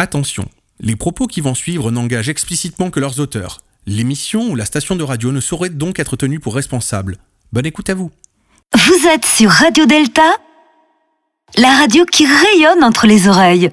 Attention, 0.00 0.48
les 0.78 0.96
propos 0.96 1.26
qui 1.26 1.42
vont 1.42 1.54
suivre 1.54 1.90
n'engagent 1.90 2.30
explicitement 2.30 2.90
que 2.90 3.00
leurs 3.00 3.20
auteurs. 3.20 3.58
L'émission 3.84 4.48
ou 4.48 4.56
la 4.56 4.64
station 4.64 4.96
de 4.96 5.04
radio 5.04 5.30
ne 5.30 5.42
saurait 5.42 5.68
donc 5.68 5.98
être 5.98 6.16
tenue 6.16 6.40
pour 6.40 6.54
responsable. 6.54 7.18
Bonne 7.52 7.66
écoute 7.66 7.90
à 7.90 7.94
vous. 7.94 8.10
Vous 8.74 9.06
êtes 9.08 9.26
sur 9.26 9.50
Radio 9.50 9.84
Delta, 9.84 10.38
la 11.58 11.76
radio 11.76 12.06
qui 12.06 12.24
rayonne 12.24 12.82
entre 12.82 13.06
les 13.06 13.28
oreilles. 13.28 13.72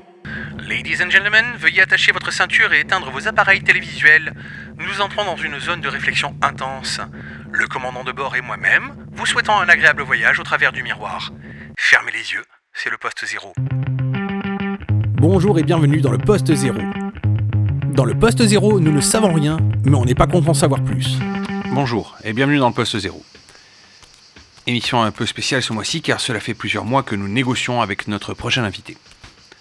Ladies 0.68 1.02
and 1.02 1.12
gentlemen, 1.12 1.46
veuillez 1.60 1.84
attacher 1.84 2.12
votre 2.12 2.34
ceinture 2.34 2.74
et 2.74 2.82
éteindre 2.82 3.10
vos 3.10 3.26
appareils 3.30 3.64
télévisuels. 3.64 4.34
Nous 4.78 5.00
entrons 5.00 5.24
dans 5.24 5.38
une 5.38 5.58
zone 5.62 5.80
de 5.80 5.88
réflexion 5.88 6.36
intense. 6.42 7.00
Le 7.54 7.68
commandant 7.68 8.04
de 8.04 8.12
bord 8.12 8.36
et 8.36 8.42
moi-même, 8.42 8.98
vous 9.14 9.26
souhaitons 9.26 9.58
un 9.58 9.70
agréable 9.70 10.02
voyage 10.02 10.42
au 10.42 10.44
travers 10.44 10.74
du 10.74 10.84
miroir. 10.84 11.32
Fermez 11.78 12.12
les 12.12 12.34
yeux, 12.34 12.44
c'est 12.74 12.90
le 12.90 12.98
poste 12.98 13.26
zéro. 13.26 13.54
Bonjour 15.30 15.60
et 15.60 15.64
bienvenue 15.64 16.00
dans 16.00 16.10
le 16.10 16.18
poste 16.18 16.56
zéro. 16.56 16.78
Dans 17.94 18.06
le 18.06 18.18
poste 18.18 18.42
zéro, 18.46 18.80
nous 18.80 18.94
ne 18.94 19.02
savons 19.02 19.34
rien, 19.34 19.58
mais 19.84 19.98
on 19.98 20.06
n'est 20.06 20.16
pas 20.16 20.26
content 20.26 20.54
de 20.54 20.58
savoir 20.58 20.82
plus. 20.82 21.18
Bonjour 21.74 22.16
et 22.24 22.32
bienvenue 22.32 22.60
dans 22.60 22.70
le 22.70 22.74
poste 22.74 22.98
zéro. 22.98 23.22
Émission 24.68 25.04
un 25.04 25.12
peu 25.12 25.26
spéciale 25.26 25.62
ce 25.62 25.74
mois-ci 25.74 26.02
car 26.02 26.22
cela 26.22 26.40
fait 26.40 26.54
plusieurs 26.54 26.86
mois 26.86 27.04
que 27.04 27.14
nous 27.14 27.28
négocions 27.28 27.82
avec 27.82 28.08
notre 28.08 28.34
prochain 28.34 28.64
invité. 28.64 28.96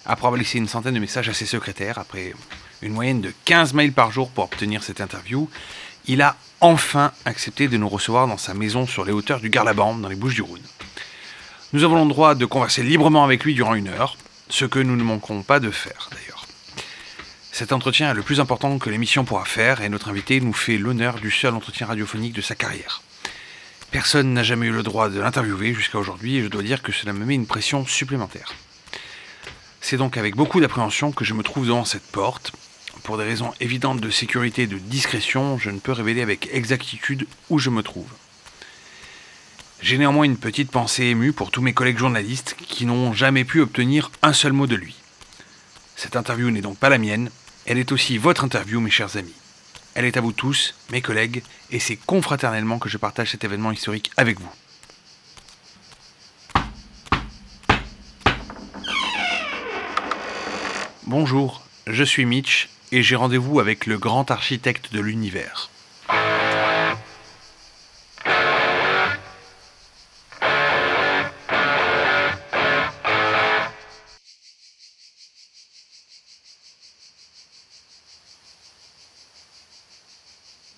Après 0.04 0.28
avoir 0.28 0.38
laissé 0.38 0.58
une 0.58 0.68
centaine 0.68 0.94
de 0.94 1.00
messages 1.00 1.28
à 1.28 1.34
ses 1.34 1.46
secrétaires, 1.46 1.98
après 1.98 2.32
une 2.80 2.92
moyenne 2.92 3.20
de 3.20 3.32
15 3.44 3.74
mails 3.74 3.92
par 3.92 4.12
jour 4.12 4.30
pour 4.30 4.44
obtenir 4.44 4.84
cette 4.84 5.00
interview, 5.00 5.50
il 6.06 6.22
a 6.22 6.36
enfin 6.60 7.10
accepté 7.24 7.66
de 7.66 7.76
nous 7.76 7.88
recevoir 7.88 8.28
dans 8.28 8.38
sa 8.38 8.54
maison 8.54 8.86
sur 8.86 9.04
les 9.04 9.10
hauteurs 9.10 9.40
du 9.40 9.50
Garlabande, 9.50 10.00
dans 10.00 10.08
les 10.08 10.14
Bouches 10.14 10.36
du 10.36 10.42
Rhône. 10.42 10.62
Nous 11.72 11.82
avons 11.82 12.04
le 12.04 12.08
droit 12.08 12.36
de 12.36 12.46
converser 12.46 12.84
librement 12.84 13.24
avec 13.24 13.42
lui 13.42 13.54
durant 13.54 13.74
une 13.74 13.88
heure, 13.88 14.16
ce 14.48 14.64
que 14.64 14.78
nous 14.78 14.96
ne 14.96 15.02
manquons 15.02 15.42
pas 15.42 15.60
de 15.60 15.70
faire 15.70 16.08
d'ailleurs. 16.12 16.46
Cet 17.52 17.72
entretien 17.72 18.10
est 18.10 18.14
le 18.14 18.22
plus 18.22 18.40
important 18.40 18.78
que 18.78 18.90
l'émission 18.90 19.24
pourra 19.24 19.44
faire 19.44 19.80
et 19.80 19.88
notre 19.88 20.10
invité 20.10 20.40
nous 20.40 20.52
fait 20.52 20.76
l'honneur 20.76 21.16
du 21.16 21.30
seul 21.30 21.54
entretien 21.54 21.86
radiophonique 21.86 22.34
de 22.34 22.42
sa 22.42 22.54
carrière. 22.54 23.02
Personne 23.90 24.34
n'a 24.34 24.42
jamais 24.42 24.66
eu 24.66 24.72
le 24.72 24.82
droit 24.82 25.08
de 25.08 25.18
l'interviewer 25.18 25.72
jusqu'à 25.72 25.98
aujourd'hui 25.98 26.36
et 26.36 26.42
je 26.42 26.48
dois 26.48 26.62
dire 26.62 26.82
que 26.82 26.92
cela 26.92 27.12
me 27.12 27.24
met 27.24 27.34
une 27.34 27.46
pression 27.46 27.86
supplémentaire. 27.86 28.52
C'est 29.80 29.96
donc 29.96 30.16
avec 30.16 30.34
beaucoup 30.34 30.60
d'appréhension 30.60 31.12
que 31.12 31.24
je 31.24 31.32
me 31.32 31.42
trouve 31.42 31.66
devant 31.66 31.84
cette 31.84 32.06
porte. 32.10 32.52
Pour 33.04 33.18
des 33.18 33.24
raisons 33.24 33.54
évidentes 33.60 34.00
de 34.00 34.10
sécurité 34.10 34.62
et 34.62 34.66
de 34.66 34.78
discrétion, 34.78 35.58
je 35.58 35.70
ne 35.70 35.78
peux 35.78 35.92
révéler 35.92 36.22
avec 36.22 36.48
exactitude 36.52 37.26
où 37.50 37.58
je 37.58 37.70
me 37.70 37.82
trouve. 37.82 38.08
J'ai 39.80 39.98
néanmoins 39.98 40.24
une 40.24 40.38
petite 40.38 40.70
pensée 40.70 41.04
émue 41.04 41.32
pour 41.32 41.50
tous 41.50 41.60
mes 41.60 41.74
collègues 41.74 41.98
journalistes 41.98 42.56
qui 42.66 42.86
n'ont 42.86 43.12
jamais 43.12 43.44
pu 43.44 43.60
obtenir 43.60 44.10
un 44.22 44.32
seul 44.32 44.52
mot 44.52 44.66
de 44.66 44.74
lui. 44.74 44.96
Cette 45.96 46.16
interview 46.16 46.50
n'est 46.50 46.62
donc 46.62 46.78
pas 46.78 46.88
la 46.88 46.98
mienne, 46.98 47.30
elle 47.66 47.78
est 47.78 47.92
aussi 47.92 48.16
votre 48.16 48.44
interview, 48.44 48.80
mes 48.80 48.90
chers 48.90 49.16
amis. 49.16 49.34
Elle 49.94 50.06
est 50.06 50.16
à 50.16 50.20
vous 50.20 50.32
tous, 50.32 50.74
mes 50.90 51.02
collègues, 51.02 51.42
et 51.70 51.78
c'est 51.78 51.96
confraternellement 51.96 52.78
que 52.78 52.88
je 52.88 52.96
partage 52.96 53.30
cet 53.30 53.44
événement 53.44 53.70
historique 53.70 54.10
avec 54.16 54.40
vous. 54.40 54.50
Bonjour, 61.06 61.62
je 61.86 62.02
suis 62.02 62.24
Mitch 62.24 62.68
et 62.92 63.02
j'ai 63.02 63.14
rendez-vous 63.14 63.60
avec 63.60 63.86
le 63.86 63.98
grand 63.98 64.30
architecte 64.30 64.92
de 64.92 65.00
l'univers. 65.00 65.70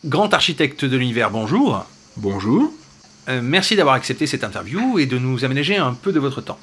Grand 0.08 0.32
architecte 0.32 0.86
de 0.86 0.96
l'univers, 0.96 1.30
bonjour. 1.30 1.84
Bonjour. 2.16 2.72
Euh, 3.28 3.42
merci 3.42 3.76
d'avoir 3.76 3.94
accepté 3.94 4.26
cette 4.26 4.42
interview 4.42 4.98
et 4.98 5.04
de 5.04 5.18
nous 5.18 5.44
aménager 5.44 5.76
un 5.76 5.92
peu 5.92 6.12
de 6.12 6.18
votre 6.18 6.40
temps. 6.40 6.58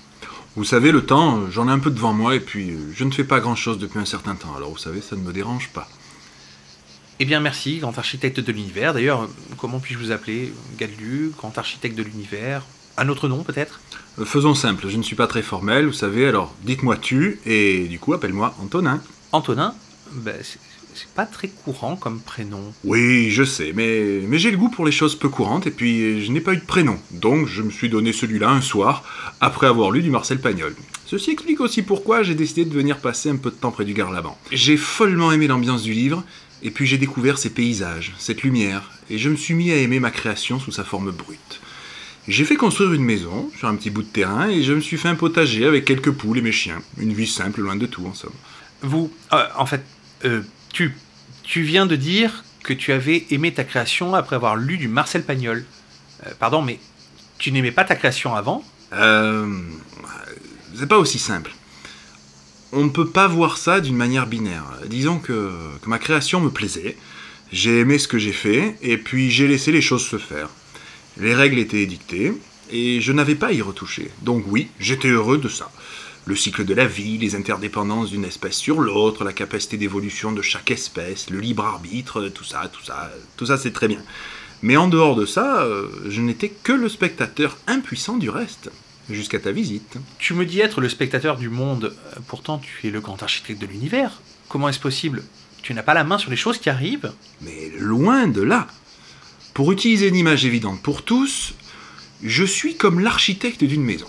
Vous 0.56 0.63
savez, 0.63 0.91
le 0.91 1.06
temps, 1.06 1.47
j'en 1.51 1.67
ai 1.67 1.72
un 1.72 1.78
peu 1.78 1.91
devant 1.91 2.11
moi 2.11 2.34
et 2.34 2.39
puis 2.39 2.72
euh, 2.72 2.78
je 2.95 3.03
ne 3.03 3.11
fais 3.11 3.23
pas 3.23 3.39
grand-chose 3.39 3.78
depuis 3.78 4.00
un 4.00 4.05
certain 4.05 4.34
temps. 4.34 4.55
Alors 4.57 4.72
vous 4.72 4.79
savez, 4.79 5.00
ça 5.00 5.16
ne 5.16 5.22
me 5.22 5.31
dérange 5.31 5.69
pas. 5.69 5.88
Eh 7.19 7.25
bien, 7.25 7.39
merci, 7.39 7.78
grand 7.78 7.95
architecte 7.95 8.39
de 8.39 8.51
l'univers. 8.51 8.95
D'ailleurs, 8.95 9.29
comment 9.59 9.78
puis-je 9.79 10.00
vous 10.00 10.11
appeler? 10.11 10.51
Gallu, 10.79 11.31
grand 11.38 11.55
architecte 11.55 11.95
de 11.95 12.01
l'univers 12.01 12.63
Un 12.97 13.09
autre 13.09 13.28
nom, 13.28 13.44
peut-être? 13.44 13.79
Euh, 14.17 14.25
Faisons 14.25 14.55
simple, 14.55 14.89
je 14.89 14.97
ne 14.97 15.03
suis 15.03 15.16
pas 15.16 15.28
très 15.28 15.44
formel, 15.44 15.85
vous 15.85 15.94
savez, 15.94 16.28
alors 16.28 16.51
dites-moi 16.63 16.97
tu 16.97 17.39
et 17.45 17.85
du 17.85 18.00
coup 18.00 18.16
appelle-moi 18.16 18.55
Antonin. 18.59 19.03
Antonin? 19.31 19.75
Ben, 20.13 20.34
c'est- 20.95 21.07
pas 21.13 21.25
très 21.25 21.47
courant 21.50 21.95
comme 21.95 22.19
prénom. 22.19 22.73
Oui, 22.83 23.29
je 23.29 23.44
sais, 23.44 23.72
mais, 23.75 24.22
mais 24.28 24.39
j'ai 24.39 24.51
le 24.51 24.57
goût 24.57 24.69
pour 24.69 24.85
les 24.85 24.91
choses 24.91 25.16
peu 25.16 25.29
courantes 25.29 25.67
et 25.67 25.72
puis 25.72 26.23
je 26.25 26.31
n'ai 26.31 26.41
pas 26.41 26.53
eu 26.53 26.57
de 26.57 26.66
prénom. 26.66 26.97
Donc 27.11 27.47
je 27.47 27.61
me 27.61 27.69
suis 27.69 27.89
donné 27.89 28.13
celui-là 28.13 28.50
un 28.50 28.61
soir, 28.61 29.03
après 29.41 29.67
avoir 29.67 29.91
lu 29.91 30.01
du 30.01 30.09
Marcel 30.09 30.39
Pagnol. 30.39 30.75
Ceci 31.05 31.31
explique 31.31 31.59
aussi 31.61 31.81
pourquoi 31.84 32.23
j'ai 32.23 32.34
décidé 32.35 32.66
de 32.66 32.73
venir 32.73 32.97
passer 32.97 33.29
un 33.29 33.35
peu 33.35 33.51
de 33.51 33.55
temps 33.55 33.72
près 33.72 33.85
du 33.85 33.94
Garlaban. 33.94 34.38
J'ai 34.51 34.78
follement 34.78 35.31
aimé 35.31 35.45
l'ambiance 35.47 35.84
du 35.84 35.94
livre, 35.94 36.23
et 36.63 36.72
puis 36.72 36.88
j'ai 36.88 36.97
découvert 36.97 37.38
ces 37.38 37.51
paysages, 37.51 38.13
cette 38.17 38.41
lumière, 38.41 38.89
et 39.11 39.19
je 39.19 39.29
me 39.29 39.35
suis 39.35 39.53
mis 39.53 39.72
à 39.72 39.75
aimer 39.78 40.00
ma 40.00 40.09
création 40.09 40.59
sous 40.59 40.72
sa 40.72 40.84
forme 40.84 41.11
brute. 41.11 41.61
J'ai 42.28 42.44
fait 42.44 42.55
construire 42.55 42.94
une 42.94 43.03
maison 43.03 43.51
sur 43.55 43.67
un 43.67 43.75
petit 43.75 43.91
bout 43.91 44.01
de 44.01 44.07
terrain 44.07 44.50
et 44.50 44.63
je 44.63 44.73
me 44.73 44.79
suis 44.81 44.97
fait 44.97 45.09
un 45.09 45.13
potager 45.16 45.63
avec 45.66 45.85
quelques 45.85 46.09
poules 46.09 46.39
et 46.39 46.41
mes 46.41 46.51
chiens. 46.51 46.81
Une 46.97 47.13
vie 47.13 47.28
simple, 47.28 47.61
loin 47.61 47.75
de 47.75 47.85
tout 47.85 48.03
en 48.07 48.16
somme. 48.16 48.34
Vous, 48.81 49.11
euh, 49.31 49.44
en 49.55 49.67
fait, 49.67 49.84
euh, 50.25 50.41
tu, 51.43 51.61
viens 51.61 51.85
de 51.85 51.95
dire 51.95 52.43
que 52.63 52.73
tu 52.73 52.91
avais 52.91 53.25
aimé 53.29 53.53
ta 53.53 53.63
création 53.63 54.13
après 54.15 54.35
avoir 54.35 54.55
lu 54.55 54.77
du 54.77 54.87
Marcel 54.87 55.23
Pagnol. 55.23 55.65
Euh, 56.25 56.31
pardon, 56.39 56.61
mais 56.61 56.79
tu 57.37 57.51
n'aimais 57.51 57.71
pas 57.71 57.83
ta 57.83 57.95
création 57.95 58.35
avant? 58.35 58.63
Euh, 58.93 59.47
c'est 60.75 60.87
pas 60.87 60.97
aussi 60.97 61.19
simple. 61.19 61.53
On 62.71 62.83
ne 62.83 62.89
peut 62.89 63.07
pas 63.07 63.27
voir 63.27 63.57
ça 63.57 63.79
d'une 63.79 63.95
manière 63.95 64.27
binaire. 64.27 64.65
Disons 64.87 65.19
que, 65.19 65.51
que 65.81 65.89
ma 65.89 65.99
création 65.99 66.41
me 66.41 66.49
plaisait, 66.49 66.97
j'ai 67.51 67.79
aimé 67.79 67.97
ce 67.97 68.07
que 68.07 68.17
j'ai 68.17 68.33
fait, 68.33 68.75
et 68.81 68.97
puis 68.97 69.31
j'ai 69.31 69.47
laissé 69.47 69.71
les 69.71 69.81
choses 69.81 70.05
se 70.05 70.17
faire. 70.17 70.49
Les 71.17 71.33
règles 71.33 71.59
étaient 71.59 71.81
édictées, 71.81 72.33
et 72.69 72.99
je 72.99 73.11
n'avais 73.13 73.35
pas 73.35 73.47
à 73.47 73.51
y 73.53 73.61
retoucher. 73.61 74.09
Donc 74.23 74.43
oui, 74.47 74.69
j'étais 74.79 75.07
heureux 75.07 75.37
de 75.37 75.47
ça. 75.47 75.71
Le 76.27 76.35
cycle 76.35 76.65
de 76.65 76.73
la 76.73 76.87
vie, 76.87 77.19
les 77.19 77.35
interdépendances 77.35 78.09
d'une 78.09 78.25
espèce 78.25 78.55
sur 78.55 78.81
l'autre, 78.81 79.23
la 79.23 79.31
capacité 79.31 79.77
d'évolution 79.77 80.31
de 80.31 80.41
chaque 80.41 80.71
espèce, 80.71 81.29
le 81.29 81.39
libre 81.39 81.63
arbitre, 81.63 82.29
tout 82.29 82.43
ça, 82.43 82.67
tout 82.73 82.83
ça, 82.83 83.11
tout 83.37 83.45
ça 83.45 83.57
c'est 83.59 83.73
très 83.73 83.87
bien. 83.87 84.01
Mais 84.63 84.75
en 84.75 84.87
dehors 84.87 85.15
de 85.15 85.27
ça, 85.27 85.61
euh, 85.61 85.87
je 86.07 86.21
n'étais 86.21 86.49
que 86.49 86.71
le 86.71 86.89
spectateur 86.89 87.59
impuissant 87.67 88.17
du 88.17 88.31
reste, 88.31 88.71
jusqu'à 89.07 89.39
ta 89.39 89.51
visite. 89.51 89.97
Tu 90.17 90.33
me 90.33 90.47
dis 90.47 90.61
être 90.61 90.81
le 90.81 90.89
spectateur 90.89 91.37
du 91.37 91.49
monde, 91.49 91.93
euh, 91.93 92.19
pourtant 92.27 92.57
tu 92.57 92.87
es 92.87 92.89
le 92.89 93.01
grand 93.01 93.21
architecte 93.21 93.61
de 93.61 93.67
l'univers. 93.67 94.19
Comment 94.49 94.69
est-ce 94.69 94.79
possible? 94.79 95.23
Tu 95.61 95.75
n'as 95.75 95.83
pas 95.83 95.93
la 95.93 96.03
main 96.03 96.17
sur 96.17 96.31
les 96.31 96.37
choses 96.37 96.57
qui 96.57 96.71
arrivent? 96.71 97.13
Mais 97.41 97.71
loin 97.77 98.27
de 98.27 98.41
là. 98.41 98.65
Pour 99.53 99.71
utiliser 99.71 100.07
une 100.07 100.15
image 100.15 100.43
évidente 100.43 100.81
pour 100.81 101.03
tous, 101.03 101.53
je 102.23 102.43
suis 102.43 102.77
comme 102.77 102.99
l'architecte 102.99 103.63
d'une 103.63 103.83
maison. 103.83 104.07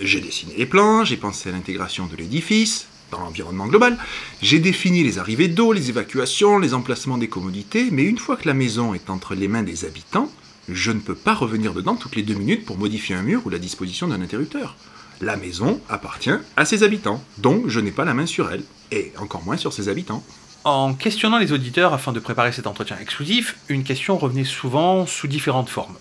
J'ai 0.00 0.20
dessiné 0.20 0.54
les 0.56 0.66
plans, 0.66 1.04
j'ai 1.04 1.16
pensé 1.16 1.48
à 1.48 1.52
l'intégration 1.52 2.06
de 2.06 2.14
l'édifice, 2.14 2.86
dans 3.10 3.20
l'environnement 3.20 3.66
global, 3.66 3.98
j'ai 4.42 4.58
défini 4.60 5.02
les 5.02 5.18
arrivées 5.18 5.48
d'eau, 5.48 5.72
les 5.72 5.88
évacuations, 5.88 6.58
les 6.58 6.74
emplacements 6.74 7.18
des 7.18 7.28
commodités, 7.28 7.88
mais 7.90 8.04
une 8.04 8.18
fois 8.18 8.36
que 8.36 8.46
la 8.46 8.54
maison 8.54 8.94
est 8.94 9.10
entre 9.10 9.34
les 9.34 9.48
mains 9.48 9.62
des 9.62 9.84
habitants, 9.84 10.30
je 10.68 10.92
ne 10.92 11.00
peux 11.00 11.14
pas 11.14 11.34
revenir 11.34 11.72
dedans 11.72 11.96
toutes 11.96 12.14
les 12.14 12.22
deux 12.22 12.34
minutes 12.34 12.64
pour 12.64 12.78
modifier 12.78 13.16
un 13.16 13.22
mur 13.22 13.42
ou 13.44 13.50
la 13.50 13.58
disposition 13.58 14.06
d'un 14.06 14.20
interrupteur. 14.20 14.76
La 15.20 15.36
maison 15.36 15.80
appartient 15.88 16.30
à 16.56 16.64
ses 16.64 16.84
habitants, 16.84 17.24
donc 17.38 17.66
je 17.66 17.80
n'ai 17.80 17.90
pas 17.90 18.04
la 18.04 18.14
main 18.14 18.26
sur 18.26 18.52
elle, 18.52 18.62
et 18.92 19.12
encore 19.18 19.42
moins 19.44 19.56
sur 19.56 19.72
ses 19.72 19.88
habitants. 19.88 20.22
En 20.64 20.94
questionnant 20.94 21.38
les 21.38 21.52
auditeurs 21.52 21.92
afin 21.92 22.12
de 22.12 22.20
préparer 22.20 22.52
cet 22.52 22.66
entretien 22.66 22.98
exclusif, 23.00 23.56
une 23.68 23.84
question 23.84 24.18
revenait 24.18 24.44
souvent 24.44 25.06
sous 25.06 25.26
différentes 25.26 25.70
formes. 25.70 25.96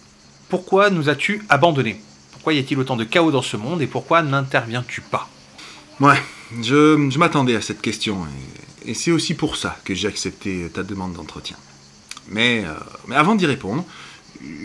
Pourquoi 0.49 0.89
nous 0.89 1.09
as-tu 1.09 1.41
abandonnés? 1.49 1.99
Pourquoi 2.47 2.61
y 2.61 2.63
a-t-il 2.63 2.79
autant 2.79 2.95
de 2.95 3.03
chaos 3.03 3.29
dans 3.29 3.41
ce 3.41 3.57
monde 3.57 3.81
et 3.81 3.87
pourquoi 3.87 4.21
n'interviens-tu 4.21 5.01
pas? 5.01 5.29
Ouais, 5.99 6.15
je, 6.63 7.09
je 7.09 7.19
m'attendais 7.19 7.57
à 7.57 7.61
cette 7.61 7.81
question, 7.81 8.25
et, 8.85 8.91
et 8.91 8.93
c'est 8.93 9.11
aussi 9.11 9.33
pour 9.33 9.57
ça 9.57 9.77
que 9.83 9.93
j'ai 9.93 10.07
accepté 10.07 10.69
ta 10.73 10.83
demande 10.83 11.11
d'entretien. 11.11 11.57
Mais, 12.29 12.63
euh, 12.65 12.71
mais 13.09 13.17
avant 13.17 13.35
d'y 13.35 13.45
répondre, 13.45 13.83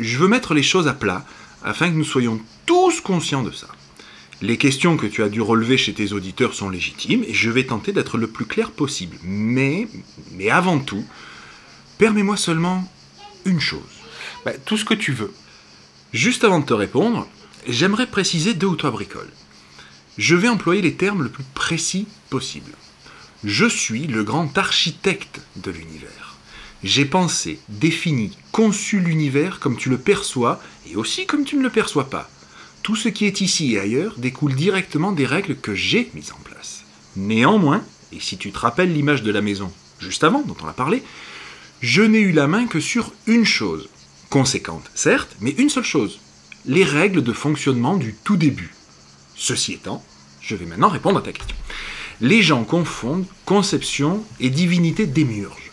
je 0.01 0.17
veux 0.17 0.29
mettre 0.29 0.55
les 0.55 0.63
choses 0.63 0.87
à 0.87 0.93
plat, 0.93 1.25
afin 1.65 1.91
que 1.91 1.97
nous 1.97 2.05
soyons 2.05 2.41
tous 2.67 3.01
conscients 3.01 3.43
de 3.43 3.51
ça. 3.51 3.67
Les 4.43 4.59
questions 4.59 4.97
que 4.97 5.09
tu 5.09 5.25
as 5.25 5.29
dû 5.29 5.41
relever 5.41 5.77
chez 5.77 5.93
tes 5.93 6.13
auditeurs 6.13 6.55
sont 6.55 6.71
légitimes, 6.71 7.25
et 7.27 7.35
je 7.35 7.51
vais 7.51 7.67
tenter 7.67 7.91
d'être 7.91 8.17
le 8.17 8.29
plus 8.29 8.47
clair 8.47 8.71
possible. 8.71 9.17
Mais, 9.25 9.89
mais 10.35 10.51
avant 10.51 10.79
tout, 10.79 11.05
permets-moi 11.99 12.37
seulement 12.37 12.89
une 13.45 13.59
chose. 13.59 13.81
Bah, 14.45 14.53
Tout 14.65 14.77
ce 14.77 14.85
que 14.85 14.95
tu 14.95 15.11
veux. 15.11 15.35
Juste 16.13 16.45
avant 16.45 16.61
de 16.61 16.67
te 16.67 16.75
répondre, 16.75 17.27
j'aimerais 17.67 18.07
préciser 18.07 18.55
deux 18.55 18.67
ou 18.67 18.77
trois 18.77 18.91
bricoles. 18.91 19.31
Je 20.19 20.37
vais 20.37 20.49
employer 20.49 20.83
les 20.83 20.95
termes 20.95 21.23
le 21.23 21.31
plus 21.31 21.45
précis 21.55 22.07
possible. 22.31 22.73
Je 23.45 23.67
suis 23.67 24.07
le 24.07 24.25
grand 24.25 24.57
architecte 24.59 25.41
de 25.57 25.71
l'univers. 25.71 26.37
J'ai 26.85 27.05
pensé, 27.05 27.61
défini, 27.69 28.37
conçu 28.51 29.01
l'univers 29.01 29.61
comme 29.61 29.77
tu 29.77 29.89
le 29.89 29.99
perçois 29.99 30.61
et 30.91 30.97
aussi 30.97 31.27
comme 31.27 31.45
tu 31.45 31.57
ne 31.57 31.63
le 31.63 31.71
perçois 31.71 32.11
pas. 32.11 32.29
Tout 32.83 32.97
ce 32.97 33.09
qui 33.09 33.25
est 33.25 33.41
ici 33.41 33.75
et 33.75 33.81
ailleurs 33.81 34.15
découle 34.19 34.55
directement 34.55 35.13
des 35.13 35.27
règles 35.27 35.57
que 35.57 35.75
j'ai 35.75 36.11
mises 36.15 36.33
en 36.33 36.43
place. 36.43 36.85
Néanmoins, 37.17 37.83
et 38.13 38.21
si 38.21 38.37
tu 38.37 38.51
te 38.51 38.59
rappelles 38.59 38.93
l'image 38.93 39.23
de 39.23 39.31
la 39.31 39.41
maison 39.41 39.73
juste 40.01 40.25
avant 40.25 40.43
dont 40.43 40.57
on 40.63 40.69
a 40.69 40.73
parlé, 40.73 41.03
je 41.81 42.03
n'ai 42.03 42.21
eu 42.21 42.33
la 42.33 42.49
main 42.49 42.67
que 42.67 42.81
sur 42.81 43.13
une 43.27 43.45
chose, 43.45 43.89
conséquente 44.29 44.91
certes, 44.95 45.37
mais 45.41 45.51
une 45.53 45.71
seule 45.71 45.85
chose, 45.85 46.21
les 46.67 46.85
règles 46.85 47.23
de 47.23 47.33
fonctionnement 47.33 47.97
du 47.97 48.15
tout 48.25 48.37
début. 48.37 48.75
Ceci 49.35 49.75
étant, 49.75 50.05
je 50.41 50.57
vais 50.57 50.67
maintenant 50.67 50.89
répondre 50.89 51.19
à 51.19 51.23
ta 51.23 51.33
question. 51.33 51.57
Les 52.21 52.43
gens 52.43 52.65
confondent 52.65 53.27
conception 53.45 54.23
et 54.39 54.51
divinité 54.51 55.07
démiurge. 55.07 55.73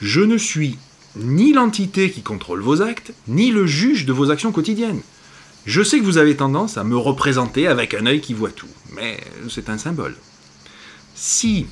Je 0.00 0.20
ne 0.20 0.38
suis 0.38 0.78
ni 1.16 1.52
l'entité 1.52 2.10
qui 2.10 2.22
contrôle 2.22 2.60
vos 2.60 2.82
actes, 2.82 3.12
ni 3.28 3.50
le 3.50 3.66
juge 3.66 4.06
de 4.06 4.12
vos 4.12 4.30
actions 4.30 4.52
quotidiennes. 4.52 5.02
Je 5.66 5.82
sais 5.82 5.98
que 5.98 6.04
vous 6.04 6.18
avez 6.18 6.36
tendance 6.36 6.76
à 6.76 6.84
me 6.84 6.96
représenter 6.96 7.66
avec 7.66 7.94
un 7.94 8.06
œil 8.06 8.20
qui 8.20 8.34
voit 8.34 8.50
tout, 8.50 8.68
mais 8.94 9.18
c'est 9.48 9.68
un 9.68 9.78
symbole. 9.78 10.16
Si, 11.14 11.66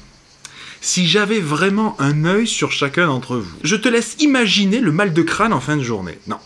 si 0.81 1.07
j'avais 1.07 1.41
vraiment 1.41 2.01
un 2.01 2.25
œil 2.25 2.47
sur 2.47 2.73
chacun 2.73 3.07
d'entre 3.07 3.37
vous, 3.37 3.57
je 3.65 3.77
te 3.77 3.89
laisse 3.89 4.17
imaginer 4.21 4.81
le 4.81 4.93
mal 4.93 5.13
de 5.13 5.23
crâne 5.23 5.53
en 5.53 5.61
fin 5.61 5.77
de 5.77 5.83
journée. 5.83 6.19
Non. 6.27 6.39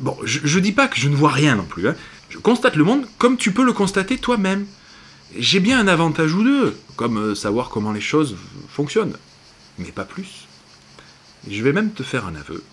Bon, 0.00 0.16
je, 0.24 0.56
ne 0.56 0.62
dis 0.62 0.72
pas 0.72 0.88
que 0.88 0.98
je 0.98 1.08
ne 1.08 1.14
vois 1.14 1.30
rien 1.30 1.56
non 1.56 1.64
plus. 1.64 1.88
Hein. 1.88 1.94
Je 2.30 2.38
constate 2.38 2.76
le 2.76 2.84
monde 2.84 3.06
comme 3.18 3.36
tu 3.36 3.52
peux 3.52 3.64
le 3.64 3.74
constater 3.74 4.16
toi-même. 4.16 4.66
J'ai 5.36 5.60
bien 5.60 5.78
un 5.78 5.88
avantage 5.88 6.34
ou 6.34 6.42
deux, 6.42 6.76
comme 6.96 7.18
euh, 7.18 7.34
savoir 7.34 7.68
comment 7.68 7.92
les 7.92 8.00
choses 8.00 8.36
fonctionnent, 8.68 9.16
mais 9.78 9.92
pas 9.92 10.04
plus. 10.04 10.48
Je 11.48 11.62
vais 11.62 11.72
même 11.72 11.92
te 11.92 12.02
faire 12.02 12.26
un 12.26 12.34
aveu. 12.34 12.64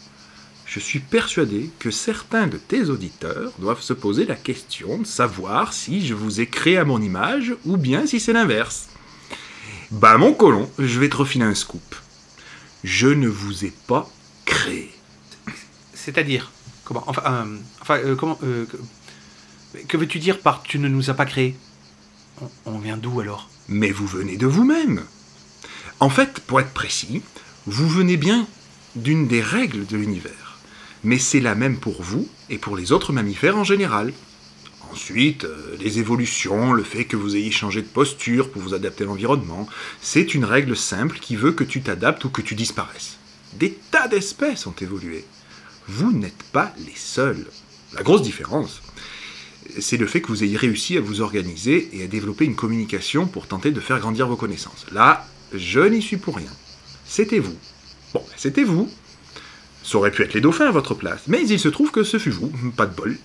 Je 0.65 0.79
suis 0.79 0.99
persuadé 0.99 1.69
que 1.79 1.91
certains 1.91 2.47
de 2.47 2.57
tes 2.57 2.89
auditeurs 2.89 3.51
doivent 3.59 3.81
se 3.81 3.93
poser 3.93 4.25
la 4.25 4.35
question 4.35 4.97
de 4.97 5.05
savoir 5.05 5.73
si 5.73 6.05
je 6.05 6.13
vous 6.13 6.41
ai 6.41 6.47
créé 6.47 6.77
à 6.77 6.85
mon 6.85 7.01
image 7.01 7.55
ou 7.65 7.77
bien 7.77 8.07
si 8.07 8.19
c'est 8.19 8.33
l'inverse. 8.33 8.89
Bah 9.91 10.17
mon 10.17 10.33
colon, 10.33 10.69
je 10.79 10.99
vais 10.99 11.09
te 11.09 11.17
refiler 11.17 11.45
un 11.45 11.55
scoop. 11.55 11.95
Je 12.83 13.07
ne 13.07 13.27
vous 13.27 13.65
ai 13.65 13.73
pas 13.87 14.09
créé. 14.45 14.91
C'est-à-dire? 15.93 16.51
Comment 16.87 17.03
Enfin, 17.05 17.45
euh, 17.45 17.57
euh, 17.89 18.15
comment 18.15 18.39
euh, 18.43 18.65
Que, 19.89 19.97
veux-tu 19.97 20.19
dire 20.19 20.39
par 20.39 20.63
tu 20.63 20.79
ne 20.79 20.87
nous 20.87 21.09
as 21.09 21.13
pas 21.13 21.25
créé 21.25 21.53
on, 22.65 22.77
vient 22.77 22.95
d'où 22.95 23.19
alors? 23.19 23.49
Mais 23.67 23.91
vous 23.91 24.07
venez 24.07 24.37
de 24.37 24.45
vous-même. 24.45 25.03
En 25.99 26.09
fait, 26.09 26.39
pour 26.39 26.61
être 26.61 26.71
précis, 26.71 27.23
vous 27.65 27.89
venez 27.89 28.15
bien 28.15 28.47
d'une 28.95 29.27
des 29.27 29.41
règles 29.41 29.85
de 29.87 29.97
l'univers. 29.97 30.59
Mais 31.03 31.17
c'est 31.17 31.39
la 31.39 31.55
même 31.55 31.77
pour 31.77 32.01
vous 32.01 32.29
et 32.49 32.59
pour 32.59 32.77
les 32.77 32.91
autres 32.91 33.11
mammifères 33.11 33.57
en 33.57 33.63
général. 33.63 34.13
Ensuite, 34.93 35.47
les 35.79 35.97
évolutions, 35.97 36.71
le 36.73 36.83
fait 36.83 37.05
que 37.05 37.17
vous 37.17 37.35
ayez 37.35 37.51
changé 37.51 37.81
de 37.81 37.87
posture 37.87 38.51
pour 38.51 38.61
vous 38.61 38.75
adapter 38.75 39.03
à 39.03 39.07
l'environnement, 39.07 39.67
c'est 39.99 40.35
une 40.35 40.45
règle 40.45 40.77
simple 40.77 41.17
qui 41.19 41.35
veut 41.35 41.51
que 41.51 41.63
tu 41.65 41.81
t'adaptes 41.81 42.23
ou 42.23 42.29
que 42.29 42.43
tu 42.43 42.53
disparaisses. 42.55 43.17
Des 43.53 43.77
tas 43.89 44.07
d'espèces 44.07 44.67
ont 44.67 44.75
évolué. 44.79 45.25
Vous 45.87 46.11
n'êtes 46.11 46.43
pas 46.51 46.73
les 46.85 46.95
seuls. 46.95 47.45
La 47.93 48.03
grosse 48.03 48.21
différence, 48.21 48.81
c'est 49.79 49.97
le 49.97 50.07
fait 50.07 50.21
que 50.21 50.27
vous 50.27 50.43
ayez 50.43 50.57
réussi 50.57 50.97
à 50.97 51.01
vous 51.01 51.21
organiser 51.21 51.89
et 51.93 52.03
à 52.03 52.07
développer 52.07 52.45
une 52.45 52.55
communication 52.55 53.25
pour 53.25 53.47
tenter 53.47 53.71
de 53.71 53.79
faire 53.79 53.99
grandir 53.99 54.27
vos 54.27 54.35
connaissances. 54.35 54.85
Là, 54.91 55.25
je 55.53 55.79
n'y 55.79 56.01
suis 56.01 56.17
pour 56.17 56.35
rien. 56.35 56.51
C'était 57.05 57.39
vous. 57.39 57.55
Bon, 58.13 58.23
c'était 58.35 58.63
vous. 58.63 58.91
Ça 59.83 59.97
aurait 59.97 60.11
pu 60.11 60.23
être 60.23 60.33
les 60.33 60.41
dauphins 60.41 60.67
à 60.67 60.71
votre 60.71 60.93
place, 60.93 61.21
mais 61.27 61.47
il 61.47 61.59
se 61.59 61.69
trouve 61.69 61.91
que 61.91 62.03
ce 62.03 62.19
fut 62.19 62.31
vous. 62.31 62.51
Pas 62.75 62.85
de 62.85 62.95
bol. 62.95 63.17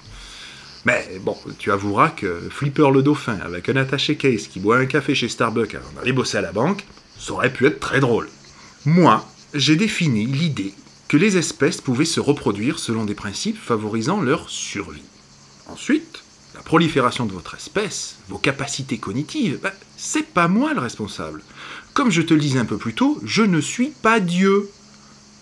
Mais 0.84 1.20
bon, 1.20 1.36
tu 1.58 1.70
avoueras 1.70 2.10
que 2.10 2.48
Flipper 2.50 2.90
le 2.92 3.02
dauphin, 3.02 3.38
avec 3.44 3.68
un 3.68 3.76
attaché 3.76 4.16
case 4.16 4.48
qui 4.48 4.60
boit 4.60 4.78
un 4.78 4.86
café 4.86 5.14
chez 5.14 5.28
Starbucks 5.28 5.74
avant 5.74 5.92
d'aller 5.92 6.12
bosser 6.12 6.38
à 6.38 6.42
la 6.42 6.52
banque, 6.52 6.84
ça 7.18 7.32
aurait 7.32 7.52
pu 7.52 7.66
être 7.66 7.78
très 7.80 8.00
drôle. 8.00 8.28
Moi, 8.84 9.24
j'ai 9.54 9.76
défini 9.76 10.26
l'idée 10.26 10.74
les 11.16 11.36
espèces 11.36 11.80
pouvaient 11.80 12.04
se 12.04 12.20
reproduire 12.20 12.78
selon 12.78 13.04
des 13.04 13.14
principes 13.14 13.58
favorisant 13.58 14.20
leur 14.20 14.48
survie. 14.48 15.02
Ensuite, 15.68 16.22
la 16.54 16.62
prolifération 16.62 17.26
de 17.26 17.32
votre 17.32 17.54
espèce, 17.54 18.16
vos 18.28 18.38
capacités 18.38 18.98
cognitives, 18.98 19.58
ben, 19.62 19.72
c'est 19.96 20.26
pas 20.26 20.48
moi 20.48 20.74
le 20.74 20.80
responsable. 20.80 21.42
Comme 21.94 22.10
je 22.10 22.22
te 22.22 22.34
le 22.34 22.40
disais 22.40 22.58
un 22.58 22.64
peu 22.64 22.78
plus 22.78 22.94
tôt, 22.94 23.20
je 23.24 23.42
ne 23.42 23.60
suis 23.60 23.88
pas 23.88 24.20
Dieu. 24.20 24.70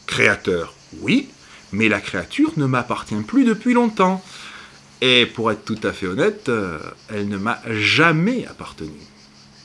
Créateur, 0.07 0.75
oui, 1.01 1.29
mais 1.73 1.89
la 1.89 2.01
créature 2.01 2.53
ne 2.57 2.67
m'appartient 2.67 3.15
plus 3.27 3.45
depuis 3.45 3.75
longtemps. 3.75 4.23
Et 5.01 5.27
pour 5.27 5.51
être 5.51 5.65
tout 5.65 5.79
à 5.83 5.93
fait 5.93 6.07
honnête, 6.07 6.49
euh, 6.49 6.79
elle 7.09 7.29
ne 7.29 7.39
m'a 7.39 7.61
jamais 7.71 8.47
appartenu. 8.47 8.91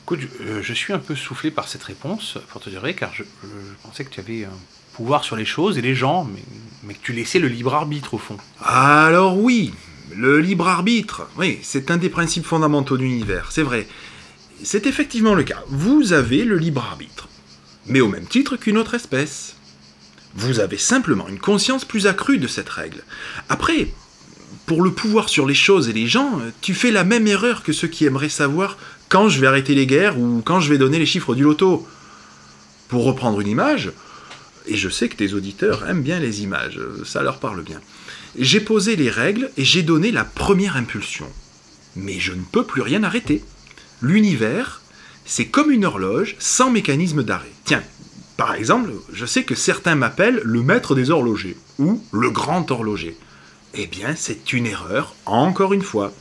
Écoute, 0.04 0.20
euh, 0.40 0.62
je, 0.62 0.72
suis 0.72 0.92
un 0.92 0.98
peu 0.98 1.14
soufflé 1.14 1.50
par 1.50 1.68
cette 1.68 1.82
réponse, 1.82 2.38
pour 2.48 2.60
te 2.60 2.70
dire, 2.70 2.82
car 2.96 3.12
je, 3.12 3.24
pensais 3.82 4.04
que 4.04 4.10
tu 4.10 4.20
avais 4.20 4.46
sur 5.22 5.36
les 5.36 5.44
choses 5.44 5.78
et 5.78 5.82
les 5.82 5.94
gens, 5.94 6.24
mais, 6.24 6.42
mais 6.84 6.94
que 6.94 7.02
tu 7.02 7.12
laissais 7.12 7.38
le 7.38 7.48
libre 7.48 7.74
arbitre 7.74 8.14
au 8.14 8.18
fond. 8.18 8.36
Alors 8.64 9.38
oui, 9.38 9.72
le 10.14 10.40
libre 10.40 10.68
arbitre, 10.68 11.28
oui, 11.36 11.58
c'est 11.62 11.90
un 11.90 11.96
des 11.96 12.08
principes 12.08 12.46
fondamentaux 12.46 12.96
de 12.96 13.02
l'univers, 13.02 13.48
c'est 13.50 13.62
vrai. 13.62 13.86
C'est 14.62 14.86
effectivement 14.86 15.34
le 15.34 15.42
cas. 15.42 15.62
Vous 15.68 16.12
avez 16.12 16.44
le 16.44 16.56
libre 16.56 16.82
arbitre, 16.82 17.28
mais 17.86 18.00
au 18.00 18.08
même 18.08 18.26
titre 18.26 18.56
qu'une 18.56 18.78
autre 18.78 18.94
espèce. 18.94 19.54
Vous 20.34 20.60
avez 20.60 20.78
simplement 20.78 21.28
une 21.28 21.38
conscience 21.38 21.84
plus 21.84 22.06
accrue 22.06 22.38
de 22.38 22.46
cette 22.46 22.68
règle. 22.68 23.02
Après, 23.48 23.88
pour 24.66 24.82
le 24.82 24.92
pouvoir 24.92 25.28
sur 25.28 25.46
les 25.46 25.54
choses 25.54 25.88
et 25.88 25.92
les 25.92 26.06
gens, 26.06 26.40
tu 26.60 26.74
fais 26.74 26.90
la 26.90 27.04
même 27.04 27.26
erreur 27.26 27.62
que 27.62 27.72
ceux 27.72 27.88
qui 27.88 28.04
aimeraient 28.04 28.28
savoir 28.28 28.76
quand 29.08 29.28
je 29.28 29.40
vais 29.40 29.46
arrêter 29.46 29.74
les 29.74 29.86
guerres 29.86 30.18
ou 30.18 30.42
quand 30.44 30.60
je 30.60 30.70
vais 30.70 30.78
donner 30.78 30.98
les 30.98 31.06
chiffres 31.06 31.34
du 31.34 31.42
loto. 31.42 31.86
Pour 32.88 33.04
reprendre 33.04 33.40
une 33.40 33.48
image, 33.48 33.92
et 34.66 34.76
je 34.76 34.88
sais 34.88 35.08
que 35.08 35.16
tes 35.16 35.34
auditeurs 35.34 35.88
aiment 35.88 36.02
bien 36.02 36.18
les 36.18 36.42
images, 36.42 36.80
ça 37.04 37.22
leur 37.22 37.38
parle 37.38 37.62
bien. 37.62 37.80
J'ai 38.38 38.60
posé 38.60 38.96
les 38.96 39.10
règles 39.10 39.50
et 39.56 39.64
j'ai 39.64 39.82
donné 39.82 40.10
la 40.10 40.24
première 40.24 40.76
impulsion. 40.76 41.26
Mais 41.94 42.20
je 42.20 42.32
ne 42.32 42.42
peux 42.42 42.64
plus 42.64 42.82
rien 42.82 43.02
arrêter. 43.02 43.42
L'univers, 44.02 44.82
c'est 45.24 45.46
comme 45.46 45.70
une 45.70 45.84
horloge 45.84 46.36
sans 46.38 46.70
mécanisme 46.70 47.22
d'arrêt. 47.22 47.52
Tiens, 47.64 47.82
par 48.36 48.54
exemple, 48.54 48.90
je 49.12 49.24
sais 49.24 49.44
que 49.44 49.54
certains 49.54 49.94
m'appellent 49.94 50.42
le 50.44 50.62
maître 50.62 50.94
des 50.94 51.10
horlogers 51.10 51.56
ou 51.78 52.02
le 52.12 52.30
grand 52.30 52.70
horloger. 52.70 53.16
Eh 53.74 53.86
bien, 53.86 54.14
c'est 54.14 54.52
une 54.52 54.66
erreur, 54.66 55.14
encore 55.24 55.72
une 55.72 55.82
fois. 55.82 56.12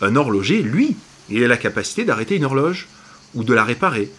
Un 0.00 0.16
horloger, 0.16 0.62
lui, 0.62 0.96
il 1.28 1.44
a 1.44 1.48
la 1.48 1.56
capacité 1.56 2.04
d'arrêter 2.04 2.36
une 2.36 2.44
horloge 2.44 2.88
ou 3.34 3.44
de 3.44 3.54
la 3.54 3.64
réparer. 3.64 4.10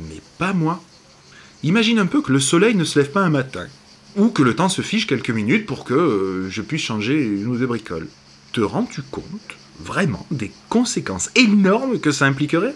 Mais 0.00 0.20
pas 0.38 0.52
moi. 0.52 0.82
Imagine 1.64 1.98
un 1.98 2.04
peu 2.04 2.20
que 2.20 2.30
le 2.30 2.40
soleil 2.40 2.74
ne 2.74 2.84
se 2.84 2.98
lève 2.98 3.10
pas 3.10 3.22
un 3.22 3.30
matin 3.30 3.66
ou 4.16 4.28
que 4.28 4.42
le 4.42 4.54
temps 4.54 4.68
se 4.68 4.82
fiche 4.82 5.06
quelques 5.06 5.30
minutes 5.30 5.64
pour 5.64 5.84
que 5.84 5.94
euh, 5.94 6.50
je 6.50 6.60
puisse 6.60 6.82
changer 6.82 7.18
une 7.18 7.46
ou 7.46 7.56
deux 7.56 7.66
bricoles. 7.66 8.06
Te 8.52 8.60
rends-tu 8.60 9.00
compte 9.00 9.56
vraiment 9.80 10.26
des 10.30 10.52
conséquences 10.68 11.30
énormes 11.36 11.98
que 12.00 12.12
ça 12.12 12.26
impliquerait? 12.26 12.74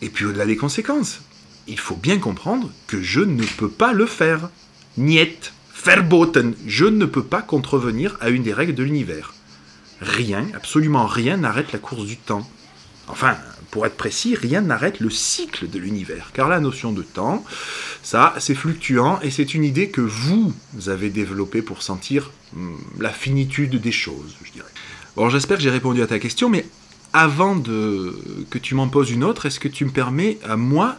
Et 0.00 0.08
puis 0.08 0.24
au-delà 0.24 0.46
des 0.46 0.56
conséquences, 0.56 1.20
il 1.68 1.78
faut 1.78 1.96
bien 1.96 2.18
comprendre 2.18 2.70
que 2.86 3.02
je 3.02 3.20
ne 3.20 3.44
peux 3.58 3.68
pas 3.68 3.92
le 3.92 4.06
faire. 4.06 4.48
Niet, 4.96 5.52
verboten, 5.84 6.54
je 6.66 6.86
ne 6.86 7.04
peux 7.04 7.24
pas 7.24 7.42
contrevenir 7.42 8.16
à 8.22 8.30
une 8.30 8.42
des 8.42 8.54
règles 8.54 8.74
de 8.74 8.84
l'univers. 8.84 9.34
Rien, 10.00 10.46
absolument 10.54 11.06
rien 11.06 11.36
n'arrête 11.36 11.72
la 11.72 11.78
course 11.78 12.06
du 12.06 12.16
temps. 12.16 12.48
Enfin, 13.06 13.36
pour 13.74 13.86
être 13.86 13.96
précis, 13.96 14.36
rien 14.36 14.60
n'arrête 14.60 15.00
le 15.00 15.10
cycle 15.10 15.68
de 15.68 15.80
l'univers, 15.80 16.30
car 16.32 16.48
la 16.48 16.60
notion 16.60 16.92
de 16.92 17.02
temps, 17.02 17.44
ça, 18.04 18.32
c'est 18.38 18.54
fluctuant 18.54 19.18
et 19.20 19.32
c'est 19.32 19.52
une 19.52 19.64
idée 19.64 19.88
que 19.90 20.00
vous 20.00 20.54
avez 20.86 21.10
développée 21.10 21.60
pour 21.60 21.82
sentir 21.82 22.30
hum, 22.54 22.78
la 23.00 23.10
finitude 23.10 23.80
des 23.80 23.90
choses, 23.90 24.36
je 24.44 24.52
dirais. 24.52 24.68
Bon, 25.16 25.28
j'espère 25.28 25.56
que 25.56 25.62
j'ai 25.64 25.70
répondu 25.70 26.02
à 26.02 26.06
ta 26.06 26.20
question, 26.20 26.48
mais 26.48 26.64
avant 27.12 27.56
de, 27.56 28.16
que 28.48 28.58
tu 28.58 28.76
m'en 28.76 28.86
poses 28.86 29.10
une 29.10 29.24
autre, 29.24 29.46
est-ce 29.46 29.58
que 29.58 29.66
tu 29.66 29.84
me 29.84 29.90
permets 29.90 30.38
à 30.44 30.56
moi 30.56 30.96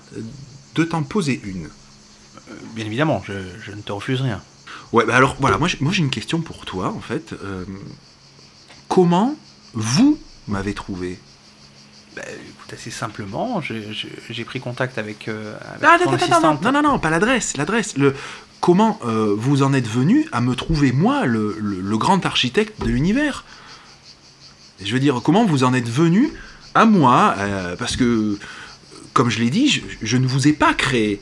de 0.75 0.83
t'en 0.83 1.03
poser 1.03 1.39
une? 1.45 1.67
Euh, 2.49 2.55
Bien 2.75 2.85
évidemment, 2.85 3.23
je, 3.25 3.71
ne 3.71 3.81
te 3.81 3.93
refuse 3.93 4.19
rien. 4.19 4.41
Ouais, 4.91 5.05
bah 5.05 5.15
alors 5.15 5.37
voilà, 5.39 5.57
moi 5.57 5.69
j'ai 5.69 5.99
une 5.99 6.09
question 6.09 6.41
pour 6.41 6.65
toi 6.65 6.89
en 6.89 6.99
fait. 6.99 7.31
Euh, 7.41 7.63
comment 8.89 9.37
vous 9.73 10.19
m'avez 10.49 10.73
trouvé? 10.73 11.17
Bah, 12.15 12.21
écoute, 12.65 12.79
assez 12.79 12.91
simplement, 12.91 13.61
j'ai 13.61 14.43
pris 14.43 14.59
contact 14.59 14.97
avec, 14.97 15.27
euh, 15.27 15.55
ah, 15.83 15.97
non, 16.61 16.71
non, 16.71 16.81
non, 16.81 16.99
pas 16.99 17.09
l'adresse, 17.09 17.57
l'adresse. 17.57 17.97
Le, 17.97 18.15
comment 18.59 18.99
euh, 19.05 19.35
vous 19.37 19.63
en 19.63 19.73
êtes 19.73 19.87
venu 19.87 20.27
à 20.31 20.41
me 20.41 20.55
trouver, 20.55 20.91
moi, 20.91 21.25
le, 21.25 21.97
grand 21.97 22.25
architecte 22.25 22.81
de 22.81 22.87
l'univers? 22.87 23.43
Je 24.83 24.91
veux 24.93 24.99
dire, 24.99 25.21
comment 25.23 25.45
vous 25.45 25.63
en 25.63 25.73
êtes 25.73 25.89
venu 25.89 26.31
à 26.73 26.85
moi 26.85 27.35
euh, 27.37 27.75
Parce 27.77 27.95
que 27.95 28.37
comme 29.13 29.29
je 29.29 29.39
l'ai 29.39 29.49
dit, 29.49 29.69
je, 29.69 29.81
je 30.01 30.17
ne 30.17 30.27
vous 30.27 30.47
ai 30.47 30.53
pas 30.53 30.73
créé. 30.73 31.21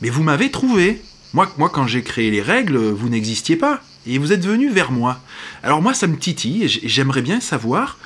Mais 0.00 0.08
vous 0.08 0.22
m'avez 0.22 0.50
trouvé. 0.50 1.02
Moi, 1.34 1.52
moi 1.58 1.68
quand 1.68 1.86
j'ai 1.86 2.02
créé 2.02 2.30
les 2.30 2.40
règles, 2.40 2.78
vous 2.78 3.10
n'existiez 3.10 3.56
pas. 3.56 3.82
Et 4.06 4.16
vous 4.16 4.32
êtes 4.32 4.44
venu 4.46 4.70
vers 4.70 4.90
moi. 4.90 5.20
Alors 5.62 5.82
moi, 5.82 5.92
ça 5.92 6.06
me 6.06 6.16
titille, 6.16 6.66
j'aimerais 6.68 7.20
bien 7.20 7.40
savoir 7.40 7.98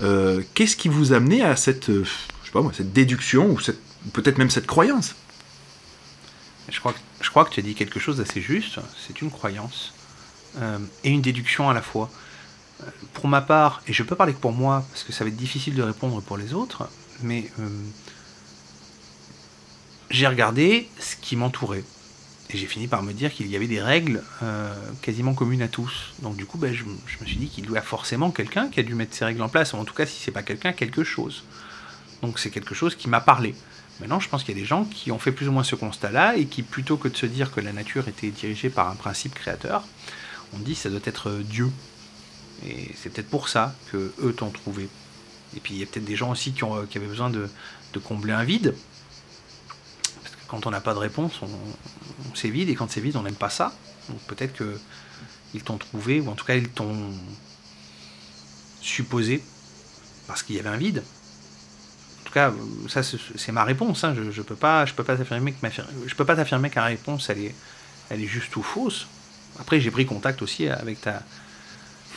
euh, 0.00 0.42
qu'est-ce 0.54 0.76
qui 0.76 0.88
vous 0.88 1.12
a 1.12 1.16
amené 1.16 1.42
à 1.42 1.56
cette, 1.56 1.90
euh, 1.90 2.04
cette 2.72 2.92
déduction, 2.92 3.50
ou 3.50 3.58
peut-être 4.12 4.38
même 4.38 4.50
cette 4.50 4.66
croyance? 4.66 5.14
Je 6.70 6.80
crois, 6.80 6.92
que, 7.44 7.50
tu 7.50 7.60
as 7.60 7.62
dit 7.62 7.74
quelque 7.74 7.98
chose 7.98 8.18
d'assez 8.18 8.40
juste. 8.40 8.78
C'est 9.06 9.22
une 9.22 9.30
croyance 9.30 9.94
euh, 10.60 10.78
et 11.02 11.10
une 11.10 11.22
déduction 11.22 11.70
à 11.70 11.74
la 11.74 11.82
fois. 11.82 12.10
Pour 13.14 13.26
ma 13.26 13.40
part, 13.40 13.82
et 13.88 13.92
je 13.92 14.02
peux 14.02 14.14
parler 14.14 14.34
que 14.34 14.38
pour 14.38 14.52
moi, 14.52 14.86
parce 14.90 15.02
que 15.02 15.12
ça 15.12 15.24
va 15.24 15.30
être 15.30 15.36
difficile 15.36 15.74
de 15.74 15.82
répondre 15.82 16.20
pour 16.22 16.36
les 16.36 16.54
autres, 16.54 16.88
mais 17.22 17.50
j'ai 20.10 20.28
regardé 20.28 20.88
ce 21.00 21.16
qui 21.16 21.34
m'entourait. 21.34 21.82
Et 22.50 22.56
j'ai 22.56 22.66
fini 22.66 22.86
par 22.86 23.02
me 23.02 23.12
dire 23.12 23.32
qu'il 23.32 23.46
y 23.48 23.56
avait 23.56 23.66
des 23.66 23.82
règles 23.82 24.22
euh, 24.42 24.72
quasiment 25.02 25.34
communes 25.34 25.60
à 25.60 25.68
tous. 25.68 26.14
Donc 26.22 26.36
du 26.36 26.46
coup, 26.46 26.56
ben, 26.56 26.72
je, 26.72 26.84
me 26.84 27.26
suis 27.26 27.36
dit 27.36 27.48
qu'il 27.48 27.70
y 27.70 27.76
a 27.76 27.82
forcément 27.82 28.30
quelqu'un 28.30 28.68
qui 28.68 28.80
a 28.80 28.82
dû 28.82 28.94
mettre 28.94 29.14
ces 29.14 29.26
règles 29.26 29.42
en 29.42 29.50
place, 29.50 29.74
ou 29.74 29.76
en 29.76 29.84
tout 29.84 29.94
cas, 29.94 30.06
si 30.06 30.18
c'est 30.22 30.30
pas 30.30 30.42
quelqu'un, 30.42 30.72
quelque 30.72 31.04
chose. 31.04 31.44
Donc 32.22 32.38
c'est 32.38 32.50
quelque 32.50 32.74
chose 32.74 32.96
qui 32.96 33.08
m'a 33.08 33.20
parlé. 33.20 33.54
Maintenant, 34.00 34.18
je 34.18 34.28
pense 34.28 34.44
qu'il 34.44 34.56
y 34.56 34.58
a 34.58 34.60
des 34.60 34.66
gens 34.66 34.84
qui 34.84 35.12
ont 35.12 35.18
fait 35.18 35.32
plus 35.32 35.48
ou 35.48 35.52
moins 35.52 35.64
ce 35.64 35.74
constat-là 35.74 36.36
et 36.36 36.46
qui, 36.46 36.62
plutôt 36.62 36.96
que 36.96 37.08
de 37.08 37.16
se 37.16 37.26
dire 37.26 37.52
que 37.52 37.60
la 37.60 37.72
nature 37.72 38.08
était 38.08 38.30
dirigée 38.30 38.70
par 38.70 38.88
un 38.88 38.94
principe 38.94 39.34
créateur, 39.34 39.84
on 40.54 40.58
dit 40.58 40.74
ça 40.74 40.88
doit 40.88 41.00
être 41.04 41.28
euh, 41.28 41.42
Dieu. 41.42 41.70
Et 42.66 42.92
c'est 42.96 43.12
peut-être 43.12 43.28
pour 43.28 43.50
ça 43.50 43.74
que 43.92 44.12
eux 44.22 44.32
t'ont 44.32 44.50
trouvé. 44.50 44.88
Et 45.54 45.60
puis 45.60 45.74
il 45.74 45.80
y 45.80 45.82
a 45.82 45.86
peut-être 45.86 46.04
des 46.04 46.16
gens 46.16 46.30
aussi 46.30 46.52
qui, 46.52 46.64
euh, 46.64 46.86
avaient 46.94 47.06
besoin 47.06 47.28
de 47.28 47.48
combler 48.02 48.32
un 48.32 48.44
vide. 48.44 48.74
Quand 50.48 50.66
on 50.66 50.70
n'a 50.70 50.80
pas 50.80 50.94
de 50.94 50.98
réponse, 50.98 51.40
on, 51.42 51.46
on- 51.46 52.34
c'est 52.34 52.48
vide, 52.50 52.68
et 52.70 52.74
quand 52.74 52.90
c'est 52.90 53.00
vide, 53.00 53.16
on 53.16 53.22
n'aime 53.22 53.34
pas 53.34 53.50
ça. 53.50 53.72
Donc 54.08 54.18
peut-être 54.22 54.54
que 54.54 54.78
ils 55.54 55.62
t'ont 55.62 55.78
trouvé, 55.78 56.20
ou 56.20 56.28
en 56.28 56.34
tout 56.34 56.44
cas 56.44 56.56
ils 56.56 56.68
t'ont 56.68 57.12
supposé, 58.80 59.42
parce 60.26 60.42
qu'il 60.42 60.56
y 60.56 60.58
avait 60.58 60.68
un 60.68 60.76
vide. 60.76 61.02
En 62.22 62.24
tout 62.26 62.32
cas, 62.32 62.52
ça 62.88 63.02
c'est 63.02 63.52
ma 63.52 63.64
réponse. 63.64 64.04
hein. 64.04 64.14
Je, 64.16 64.30
je 64.30 64.42
peux 64.42 64.54
pas, 64.56 64.84
je 64.86 64.94
peux 64.94 65.04
pas 65.04 65.16
t'affirmer 65.16 65.52
que 65.52 65.58
ma, 65.62 65.70
je 65.70 66.14
peux 66.14 66.24
pas 66.24 66.36
t'affirmer 66.36 66.68
que 66.70 66.76
ma 66.78 66.84
réponse 66.86 67.30
elle 67.30 67.38
est, 67.38 67.54
elle 68.10 68.20
est 68.22 68.26
juste 68.26 68.54
ou 68.56 68.62
fausse. 68.62 69.06
Après, 69.58 69.80
j'ai 69.80 69.90
pris 69.90 70.06
contact 70.06 70.42
aussi 70.42 70.68
avec 70.68 71.00
ta, 71.00 71.22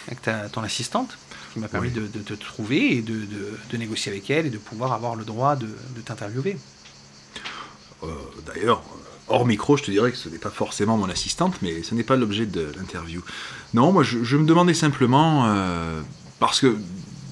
avec 0.07 0.21
ta, 0.21 0.49
ton 0.49 0.61
assistante, 0.63 1.17
qui 1.53 1.59
m'a 1.59 1.67
permis 1.69 1.87
Oui. 1.87 1.93
de, 1.93 2.07
de 2.07 2.19
te 2.21 2.33
trouver 2.33 2.97
et 2.97 3.01
de, 3.01 3.13
de- 3.25 3.57
de 3.69 3.77
négocier 3.77 4.11
avec 4.11 4.29
elle 4.29 4.45
et 4.45 4.49
de 4.49 4.57
pouvoir 4.57 4.91
avoir 4.93 5.15
le 5.15 5.23
droit 5.25 5.55
de, 5.55 5.67
de 5.95 6.01
t'interviewer. 6.01 6.57
Euh, 8.03 8.07
D'ailleurs, 8.45 8.83
hors 9.27 9.45
micro, 9.45 9.77
je 9.77 9.83
te 9.83 9.91
dirais 9.91 10.11
que 10.11 10.17
ce 10.17 10.29
n'est 10.29 10.37
pas 10.37 10.49
forcément 10.49 10.97
mon 10.97 11.09
assistante, 11.09 11.55
mais 11.61 11.83
ce 11.83 11.95
n'est 11.95 12.03
pas 12.03 12.15
l'objet 12.15 12.45
de 12.45 12.67
l'interview. 12.77 13.21
Non, 13.73 13.91
moi, 13.91 14.03
je, 14.03 14.37
me 14.37 14.45
demandais 14.45 14.73
simplement, 14.73 15.45
euh, 15.45 16.01
parce 16.39 16.59
que 16.59 16.75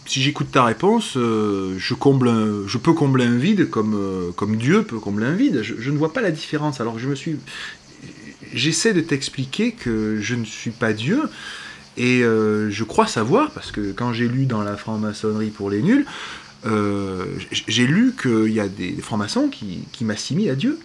si 0.05 0.21
j'écoute 0.21 0.51
ta 0.51 0.63
réponse, 0.63 1.17
euh, 1.17 1.75
je, 1.77 1.93
comble 1.93 2.67
je 2.67 2.77
peux 2.77 2.93
combler 2.93 3.25
un 3.25 3.37
vide 3.37 3.69
comme, 3.69 3.95
euh, 3.95 4.55
Dieu 4.55 4.83
peut 4.83 4.99
combler 4.99 5.27
un 5.27 5.35
vide. 5.35 5.61
Je, 5.61 5.91
ne 5.91 5.97
vois 5.97 6.13
pas 6.13 6.21
la 6.21 6.31
différence. 6.31 6.81
Alors, 6.81 6.97
je 6.97 7.07
me 7.07 7.15
suis. 7.15 7.37
J'essaie 8.53 8.93
de 8.93 9.01
t'expliquer 9.01 9.73
que 9.73 10.17
je 10.19 10.35
ne 10.35 10.45
suis 10.45 10.71
pas 10.71 10.93
Dieu. 10.93 11.21
Et 11.97 12.23
euh, 12.23 12.71
je 12.71 12.83
crois 12.85 13.07
savoir, 13.07 13.51
parce 13.51 13.71
que 13.71 13.91
quand 13.91 14.13
j'ai 14.13 14.27
lu 14.27 14.45
dans 14.45 14.63
la 14.63 14.77
franc-maçonnerie 14.77 15.49
pour 15.49 15.69
les 15.69 15.81
nuls, 15.81 16.05
euh, 16.05 16.48
j'ai 17.67 17.87
lu 17.87 18.13
qu'il 18.21 18.51
y 18.51 18.59
a 18.59 18.67
des, 18.67 18.91
des 18.91 19.01
francs-maçons 19.01 19.47
qui, 19.47 19.79
qui 19.91 20.03
m'assimilent 20.05 20.49
à 20.49 20.55
Dieu, 20.55 20.77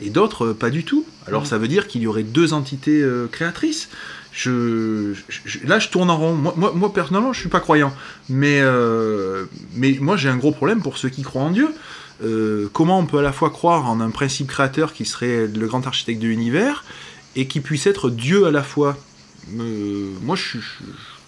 et 0.00 0.10
d'autres 0.10 0.46
euh, 0.48 0.54
pas 0.54 0.70
du 0.70 0.84
tout. 0.84 1.04
Alors 1.26 1.42
Mhm. 1.42 1.46
ça 1.48 1.58
veut 1.58 1.68
dire 1.68 1.86
qu'il 1.88 2.00
y 2.02 2.06
aurait 2.06 2.22
deux 2.22 2.52
entités 2.52 3.00
euh, 3.02 3.26
créatrices. 3.30 3.88
Je, 4.32 5.14
je- 5.28 5.38
je- 5.44 5.66
là, 5.66 5.78
je 5.78 5.88
tourne 5.88 6.10
en 6.10 6.16
rond. 6.16 6.34
Moi, 6.34 6.54
moi, 6.56 6.72
moi, 6.74 6.92
personnellement, 6.92 7.32
je 7.32 7.40
suis 7.40 7.48
pas 7.48 7.60
croyant, 7.60 7.92
mais, 8.28 8.60
euh, 8.62 9.46
mais 9.74 9.96
moi, 10.00 10.16
j'ai 10.16 10.28
un 10.28 10.36
gros 10.36 10.52
problème 10.52 10.80
pour 10.80 10.96
ceux 10.98 11.08
qui 11.08 11.22
croient 11.22 11.42
en 11.42 11.50
Dieu. 11.50 11.68
Euh, 12.22 12.68
comment 12.72 12.98
on 12.98 13.06
peut 13.06 13.18
à 13.18 13.22
la 13.22 13.32
fois 13.32 13.50
croire 13.50 13.88
en 13.90 14.00
un 14.00 14.10
principe 14.10 14.48
créateur 14.48 14.92
qui 14.92 15.04
serait 15.04 15.46
le 15.48 15.66
grand 15.66 15.86
architecte 15.86 16.20
de 16.20 16.26
l'univers 16.28 16.84
et 17.36 17.46
qui 17.46 17.60
puisse 17.60 17.86
être 17.86 18.10
Dieu 18.10 18.46
à 18.46 18.50
la 18.50 18.62
fois? 18.62 18.96
Euh, 19.58 20.10
Moi, 20.22 20.36
je 20.36 20.42
suis 20.42 20.60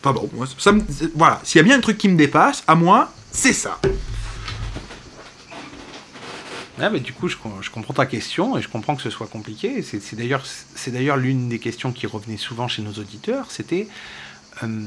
pas 0.02 0.12
bon. 0.12 0.28
Moi, 0.34 0.46
ça 0.58 0.72
me- 0.72 0.82
c'est- 0.88 1.10
voilà, 1.14 1.40
s'il 1.42 1.58
y 1.58 1.60
a 1.60 1.64
bien 1.64 1.76
un 1.76 1.80
truc 1.80 1.96
qui 1.98 2.08
me 2.08 2.16
dépasse, 2.16 2.62
à 2.68 2.74
moi, 2.74 3.12
c'est 3.32 3.52
ça. 3.52 3.80
Ah, 6.82 6.88
du 6.88 7.12
coup, 7.12 7.28
je, 7.28 7.36
com- 7.36 7.58
je 7.60 7.70
comprends 7.70 7.92
ta 7.92 8.06
question 8.06 8.56
et 8.56 8.62
je 8.62 8.68
comprends 8.68 8.96
que 8.96 9.02
ce 9.02 9.10
soit 9.10 9.26
compliqué. 9.26 9.82
C'est 9.82 10.16
d'ailleurs, 10.16 11.16
l'une 11.18 11.48
des 11.50 11.58
questions 11.58 11.92
qui 11.92 12.06
revenait 12.06 12.38
souvent 12.38 12.68
chez 12.68 12.80
nos 12.80 12.92
auditeurs. 12.92 13.50
C'était, 13.50 13.86
euh, 14.62 14.86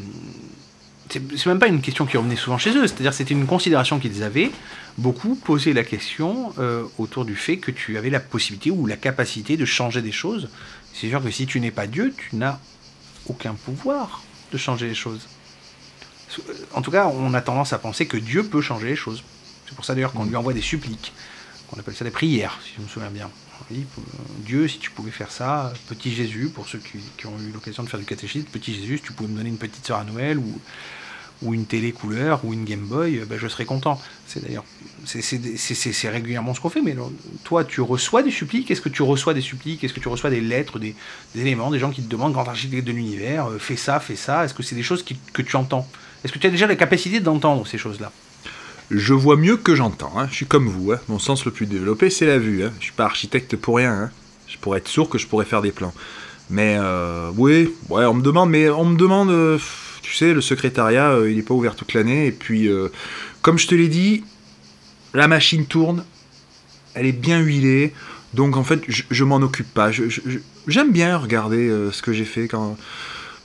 c'est 1.11 1.21
c'est 1.37 1.45
même 1.45 1.59
pas 1.59 1.67
une 1.67 1.81
question 1.81 2.07
qui 2.07 2.17
revenait 2.17 2.35
souvent 2.35 2.57
chez 2.57 2.71
eux. 2.75 2.87
C'est-à-dire, 2.87 3.13
c'était 3.13 3.35
une 3.35 3.45
considération 3.45 3.99
qu'ils 3.99 4.23
avaient. 4.23 4.49
Beaucoup 4.97 5.35
posaient 5.35 5.73
la 5.73 5.83
question 5.83 6.51
euh, 6.57 6.83
autour 6.97 7.25
du 7.25 7.35
fait 7.35 7.57
que 7.57 7.69
tu 7.69 7.95
avais 7.95 8.09
la 8.09 8.19
possibilité 8.19 8.71
ou 8.71 8.87
la 8.87 8.97
capacité 8.97 9.55
de 9.55 9.65
changer 9.65 10.01
des 10.01 10.11
choses. 10.11 10.49
C'est 10.93 11.09
sûr 11.09 11.23
que 11.23 11.29
si 11.29 11.45
tu 11.45 11.59
n'es 11.59 11.71
pas 11.71 11.85
Dieu, 11.85 12.13
tu 12.17 12.37
n'as 12.37 12.57
aucun 13.27 13.53
pouvoir 13.53 14.23
de 14.51 14.57
changer 14.57 14.87
les 14.87 14.95
choses. 14.95 15.27
En 16.73 16.81
tout 16.81 16.91
cas, 16.91 17.07
on 17.07 17.33
a 17.33 17.41
tendance 17.41 17.73
à 17.73 17.77
penser 17.77 18.05
que 18.05 18.17
Dieu 18.17 18.43
peut 18.43 18.61
changer 18.61 18.87
les 18.87 18.95
choses. 18.95 19.23
C'est 19.67 19.75
pour 19.75 19.85
ça 19.85 19.93
d'ailleurs 19.93 20.13
qu'on 20.13 20.25
lui 20.25 20.35
envoie 20.35 20.53
des 20.53 20.61
suppliques 20.61 21.13
on 21.75 21.79
appelle 21.79 21.95
ça 21.95 22.05
des 22.05 22.11
prières, 22.11 22.59
si 22.63 22.73
je 22.77 22.81
me 22.81 22.87
souviens 22.87 23.09
bien. 23.09 23.29
Dieu, 24.39 24.67
si 24.67 24.77
tu 24.77 24.91
pouvais 24.91 25.11
faire 25.11 25.31
ça, 25.31 25.73
petit 25.87 26.13
Jésus, 26.13 26.51
pour 26.53 26.67
ceux 26.67 26.79
qui, 26.79 27.25
ont 27.25 27.39
eu 27.39 27.51
l'occasion 27.51 27.83
de 27.83 27.89
faire 27.89 27.99
du 27.99 28.05
catéchisme, 28.05 28.47
petit 28.51 28.73
Jésus, 28.73 28.97
si 28.97 29.03
tu 29.03 29.13
pouvais 29.13 29.29
me 29.29 29.37
donner 29.37 29.49
une 29.49 29.57
petite 29.57 29.85
sœur 29.85 29.97
à 29.97 30.03
Noël, 30.03 30.37
ou, 30.37 31.53
une 31.53 31.65
télé 31.65 31.91
couleur, 31.91 32.45
ou 32.45 32.53
une 32.53 32.63
Game 32.63 32.85
Boy, 32.85 33.23
ben, 33.27 33.37
je 33.37 33.47
serais 33.47 33.65
content. 33.65 33.99
C'est 34.27 34.41
d'ailleurs, 34.41 34.63
c'est- 35.05 36.09
régulièrement 36.09 36.53
ce 36.53 36.61
qu'on 36.61 36.69
fait, 36.69 36.81
mais 36.81 36.95
toi, 37.43 37.65
tu 37.65 37.81
reçois 37.81 38.23
des 38.23 38.31
suppliques, 38.31 38.71
est-ce 38.71 38.81
que 38.81 38.89
tu 38.89 39.01
reçois 39.01 39.33
des 39.33 39.41
suppliques, 39.41 39.83
est-ce 39.83 39.93
que 39.93 39.99
tu 39.99 40.07
reçois 40.07 40.29
des 40.29 40.41
lettres, 40.41 40.79
des, 40.79 40.95
éléments, 41.35 41.69
des 41.69 41.79
gens 41.79 41.91
qui 41.91 42.01
te 42.01 42.09
demandent, 42.09 42.33
grand 42.33 42.47
architecte 42.47 42.85
de 42.85 42.93
l'univers, 42.93 43.47
euh, 43.49 43.59
fais 43.59 43.75
ça, 43.75 43.99
fais 43.99 44.15
ça, 44.15 44.45
est-ce 44.45 44.53
que 44.53 44.63
c'est 44.63 44.75
des 44.75 44.83
choses 44.83 45.03
que 45.03 45.41
tu 45.41 45.55
entends? 45.55 45.87
Est-ce 46.23 46.31
que 46.33 46.39
tu 46.39 46.47
as 46.47 46.49
déjà 46.51 46.67
la 46.67 46.75
capacité 46.75 47.19
d'entendre 47.19 47.65
ces 47.67 47.77
choses-là? 47.77 48.11
Je 48.91 49.13
vois 49.13 49.37
mieux 49.37 49.57
que 49.57 49.75
j'entends. 49.75 50.13
hein. 50.17 50.27
Je 50.29 50.35
suis 50.35 50.45
comme 50.45 50.67
vous. 50.67 50.91
hein. 50.91 50.99
Mon 51.09 51.19
sens 51.19 51.45
le 51.45 51.51
plus 51.51 51.65
développé, 51.65 52.09
c'est 52.09 52.25
la 52.25 52.37
vue. 52.37 52.63
Hein. 52.63 52.71
Je 52.79 52.83
suis 52.85 52.93
pas 52.93 53.05
architecte 53.05 53.55
pour 53.55 53.77
rien. 53.77 53.91
hein. 53.93 54.11
Je 54.47 54.57
pourrais 54.57 54.79
être 54.79 54.87
sourd 54.87 55.09
que 55.09 55.17
je 55.17 55.27
pourrais 55.27 55.45
faire 55.45 55.61
des 55.61 55.71
plans. 55.71 55.93
Mais 56.49 56.77
euh, 56.79 57.31
oui, 57.37 57.73
ouais, 57.89 58.05
on 58.05 58.13
me 58.13 58.21
demande, 58.21 58.49
mais 58.49 58.69
on 58.69 58.85
me 58.85 58.97
demande, 58.97 59.31
euh, 59.31 59.57
tu 60.01 60.13
sais, 60.13 60.33
le 60.33 60.41
secrétariat, 60.41 61.11
euh, 61.11 61.29
il 61.31 61.37
n'est 61.37 61.41
pas 61.43 61.53
ouvert 61.53 61.75
toute 61.75 61.93
l'année. 61.93 62.27
Et 62.27 62.31
puis, 62.31 62.69
comme 63.41 63.57
je 63.57 63.67
te 63.67 63.73
l'ai 63.75 63.87
dit, 63.87 64.23
la 65.13 65.27
machine 65.27 65.65
tourne, 65.65 66.03
elle 66.93 67.05
est 67.05 67.11
bien 67.13 67.39
huilée. 67.39 67.93
Donc 68.33 68.57
en 68.57 68.63
fait, 68.63 68.81
je, 68.87 69.03
je 69.09 69.23
m'en 69.23 69.37
occupe 69.37 69.73
pas. 69.73 69.91
Je- 69.91 70.09
je- 70.09 70.21
je- 70.25 70.39
J'aime 70.67 70.91
bien 70.93 71.17
regarder 71.17 71.67
ce 71.91 72.01
que 72.01 72.13
j'ai 72.13 72.23
fait 72.25 72.47
quand. 72.47 72.77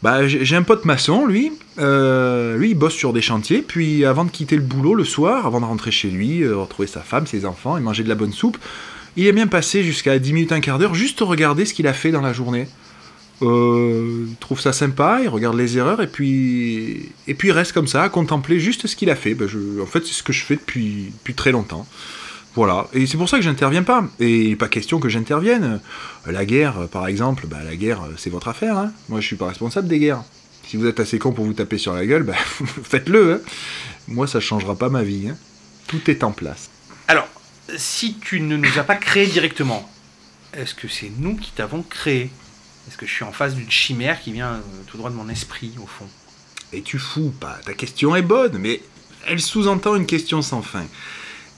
Bah, 0.03 0.29
j'ai 0.29 0.55
un 0.55 0.63
pote 0.63 0.85
maçon, 0.85 1.27
lui. 1.27 1.51
Euh, 1.79 2.57
lui, 2.57 2.71
il 2.71 2.75
bosse 2.75 2.95
sur 2.95 3.13
des 3.13 3.21
chantiers. 3.23 3.63
Puis, 3.63 4.05
avant 4.05 4.25
de 4.25 4.31
quitter 4.31 4.55
le 4.55 4.63
boulot 4.63 4.95
le 4.95 5.05
soir, 5.05 5.45
avant 5.47 5.61
de 5.61 5.65
rentrer 5.67 5.91
chez 5.91 6.09
lui, 6.09 6.43
euh, 6.43 6.57
retrouver 6.57 6.87
sa 6.87 7.01
femme, 7.01 7.27
ses 7.27 7.45
enfants 7.45 7.77
et 7.77 7.81
manger 7.81 8.05
de 8.05 8.09
la 8.09 8.15
bonne 8.15 8.33
soupe, 8.33 8.59
il 9.17 9.27
aime 9.27 9.35
bien 9.35 9.49
passer 9.49 9.83
jusqu'à 9.83 10.19
10 10.21 10.33
minutes, 10.33 10.53
un 10.53 10.61
quart 10.61 10.79
d'heure, 10.79 10.95
juste 10.95 11.19
regarder 11.21 11.65
ce 11.65 11.75
qu'il 11.75 11.89
a 11.89 11.93
fait 11.93 12.13
dans 12.13 12.21
la 12.21 12.33
journée. 12.33 12.69
Euh, 13.43 14.27
il 14.29 14.37
trouve 14.37 14.61
ça 14.61 14.73
sympa, 14.73 15.21
il 15.23 15.29
regarde 15.29 15.57
les 15.57 15.79
erreurs 15.79 16.01
et 16.03 16.09
puis, 16.09 17.11
et 17.29 17.35
puis 17.35 17.49
il 17.49 17.53
reste 17.53 17.73
comme 17.73 17.87
ça 17.87 18.03
à 18.03 18.09
contempler 18.09 18.59
juste 18.61 18.87
ce 18.87 18.95
qu'il 18.97 19.11
a 19.11 19.17
fait. 19.17 19.35
Bah, 19.35 19.47
je- 19.49 19.81
en 19.81 19.87
fait, 19.87 20.05
c'est 20.07 20.13
ce 20.13 20.23
que 20.25 20.33
je 20.33 20.45
fais 20.45 20.57
depuis, 20.57 21.13
depuis 21.19 21.35
très 21.35 21.51
longtemps. 21.53 21.87
Voilà, 22.55 22.89
et 22.93 23.07
c'est 23.07 23.17
pour 23.17 23.29
ça 23.29 23.37
que 23.37 23.43
j'interviens 23.45 23.83
pas. 23.85 24.05
Et 24.19 24.57
pas 24.57 24.69
question 24.69 24.99
que 24.99 25.09
j'intervienne. 25.09 25.81
La 26.27 26.45
guerre, 26.45 26.89
par 26.89 27.07
exemple, 27.07 27.47
bah, 27.47 27.59
la 27.65 27.77
guerre, 27.77 28.01
c'est 28.17 28.31
votre 28.31 28.49
affaire. 28.49 28.77
hein. 28.77 28.93
Moi, 29.09 29.21
je 29.21 29.27
suis 29.27 29.37
pas 29.37 29.47
responsable 29.49 29.87
des 29.89 29.99
guerres. 30.01 30.25
Si 30.67 30.77
vous 30.77 30.87
êtes 30.87 30.99
assez 31.01 31.19
con 31.19 31.33
pour 31.33 31.45
vous 31.45 31.53
taper 31.53 31.79
sur 31.79 31.93
la 31.93 32.05
gueule, 32.05 32.25
bah, 32.25 32.35
faites-le. 32.83 33.35
hein. 33.35 33.41
Moi, 34.09 34.27
ça 34.27 34.41
changera 34.41 34.75
pas 34.77 34.89
ma 34.89 35.03
vie. 35.03 35.29
hein. 35.31 35.37
Tout 35.87 36.11
est 36.11 36.25
en 36.25 36.33
place. 36.33 36.69
Alors, 37.07 37.29
si 37.77 38.15
tu 38.19 38.41
ne 38.41 38.57
nous 38.57 38.79
as 38.79 38.83
pas 38.85 38.97
créé 38.97 39.27
directement, 39.27 39.89
est-ce 40.55 40.75
que 40.75 40.89
c'est 40.89 41.13
nous 41.19 41.37
qui 41.37 41.53
t'avons 41.53 41.83
créé? 41.83 42.31
Est-ce 42.89 42.97
que 42.97 43.07
je 43.07 43.13
suis 43.13 43.25
en 43.25 43.33
face 43.33 43.55
d'une 43.55 43.71
chimère 43.71 44.21
qui 44.21 44.33
vient 44.33 44.55
euh, 44.55 44.61
tout 44.87 44.97
droit 44.97 45.11
de 45.11 45.15
mon 45.15 45.29
esprit, 45.29 45.73
au 45.83 45.87
fond? 45.87 46.07
Et 46.73 46.83
tu 46.83 46.99
fous 46.99 47.33
pas. 47.39 47.59
Ta 47.65 47.75
question 47.75 48.17
est 48.17 48.23
bonne, 48.23 48.59
mais 48.59 48.81
elle 49.27 49.41
sous-entend 49.41 49.95
une 49.95 50.07
question 50.07 50.43
sans 50.43 50.63
fin. 50.63 50.85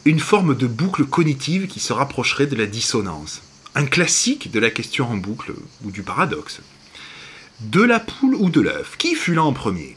Une 0.07 0.19
forme 0.19 0.57
de 0.57 0.67
boucle 0.67 1.05
cognitive 1.05 1.67
qui 1.67 1.79
se 1.79 1.93
rapprocherait 1.93 2.47
de 2.47 2.57
la 2.57 2.65
dissonance. 2.65 3.43
Un 3.75 3.85
classique 3.85 4.51
de 4.51 4.59
la 4.59 4.71
question 4.71 5.11
en 5.11 5.19
boucle 5.19 5.53
ou 5.85 5.91
du 5.91 6.03
paradoxe. 6.03 6.61
De 7.61 7.83
la 7.83 8.01
poule 8.01 8.35
ou 8.35 8.49
de 8.49 8.63
l'œuf 8.63 8.97
Qui 8.97 9.15
fut 9.15 9.35
là 9.35 9.45
en 9.45 9.53
premier? 9.53 9.97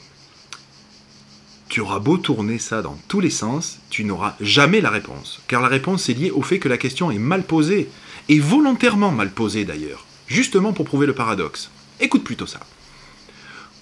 Tu 1.69 1.79
auras 1.79 1.99
beau 1.99 2.17
tourner 2.17 2.59
ça 2.59 2.81
dans 2.81 2.99
tous 3.07 3.21
les 3.21 3.29
sens, 3.29 3.79
tu 3.89 4.03
n'auras 4.03 4.35
jamais 4.41 4.81
la 4.81 4.89
réponse. 4.89 5.39
Car 5.47 5.61
la 5.61 5.69
réponse 5.69 6.09
est 6.09 6.15
liée 6.15 6.31
au 6.31 6.41
fait 6.41 6.59
que 6.59 6.67
la 6.67 6.77
question 6.77 7.09
est 7.09 7.17
mal 7.17 7.43
posée. 7.43 7.87
Et 8.27 8.39
volontairement 8.39 9.11
mal 9.11 9.31
posée 9.31 9.63
d'ailleurs. 9.63 10.05
Justement 10.27 10.73
pour 10.73 10.83
prouver 10.83 11.07
le 11.07 11.15
paradoxe. 11.15 11.71
Écoute 12.01 12.25
plutôt 12.25 12.45
ça. 12.45 12.59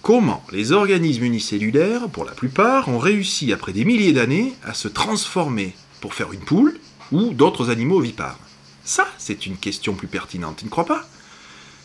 Comment 0.04 0.46
les 0.52 0.72
organismes 0.72 1.24
unicellulaires, 1.24 2.10
pour 2.10 2.26
la 2.26 2.34
plupart, 2.34 2.90
ont 2.90 3.00
réussi 3.00 3.52
après 3.52 3.74
des 3.74 3.86
milliers 3.86 4.14
d'années 4.14 4.54
à 4.64 4.76
se 4.76 4.88
transformer 4.88 5.74
pour 6.02 6.14
faire 6.14 6.34
une 6.34 6.42
poule 6.42 6.78
ou 7.12 7.34
d'autres 7.34 7.70
animaux 7.70 8.00
ovipares 8.00 8.40
Ça, 8.84 9.08
c'est 9.18 9.46
une 9.46 9.58
question 9.58 9.94
plus 9.94 10.08
pertinente, 10.08 10.58
tu 10.58 10.66
ne 10.66 10.70
crois 10.70 10.86
pas? 10.86 11.08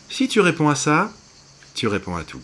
Si 0.09 0.27
tu 0.27 0.41
réponds 0.41 0.69
à 0.69 0.75
ça, 0.75 1.11
tu 1.75 1.87
réponds 1.87 2.15
à 2.15 2.23
tout. 2.23 2.41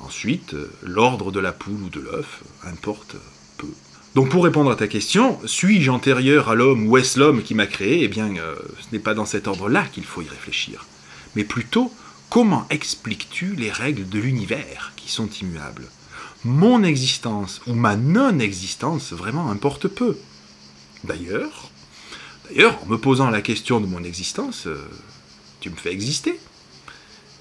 Ensuite, 0.00 0.54
euh, 0.54 0.70
l'ordre 0.82 1.32
de 1.32 1.40
la 1.40 1.52
poule 1.52 1.82
ou 1.82 1.88
de 1.88 2.00
l'œuf 2.00 2.42
importe 2.64 3.16
peu. 3.58 3.68
Donc 4.14 4.28
pour 4.28 4.44
répondre 4.44 4.70
à 4.70 4.76
ta 4.76 4.88
question, 4.88 5.38
suis-je 5.46 5.90
antérieur 5.90 6.48
à 6.48 6.54
l'homme 6.54 6.86
ou 6.86 6.98
est-ce 6.98 7.18
l'homme 7.18 7.42
qui 7.42 7.54
m'a 7.54 7.66
créé? 7.66 8.02
Eh 8.02 8.08
bien, 8.08 8.36
euh, 8.36 8.56
ce 8.80 8.86
n'est 8.92 9.02
pas 9.02 9.14
dans 9.14 9.24
cet 9.24 9.48
ordre-là 9.48 9.86
qu'il 9.92 10.04
faut 10.04 10.22
y 10.22 10.28
réfléchir. 10.28 10.86
Mais 11.34 11.44
plutôt, 11.44 11.92
comment 12.28 12.66
expliques-tu 12.68 13.54
les 13.54 13.70
règles 13.70 14.08
de 14.08 14.18
l'univers 14.18 14.92
qui 14.96 15.10
sont 15.10 15.28
immuables? 15.40 15.88
Mon 16.44 16.82
existence 16.82 17.62
ou 17.66 17.74
ma 17.74 17.96
non-existence 17.96 19.12
vraiment 19.12 19.50
importe 19.50 19.88
peu. 19.88 20.18
D'ailleurs, 21.04 21.70
d'ailleurs, 22.48 22.82
en 22.82 22.86
me 22.86 22.98
posant 22.98 23.30
la 23.30 23.42
question 23.42 23.80
de 23.80 23.86
mon 23.86 24.04
existence, 24.04 24.66
euh, 24.66 24.88
tu 25.60 25.70
me 25.70 25.76
fais 25.76 25.92
exister. 25.92 26.38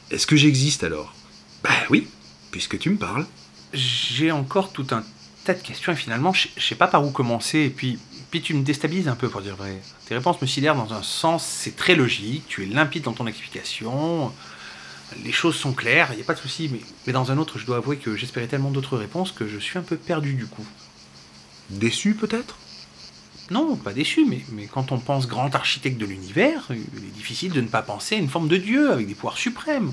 Est-ce 0.09 0.27
que 0.27 0.35
j'existe 0.35 0.83
alors? 0.83 1.13
Ben 1.63 1.69
oui, 1.89 2.07
puisque 2.51 2.79
tu 2.79 2.89
me 2.89 2.97
parles. 2.97 3.25
J'ai 3.73 4.31
encore 4.31 4.71
tout 4.73 4.87
un 4.91 5.03
tas 5.45 5.53
de 5.53 5.61
questions 5.61 5.91
et 5.93 5.95
finalement, 5.95 6.33
je 6.33 6.47
sais 6.57 6.75
pas 6.75 6.87
par 6.87 7.05
où 7.05 7.11
commencer. 7.11 7.59
Et 7.59 7.69
puis, 7.69 7.99
puis 8.29 8.41
tu 8.41 8.53
me 8.53 8.63
déstabilises 8.63 9.07
un 9.07 9.15
peu 9.15 9.29
pour 9.29 9.41
dire 9.41 9.55
vrai. 9.55 9.81
Tes 10.07 10.15
réponses 10.15 10.41
me 10.41 10.47
sidèrent 10.47 10.75
dans 10.75 10.93
un 10.93 11.03
sens, 11.03 11.45
c'est 11.45 11.75
très 11.75 11.95
logique, 11.95 12.43
tu 12.47 12.63
es 12.63 12.65
limpide 12.65 13.03
dans 13.03 13.13
ton 13.13 13.27
explication, 13.27 14.33
les 15.23 15.31
choses 15.31 15.55
sont 15.55 15.73
claires, 15.73 16.09
il 16.11 16.17
n'y 16.17 16.21
a 16.21 16.25
pas 16.25 16.33
de 16.33 16.39
souci. 16.39 16.69
Mais, 16.71 16.81
mais 17.05 17.13
dans 17.13 17.31
un 17.31 17.37
autre, 17.37 17.59
je 17.59 17.65
dois 17.65 17.77
avouer 17.77 17.97
que 17.97 18.15
j'espérais 18.15 18.47
tellement 18.47 18.71
d'autres 18.71 18.97
réponses 18.97 19.31
que 19.31 19.47
je 19.47 19.57
suis 19.57 19.77
un 19.77 19.83
peu 19.83 19.97
perdu 19.97 20.33
du 20.33 20.47
coup. 20.47 20.65
Déçu 21.69 22.15
peut-être? 22.15 22.57
Non, 23.51 23.75
pas 23.75 23.91
déçu, 23.91 24.25
mais, 24.25 24.67
quand 24.67 24.93
on 24.93 24.97
pense 24.97 25.27
grand 25.27 25.53
architecte 25.53 25.97
de 25.97 26.05
l'univers, 26.05 26.63
il 26.69 26.77
est 26.77 27.13
difficile 27.13 27.51
de 27.51 27.59
ne 27.59 27.67
pas 27.67 27.81
penser 27.81 28.15
à 28.15 28.17
une 28.17 28.29
forme 28.29 28.47
de 28.47 28.55
Dieu 28.55 28.89
avec 28.93 29.07
des 29.07 29.13
pouvoirs 29.13 29.37
suprêmes. 29.37 29.91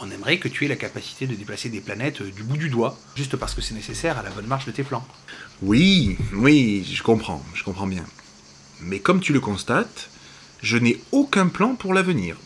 On 0.00 0.08
aimerait 0.12 0.38
que 0.38 0.46
tu 0.46 0.64
aies 0.64 0.68
la 0.68 0.76
capacité 0.76 1.26
de 1.26 1.34
déplacer 1.34 1.68
des 1.70 1.80
planètes 1.80 2.20
euh, 2.20 2.30
du 2.30 2.44
bout 2.44 2.56
du 2.56 2.68
doigt, 2.68 2.96
juste 3.16 3.36
parce 3.36 3.54
que 3.54 3.60
c'est 3.62 3.74
nécessaire 3.74 4.16
à 4.16 4.22
la 4.22 4.30
bonne 4.30 4.46
marche 4.46 4.66
de 4.66 4.70
tes 4.70 4.84
plans. 4.84 5.04
Oui, 5.60 6.16
oui, 6.34 6.88
je 6.88 7.02
comprends, 7.02 7.44
je 7.54 7.64
comprends 7.64 7.88
bien. 7.88 8.04
Mais 8.80 9.00
comme 9.00 9.20
tu 9.20 9.32
le 9.32 9.40
constates, 9.40 10.08
je 10.62 10.76
n'ai 10.76 11.00
aucun 11.10 11.48
plan 11.48 11.74
pour 11.74 11.94
l'avenir. 11.94 12.36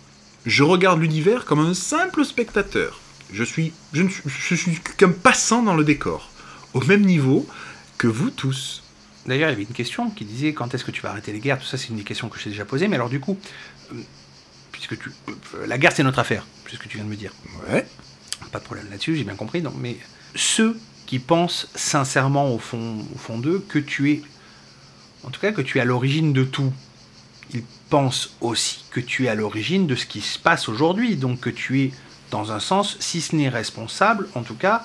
Je 0.46 0.62
regarde 0.62 1.00
l'univers 1.00 1.44
comme 1.44 1.60
un 1.60 1.74
simple 1.74 2.24
spectateur. 2.24 3.00
Je 3.34 3.44
suis, 3.44 3.74
je 3.92 4.02
ne 4.02 4.08
je 4.08 4.54
suis 4.54 4.78
qu'un 4.96 5.10
passant 5.10 5.62
dans 5.62 5.74
le 5.74 5.84
décor, 5.84 6.30
au 6.72 6.80
même 6.84 7.04
niveau 7.04 7.46
que 7.98 8.06
vous 8.06 8.30
tous. 8.30 8.82
D'ailleurs, 9.26 9.50
il 9.50 9.52
y 9.52 9.56
avait 9.56 9.62
une 9.62 9.74
question 9.74 10.10
qui 10.10 10.24
disait 10.24 10.52
quand 10.52 10.74
est-ce 10.74 10.84
que 10.84 10.90
tu 10.90 11.02
vas 11.02 11.10
arrêter 11.10 11.32
les 11.32 11.40
guerres? 11.40 11.58
Tout 11.58 11.66
ça, 11.66 11.76
c'est 11.76 11.88
une 11.88 11.96
des 11.96 12.04
questions 12.04 12.28
que 12.28 12.38
je 12.38 12.44
t'ai 12.44 12.50
déjà 12.50 12.64
posées. 12.64 12.88
Mais 12.88 12.96
alors, 12.96 13.10
du 13.10 13.20
coup, 13.20 13.38
euh, 13.92 13.96
puisque 14.72 14.98
tu, 14.98 15.10
euh, 15.28 15.66
la 15.66 15.76
guerre, 15.78 15.92
c'est 15.94 16.02
notre 16.02 16.18
affaire, 16.18 16.46
c'est 16.68 16.76
ce 16.76 16.80
que 16.80 16.88
tu 16.88 16.96
viens 16.96 17.04
de 17.04 17.10
me 17.10 17.16
dire. 17.16 17.32
Ouais. 17.68 17.86
Pas 18.52 18.58
de 18.58 18.64
problème 18.64 18.86
là-dessus, 18.90 19.16
j'ai 19.16 19.24
bien 19.24 19.34
compris. 19.34 19.60
Non, 19.60 19.72
mais 19.76 19.96
ceux 20.34 20.78
qui 21.06 21.18
pensent 21.18 21.68
sincèrement 21.74 22.54
au 22.54 22.58
fond, 22.58 23.04
au 23.14 23.18
fond 23.18 23.38
d'eux 23.38 23.64
que 23.68 23.78
tu 23.78 24.12
es, 24.12 24.22
en 25.24 25.30
tout 25.30 25.40
cas, 25.40 25.52
que 25.52 25.60
tu 25.60 25.78
es 25.78 25.80
à 25.80 25.84
l'origine 25.84 26.32
de 26.32 26.44
tout, 26.44 26.72
ils 27.52 27.62
pensent 27.90 28.30
aussi 28.40 28.84
que 28.90 29.00
tu 29.00 29.24
es 29.24 29.28
à 29.28 29.34
l'origine 29.34 29.86
de 29.86 29.94
ce 29.94 30.06
qui 30.06 30.20
se 30.20 30.38
passe 30.38 30.68
aujourd'hui. 30.68 31.16
Donc 31.16 31.40
que 31.40 31.50
tu 31.50 31.82
es, 31.82 31.92
dans 32.30 32.52
un 32.52 32.60
sens, 32.60 32.96
si 33.00 33.20
ce 33.20 33.36
n'est 33.36 33.48
responsable, 33.48 34.28
en 34.34 34.42
tout 34.42 34.54
cas, 34.54 34.84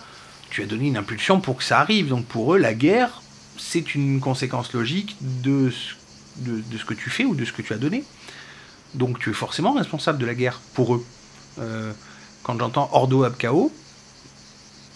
tu 0.50 0.62
as 0.62 0.66
donné 0.66 0.88
une 0.88 0.98
impulsion 0.98 1.40
pour 1.40 1.58
que 1.58 1.64
ça 1.64 1.80
arrive. 1.80 2.10
Donc 2.10 2.26
pour 2.26 2.54
eux, 2.54 2.58
la 2.58 2.74
guerre, 2.74 3.23
c'est 3.58 3.96
une 3.96 4.20
conséquence 4.20 4.74
logique 4.74 5.16
de 5.22 5.70
ce, 5.72 6.86
que 6.86 6.94
tu 6.94 7.10
fais 7.10 7.26
ou 7.26 7.36
de 7.36 7.46
ce 7.46 7.52
que 7.54 7.62
tu 7.62 7.74
as 7.74 7.78
donné. 7.78 8.04
Donc 8.94 9.20
tu 9.20 9.30
es 9.30 9.34
forcément 9.34 9.74
responsable 9.74 10.18
de 10.20 10.26
la 10.26 10.36
guerre 10.36 10.60
pour 10.74 10.96
eux. 10.96 11.06
Euh, 11.60 11.92
quand 12.44 12.58
j'entends 12.60 12.90
Ordo 12.94 13.24
ab 13.24 13.36
chaos, 13.38 13.72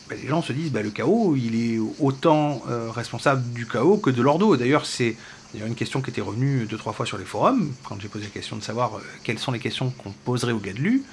ben, 0.10 0.18
les 0.22 0.28
gens 0.28 0.42
se 0.42 0.54
disent 0.54 0.72
bah, 0.72 0.82
le 0.82 0.90
chaos, 0.92 1.36
il 1.36 1.56
est 1.56 1.80
autant 2.00 2.62
euh, 2.70 2.90
responsable 2.92 3.44
du 3.54 3.66
chaos 3.66 3.98
que 3.98 4.10
de 4.10 4.22
l'ordo. 4.22 4.56
D'ailleurs, 4.56 4.86
c'est 4.86 5.16
une 5.54 5.76
question 5.76 6.02
qui 6.02 6.10
était 6.12 6.22
revenue 6.22 6.66
deux 6.70 6.78
trois 6.78 6.94
fois 6.94 7.06
sur 7.06 7.18
les 7.18 7.26
forums 7.26 7.72
quand 7.84 8.00
j'ai 8.00 8.08
posé 8.08 8.26
la 8.26 8.30
question 8.32 8.56
de 8.58 8.62
savoir 8.64 8.98
euh, 8.98 9.02
quelles 9.24 9.40
sont 9.40 9.52
les 9.52 9.60
questions 9.60 9.90
qu'on 9.92 10.12
poserait 10.12 10.52
au 10.54 10.60
Gadlu. 10.60 11.04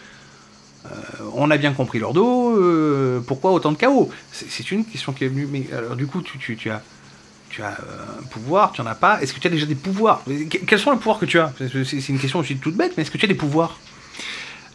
Euh, 0.86 0.88
on 1.34 1.50
a 1.50 1.56
bien 1.56 1.72
compris 1.72 1.98
l'ordo, 1.98 3.22
pourquoi 3.26 3.52
autant 3.52 3.72
de 3.72 3.78
chaos 3.78 4.10
C'est 4.32 4.70
une 4.70 4.84
question 4.84 5.12
qui 5.12 5.24
est 5.24 5.28
venue. 5.28 5.46
Mais 5.50 5.66
alors 5.72 5.96
du 5.96 6.06
coup, 6.06 6.20
tu- 6.22 6.56
tu 6.56 6.70
as 6.70 6.82
tu 7.50 7.62
as 7.62 7.72
euh, 7.80 8.20
un 8.20 8.22
pouvoir, 8.24 8.72
tu 8.72 8.80
en 8.80 8.86
as 8.86 8.94
pas. 8.94 9.20
Est-ce 9.22 9.32
que 9.32 9.40
tu 9.40 9.46
as 9.46 9.50
déjà 9.50 9.66
des 9.66 9.74
pouvoirs? 9.74 10.22
Que- 10.24 10.58
Quels 10.58 10.78
sont 10.78 10.90
les 10.90 10.96
pouvoirs 10.96 11.18
que 11.18 11.26
tu 11.26 11.38
as? 11.38 11.52
C'est 11.84 12.08
une 12.08 12.18
question 12.18 12.40
aussi 12.40 12.56
toute 12.56 12.76
bête, 12.76 12.94
mais 12.96 13.02
est-ce 13.02 13.10
que 13.10 13.18
tu 13.18 13.24
as 13.24 13.28
des 13.28 13.34
pouvoirs? 13.34 13.78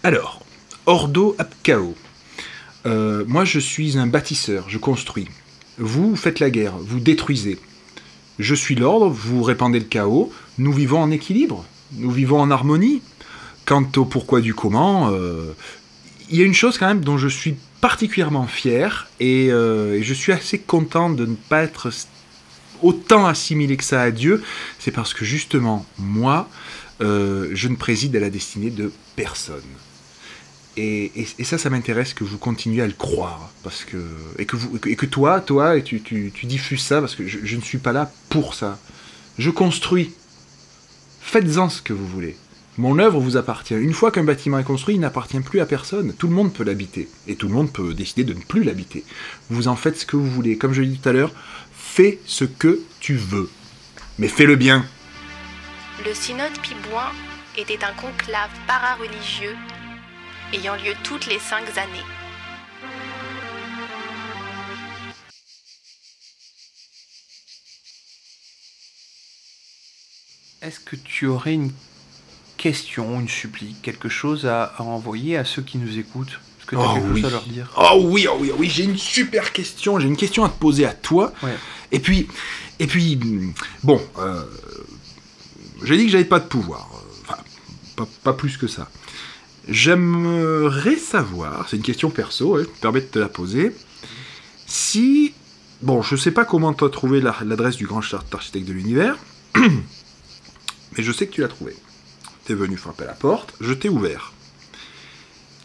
Alors, 0.04 0.42
Ordo 0.86 1.36
ab 1.38 1.50
chaos. 1.64 1.96
Euh, 2.86 3.26
moi, 3.28 3.44
je 3.46 3.60
suis 3.60 3.98
un 3.98 4.08
bâtisseur, 4.08 4.70
je 4.70 4.78
construis. 4.78 5.28
Vous 5.78 6.16
faites 6.16 6.40
la 6.40 6.50
guerre, 6.50 6.74
vous 6.80 7.00
détruisez. 7.00 7.60
Je 8.40 8.56
suis 8.56 8.76
l'ordre, 8.76 9.10
vous 9.10 9.44
répandez 9.44 9.80
le 9.80 9.86
chaos. 9.86 10.32
Nous 10.58 10.72
vivons 10.72 11.02
en 11.02 11.12
équilibre, 11.12 11.66
nous 11.94 12.12
vivons 12.12 12.40
en 12.42 12.52
harmonie. 12.52 13.02
Quant 13.66 13.86
au 13.98 14.06
pourquoi 14.06 14.42
du 14.42 14.56
comment, 14.56 15.10
euh, 15.12 15.52
il 16.32 16.38
y 16.40 16.42
a 16.42 16.46
une 16.46 16.56
chose 16.56 16.78
quand 16.80 16.88
même 16.88 17.02
dont 17.02 17.18
je 17.20 17.28
suis 17.28 17.56
particulièrement 17.82 18.48
fier 18.48 19.08
et, 19.20 19.50
euh, 19.52 19.94
et 19.96 20.02
je 20.04 20.14
suis 20.14 20.32
assez 20.32 20.58
content 20.58 21.12
de 21.12 21.26
ne 21.28 21.36
pas 21.36 21.62
être 21.64 21.92
autant 22.82 23.28
assimilé 23.28 23.78
que 23.78 23.84
ça 23.84 24.02
à 24.02 24.12
Dieu. 24.12 24.44
C'est 24.80 24.92
parce 24.92 25.14
que 25.14 25.26
justement, 25.26 25.86
moi, 25.98 26.50
euh, 27.02 27.50
je 27.54 27.68
ne 27.68 27.76
préside 27.76 28.16
à 28.16 28.20
la 28.20 28.30
destinée 28.30 28.70
de 28.70 28.92
personne. 29.16 29.62
Et, 30.78 31.12
ça, 31.44 31.58
ça 31.58 31.70
m'intéresse 31.70 32.14
que 32.14 32.24
vous 32.24 32.38
continuiez 32.38 32.82
à 32.82 32.88
le 32.88 32.94
croire, 32.94 33.52
parce 33.64 33.84
que 33.84 33.98
et 34.38 34.46
que 34.46 35.06
toi, 35.06 35.42
toi, 35.42 35.76
et 35.76 35.84
tu 35.84 36.00
diffuses 36.44 36.82
ça, 36.82 37.02
parce 37.02 37.16
que 37.16 37.28
je, 37.28 37.40
je 37.44 37.56
ne 37.58 37.62
suis 37.62 37.80
pas 37.80 37.92
là 37.92 38.10
pour 38.30 38.54
ça. 38.54 38.80
Je 39.38 39.50
construis. 39.50 40.14
Faites-en 41.20 41.68
ce 41.70 41.82
que 41.82 41.92
vous 41.92 42.08
voulez. 42.08 42.38
Mon 42.80 42.98
œuvre 42.98 43.20
vous 43.20 43.36
appartient. 43.36 43.74
Une 43.74 43.92
fois 43.92 44.10
qu'un 44.10 44.24
bâtiment 44.24 44.58
est 44.58 44.64
construit, 44.64 44.96
il 44.96 45.02
n'appartient 45.02 45.42
plus 45.42 45.60
à 45.60 45.66
personne. 45.66 46.14
Tout 46.14 46.30
le 46.30 46.34
monde 46.34 46.54
peut 46.54 46.64
l'habiter, 46.64 47.10
et 47.28 47.36
tout 47.36 47.50
le 47.50 47.54
monde 47.54 47.74
peut 47.74 47.94
décider 47.94 48.24
de 48.24 48.34
ne 48.34 48.40
plus 48.40 48.64
l'habiter. 48.64 49.04
Vous 49.50 49.68
en 49.68 49.76
faites 49.76 49.98
ce 49.98 50.06
que 50.06 50.16
vous 50.16 50.30
voulez. 50.30 50.58
Comme 50.58 50.72
je 50.72 50.82
l'ai 50.82 50.88
dit 50.88 50.98
tout 50.98 51.10
à 51.10 51.12
l'heure, 51.12 51.34
fais 51.90 52.20
ce 52.26 52.46
que 52.46 52.80
tu 53.00 53.16
veux, 53.16 53.50
mais 54.20 54.28
fais-le 54.28 54.56
bien. 54.56 54.86
Le 56.06 56.14
synode 56.14 56.58
Pibouin 56.62 57.12
était 57.58 57.84
un 57.84 57.94
conclave 57.94 58.52
para-religieux 58.68 59.56
ayant 60.54 60.76
lieu 60.76 60.94
toutes 61.04 61.26
les 61.26 61.40
cinq 61.40 61.66
années. 61.78 62.06
Est-ce 70.62 70.80
que 70.80 70.96
tu 70.96 71.26
aurais 71.26 71.54
une 71.54 71.72
question, 72.58 73.20
une 73.20 73.30
supplique, 73.30 73.82
quelque 73.82 74.10
chose 74.10 74.46
à, 74.46 74.64
à 74.64 74.84
envoyer 74.84 75.38
à 75.38 75.44
ceux 75.44 75.64
qui 75.64 75.80
nous 75.80 75.98
écoutent? 75.98 76.40
Que 76.70 76.76
tu 76.76 76.82
as 76.82 76.86
Oh 76.90 76.94
quelque 76.96 77.14
oui. 77.14 77.22
chose 77.22 77.30
à 77.30 77.34
leur 77.34 77.44
dire 77.44 77.70
Oh 77.78 78.02
oui, 78.06 78.28
oh 78.32 78.38
oui, 78.40 78.52
oh 78.54 78.58
oui, 78.60 78.70
j'ai 78.70 78.84
une 78.86 78.98
super 78.98 79.52
question. 79.52 80.00
J'ai 80.00 80.08
une 80.08 80.18
question 80.18 80.44
à 80.46 80.50
te 80.50 80.58
poser 80.60 80.86
à 80.86 80.94
toi. 80.94 81.34
Ouais. 81.44 81.56
Et 81.92 82.00
puis, 82.00 82.28
et 82.80 82.88
puis, 82.88 83.20
bon, 83.84 84.00
euh, 84.20 84.44
j'ai 85.84 85.98
dit 85.98 86.06
que 86.06 86.12
j'avais 86.12 86.26
pas 86.26 86.40
de 86.40 86.48
pouvoir. 86.48 86.90
Euh, 86.94 86.98
Enfin, 87.24 87.42
pas, 87.96 88.08
pas 88.24 88.34
plus 88.34 88.58
que 88.58 88.68
ça. 88.68 88.90
J'aimerais 89.68 90.96
savoir, 90.96 91.68
c'est 91.70 91.76
une 91.78 91.84
question 91.84 92.10
perso, 92.10 92.56
ouais, 92.56 92.64
je 92.64 92.68
me 92.70 92.74
permets 92.82 93.02
de 93.02 93.06
te 93.06 93.20
la 93.20 93.30
poser, 93.30 93.72
si, 94.66 95.34
bon, 95.84 96.02
je 96.02 96.16
sais 96.16 96.32
pas 96.32 96.44
comment 96.46 96.74
tu 96.74 96.84
as 96.86 96.90
trouvé 96.90 97.22
la- 97.22 97.36
l'adresse 97.46 97.76
du 97.76 97.86
grand 97.86 98.02
architecte 98.34 98.68
de 98.68 98.74
l'univers, 98.74 99.16
mais 99.56 101.04
je 101.04 101.12
sais 101.12 101.28
que 101.28 101.34
tu 101.34 101.42
l'as 101.42 101.48
trouvé. 101.50 101.76
T'es 102.46 102.56
venu 102.56 102.78
frapper 102.78 103.04
à 103.04 103.08
la 103.08 103.14
porte, 103.14 103.54
je 103.62 103.74
t'ai 103.74 103.90
ouvert. 103.90 104.34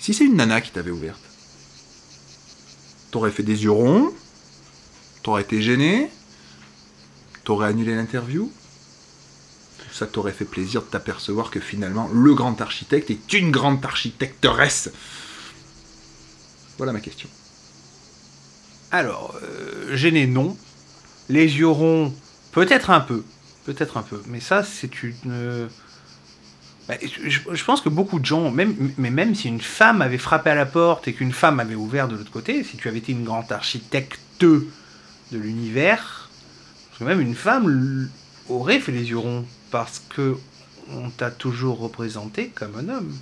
Si 0.05 0.13
c'est 0.13 0.27
une 0.27 0.37
nana 0.37 0.61
qui 0.61 0.71
t'avait 0.71 0.91
ouverte, 0.91 1.23
t'aurais 3.11 3.31
fait 3.31 3.43
des 3.43 3.65
yeux 3.65 3.71
ronds, 3.71 4.13
t'aurais 5.23 5.41
été 5.41 5.63
gêné, 5.63 6.11
t'aurais 7.43 7.69
annulé 7.69 7.95
l'interview, 7.95 8.53
ça 9.91 10.07
t'aurait 10.07 10.33
fait 10.35 10.45
plaisir 10.45 10.83
de 10.83 10.89
t'apercevoir 10.89 11.51
que 11.51 11.59
finalement 11.59 12.11
le 12.13 12.35
grand 12.35 12.61
architecte 12.61 13.11
est 13.11 13.33
une 13.33 13.51
grande 13.51 13.83
architecteresse. 13.83 14.93
Voilà 16.77 16.93
ma 16.93 17.01
question. 17.01 17.31
Alors, 18.91 19.35
euh, 19.43 19.97
gêné, 19.97 20.27
non. 20.27 20.55
Les 21.31 21.47
yeux 21.47 21.67
ronds, 21.67 22.13
peut-être 22.53 22.91
un 22.91 23.01
peu. 23.01 23.25
Peut-être 23.65 23.97
un 23.97 24.03
peu. 24.03 24.23
Mais 24.27 24.41
ça, 24.41 24.65
c'est 24.65 25.03
une. 25.03 25.15
euh, 25.29 25.69
bah, 26.89 26.95
je, 27.03 27.41
je 27.51 27.65
pense 27.65 27.81
que 27.81 27.89
beaucoup 27.89 28.19
de 28.19 28.27
gens, 28.27 28.51
même, 28.51 28.93
mais 28.99 29.11
même 29.11 29.35
si 29.35 29.49
une 29.49 29.61
femme 29.61 30.03
avait 30.03 30.19
frappé 30.19 30.51
à 30.51 30.55
la 30.55 30.67
porte 30.67 31.09
et 31.09 31.15
qu'une 31.15 31.33
femme 31.33 31.61
avait 31.61 31.75
ouvert 31.75 32.09
de 32.09 32.17
l'autre 32.17 32.31
côté, 32.31 32.63
si 32.63 32.77
tu 32.77 32.89
avais 32.89 32.99
été 32.99 33.13
une 33.13 33.25
grande 33.25 33.51
architecte 33.51 34.21
de 34.41 34.67
l'univers, 35.33 36.31
parce 36.89 36.99
que 36.99 37.05
même 37.05 37.21
une 37.21 37.35
femme 37.35 38.09
aurait 38.49 38.81
fait 38.81 38.93
les 38.93 39.09
yeux 39.11 39.19
ronds 39.19 39.45
parce 39.71 40.03
que 40.15 40.37
on 40.91 41.09
t'a 41.09 41.31
toujours 41.31 41.79
représenté 41.79 42.49
comme 42.49 42.77
un 42.77 42.89
homme. 42.91 43.17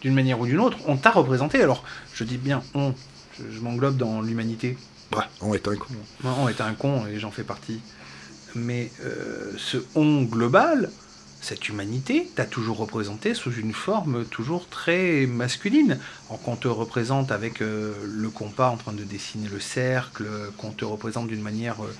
D'une 0.00 0.14
manière 0.14 0.40
ou 0.40 0.46
d'une 0.46 0.60
autre, 0.60 0.78
on 0.86 0.96
t'a 0.96 1.10
représenté. 1.10 1.60
Alors, 1.60 1.84
je 2.14 2.24
dis 2.24 2.38
bien 2.38 2.62
on, 2.74 2.94
je, 3.36 3.42
je 3.52 3.60
m'englobe 3.60 3.96
dans 3.96 4.22
l'humanité. 4.22 4.78
Ouais, 5.14 5.24
on 5.40 5.52
est 5.52 5.66
un 5.66 5.76
con. 5.76 5.86
On 6.24 6.48
est 6.48 6.60
un 6.60 6.74
con 6.74 7.06
et 7.06 7.18
j'en 7.18 7.32
fais 7.32 7.42
partie. 7.42 7.80
Mais 8.54 8.90
euh, 9.04 9.52
ce 9.58 9.78
on 9.94 10.22
global, 10.22 10.90
cette 11.40 11.68
humanité, 11.68 12.30
t'a 12.34 12.44
toujours 12.44 12.76
représenté 12.76 13.34
sous 13.34 13.52
une 13.52 13.72
forme 13.72 14.24
toujours 14.26 14.68
très 14.68 15.26
masculine. 15.26 15.98
Qu'on 16.44 16.56
te 16.56 16.68
représente 16.68 17.32
avec 17.32 17.62
euh, 17.62 17.94
le 18.04 18.28
compas 18.28 18.68
en 18.68 18.76
train 18.76 18.92
de 18.92 19.04
dessiner 19.04 19.48
le 19.48 19.58
cercle, 19.58 20.26
qu'on 20.58 20.70
te 20.70 20.84
représente 20.84 21.28
d'une 21.28 21.40
manière, 21.40 21.76
euh, 21.82 21.94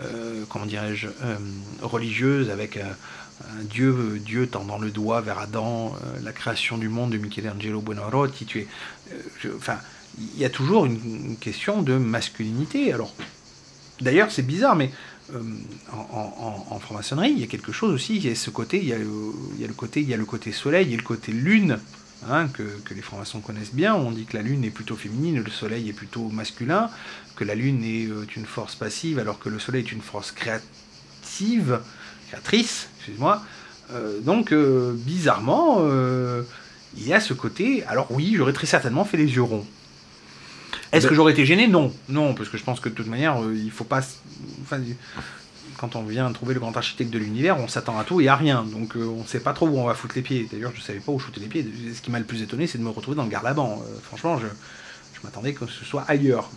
euh, 0.00 0.44
comment 0.48 0.66
dirais-je, 0.66 1.08
religieuse, 1.82 2.50
avec 2.50 2.78
un 2.78 3.62
dieu, 3.62 4.20
dieu 4.24 4.46
tendant 4.46 4.78
le 4.78 4.90
doigt 4.90 5.20
vers 5.20 5.38
Adam, 5.38 5.94
la 6.22 6.32
création 6.32 6.78
du 6.78 6.88
monde 6.88 7.10
de 7.10 7.18
Michelangelo 7.18 7.80
Buonarroti. 7.80 8.46
Tu 8.46 8.60
es, 8.60 8.68
enfin, 9.54 9.78
il 10.18 10.40
y 10.40 10.44
a 10.44 10.50
toujours 10.50 10.86
une, 10.86 10.98
une 11.04 11.36
question 11.36 11.82
de 11.82 11.96
masculinité. 11.98 12.92
Alors, 12.92 13.14
d'ailleurs, 14.00 14.30
c'est 14.30 14.42
bizarre, 14.42 14.74
mais 14.74 14.90
euh, 15.34 15.40
en, 15.92 16.78
franc-maçonnerie, 16.78 17.32
il 17.32 17.40
y 17.40 17.44
a 17.44 17.46
quelque 17.46 17.72
chose 17.72 17.92
aussi. 17.92 18.16
Il 18.16 18.26
y 18.26 18.30
a 18.30 18.34
ce 18.34 18.50
côté, 18.50 18.78
il 18.78 18.86
y 18.86 18.92
a 18.92 18.98
le, 18.98 19.06
il 19.54 19.60
y 19.60 19.64
a 19.64 19.66
le 19.66 19.74
côté, 19.74 20.00
il 20.00 20.08
y 20.08 20.14
a 20.14 20.16
le 20.16 20.24
côté 20.24 20.52
soleil 20.52 20.96
côté 20.98 21.32
lune. 21.32 21.78
hein, 22.28 22.48
que, 22.48 22.62
les 22.94 23.02
francs-maçons 23.02 23.40
connaissent 23.40 23.74
bien, 23.74 23.94
on 23.94 24.10
dit 24.10 24.24
que 24.24 24.36
la 24.36 24.42
lune 24.42 24.64
est 24.64 24.70
plutôt 24.70 24.96
féminine, 24.96 25.42
le 25.42 25.50
soleil 25.50 25.88
est 25.88 25.92
plutôt 25.92 26.28
masculin, 26.28 26.90
que 27.34 27.44
la 27.44 27.54
lune 27.54 27.82
est 27.84 28.06
euh, 28.06 28.26
une 28.36 28.46
force 28.46 28.74
passive 28.74 29.18
alors 29.18 29.38
que 29.38 29.48
le 29.48 29.58
soleil 29.58 29.84
est 29.84 29.92
une 29.92 30.00
force 30.00 30.32
créative, 30.32 31.80
créatrice, 32.28 32.88
excuse-moi. 32.98 33.42
Euh, 33.92 34.20
donc, 34.20 34.52
bizarrement, 34.52 35.80
il 36.96 37.06
y 37.06 37.12
a 37.12 37.20
ce 37.20 37.34
côté. 37.34 37.84
Alors, 37.84 38.06
oui, 38.10 38.34
j'aurais 38.36 38.52
très 38.52 38.66
certainement 38.66 39.04
fait 39.04 39.16
les 39.16 39.34
yeux 39.34 39.42
ronds. 39.42 39.66
Est-ce 40.92 41.04
Ben- 41.04 41.10
que 41.10 41.14
j'aurais 41.14 41.32
été 41.32 41.44
gêné? 41.44 41.66
Non, 41.68 41.92
non, 42.08 42.34
parce 42.34 42.48
que 42.48 42.56
je 42.58 42.64
pense 42.64 42.80
que 42.80 42.88
de 42.88 42.94
toute 42.94 43.06
manière, 43.06 43.42
euh, 43.42 43.54
il 43.54 43.70
faut 43.70 43.84
pas. 43.84 44.00
Enfin, 44.62 44.80
quand 45.78 45.94
on 45.96 46.02
vient 46.04 46.30
trouver 46.32 46.54
le 46.54 46.60
grand 46.60 46.76
architecte 46.76 47.10
de 47.10 47.18
l'univers, 47.18 47.58
on 47.58 47.68
s'attend 47.68 47.98
à 47.98 48.04
tout 48.04 48.20
et 48.20 48.28
à 48.28 48.36
rien. 48.36 48.64
Donc, 48.64 48.96
euh, 48.96 49.04
on 49.04 49.24
sait 49.26 49.40
pas 49.40 49.52
trop 49.52 49.66
où 49.68 49.78
on 49.78 49.84
va 49.86 49.94
foutre 49.94 50.14
les 50.16 50.22
pieds. 50.22 50.48
D'ailleurs, 50.50 50.72
je 50.74 50.80
savais 50.80 51.00
pas 51.00 51.12
où 51.12 51.18
foutre 51.18 51.38
les 51.40 51.46
pieds. 51.48 51.66
Ce 51.94 52.00
qui 52.00 52.10
m'a 52.10 52.18
le 52.18 52.24
plus 52.24 52.40
étonné, 52.42 52.66
c'est 52.66 52.78
de 52.78 52.82
me 52.82 52.88
retrouver 52.90 53.16
dans 53.16 53.24
le 53.24 53.28
Garlaban. 53.30 53.82
Euh, 53.82 53.98
franchement, 54.02 54.38
je, 54.38 54.46
je 54.46 55.20
m'attendais 55.22 55.52
que 55.52 55.66
ce 55.66 55.84
soit 55.84 56.04
ailleurs. 56.08 56.50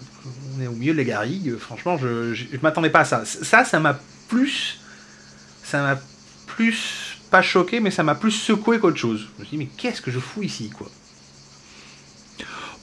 On 0.58 0.62
est 0.62 0.68
au 0.68 0.72
milieu 0.74 0.94
de 0.94 0.98
la 1.00 1.04
garrigue. 1.04 1.58
Franchement, 1.58 1.98
je, 1.98 2.34
je 2.34 2.46
m'attendais 2.62 2.90
pas 2.90 3.02
à 3.02 3.06
ça. 3.06 3.24
Ça, 3.26 3.66
ça 3.66 3.80
m'a 3.80 4.00
plus. 4.30 4.80
Ça 5.64 5.82
m'a 5.82 6.00
plus. 6.48 7.18
Pas 7.30 7.42
choqué, 7.44 7.80
mais 7.80 7.92
ça 7.92 8.02
m'a 8.02 8.16
plus 8.16 8.32
secoué 8.32 8.80
qu'autre 8.80 8.98
chose. 8.98 9.28
Je 9.38 9.42
me 9.42 9.46
suis 9.46 9.58
dit, 9.58 9.64
mais 9.66 9.70
qu'est-ce 9.78 10.02
que 10.02 10.10
je 10.10 10.18
fous 10.20 10.42
ici, 10.42 10.70
quoi? 10.72 10.90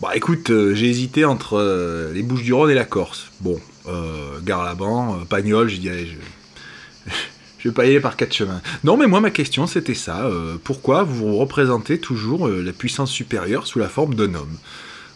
Bah 0.02 0.10
écoute, 0.14 0.50
euh, 0.50 0.74
j'ai 0.74 0.90
hésité 0.90 1.24
entre 1.24 1.54
euh, 1.54 2.12
les 2.12 2.22
Bouches 2.22 2.42
du 2.42 2.52
Rhône 2.52 2.70
et 2.70 2.74
la 2.74 2.84
Corse. 2.84 3.30
Bon, 3.40 3.58
euh, 3.88 4.38
Garlaban, 4.44 5.14
euh, 5.14 5.24
Pagnol, 5.24 5.70
j'ai 5.70 5.78
dit, 5.78 5.88
allez, 5.88 6.06
je... 6.06 7.10
je 7.58 7.68
vais 7.68 7.74
pas 7.74 7.86
y 7.86 7.88
aller 7.88 8.00
par 8.00 8.16
quatre 8.16 8.34
chemins. 8.34 8.60
Non, 8.84 8.98
mais 8.98 9.06
moi, 9.06 9.22
ma 9.22 9.30
question, 9.30 9.66
c'était 9.66 9.94
ça. 9.94 10.30
pourquoi 10.64 11.02
vous 11.02 11.36
représentez 11.36 11.98
toujours 11.98 12.48
la 12.48 12.72
puissance 12.72 13.10
supérieure 13.10 13.66
sous 13.66 13.78
la 13.78 13.88
forme 13.88 14.14
d'un 14.14 14.34
homme? 14.34 14.58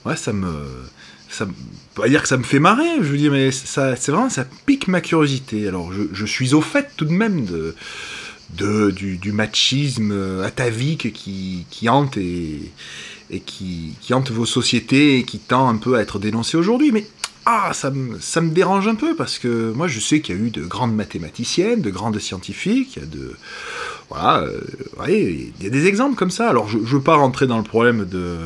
Ouais, 0.06 0.16
ça 0.16 0.32
me... 0.32 0.50
Ça. 1.28 1.46
Pas 1.94 2.08
dire 2.08 2.22
que 2.22 2.28
ça 2.28 2.38
me 2.38 2.42
fait 2.42 2.58
marrer, 2.58 2.88
je 2.96 3.06
veux 3.06 3.18
dire, 3.18 3.30
mais 3.30 3.52
ça, 3.52 3.94
c'est 3.94 4.10
vraiment, 4.10 4.30
ça 4.30 4.44
pique 4.66 4.88
ma 4.88 5.00
curiosité. 5.00 5.68
Alors, 5.68 5.92
je, 5.92 6.26
suis 6.26 6.54
au 6.54 6.60
fait 6.60 6.88
tout 6.96 7.04
de 7.04 7.12
même 7.12 7.44
de, 7.44 8.90
du, 8.90 9.32
machisme 9.32 10.40
atavique 10.42 11.12
qui, 11.12 11.66
qui 11.70 11.88
hante 11.88 12.16
et, 12.16 12.72
et 13.30 13.40
qui, 13.40 13.94
hante 14.12 14.30
vos 14.30 14.46
sociétés 14.46 15.18
et 15.18 15.24
qui 15.24 15.38
tend 15.38 15.68
un 15.68 15.76
peu 15.76 15.96
à 15.96 16.00
être 16.02 16.18
dénoncé 16.18 16.56
aujourd'hui. 16.56 16.92
Mais 16.92 17.06
ah, 17.46 17.72
ça 17.72 17.90
me, 17.90 18.50
dérange 18.50 18.86
un 18.88 18.94
peu 18.94 19.14
parce 19.16 19.38
que 19.38 19.72
moi 19.72 19.88
je 19.88 19.98
sais 20.00 20.20
qu'il 20.20 20.36
y 20.36 20.38
a 20.38 20.42
eu 20.42 20.50
de 20.50 20.64
grandes 20.64 20.94
mathématiciennes, 20.94 21.80
de 21.80 21.90
grandes 21.90 22.18
scientifiques, 22.18 22.96
il 22.96 23.02
y 23.02 23.04
a 23.04 23.08
de. 23.08 23.32
Voilà, 24.10 24.42
euh, 24.42 24.60
y 25.60 25.66
a 25.66 25.70
des 25.70 25.86
exemples 25.86 26.16
comme 26.16 26.30
ça. 26.30 26.48
Alors 26.48 26.68
je 26.68 26.78
ne 26.78 26.84
veux 26.84 27.00
pas 27.00 27.16
rentrer 27.16 27.46
dans 27.46 27.58
le 27.58 27.64
problème 27.64 28.04
de, 28.04 28.36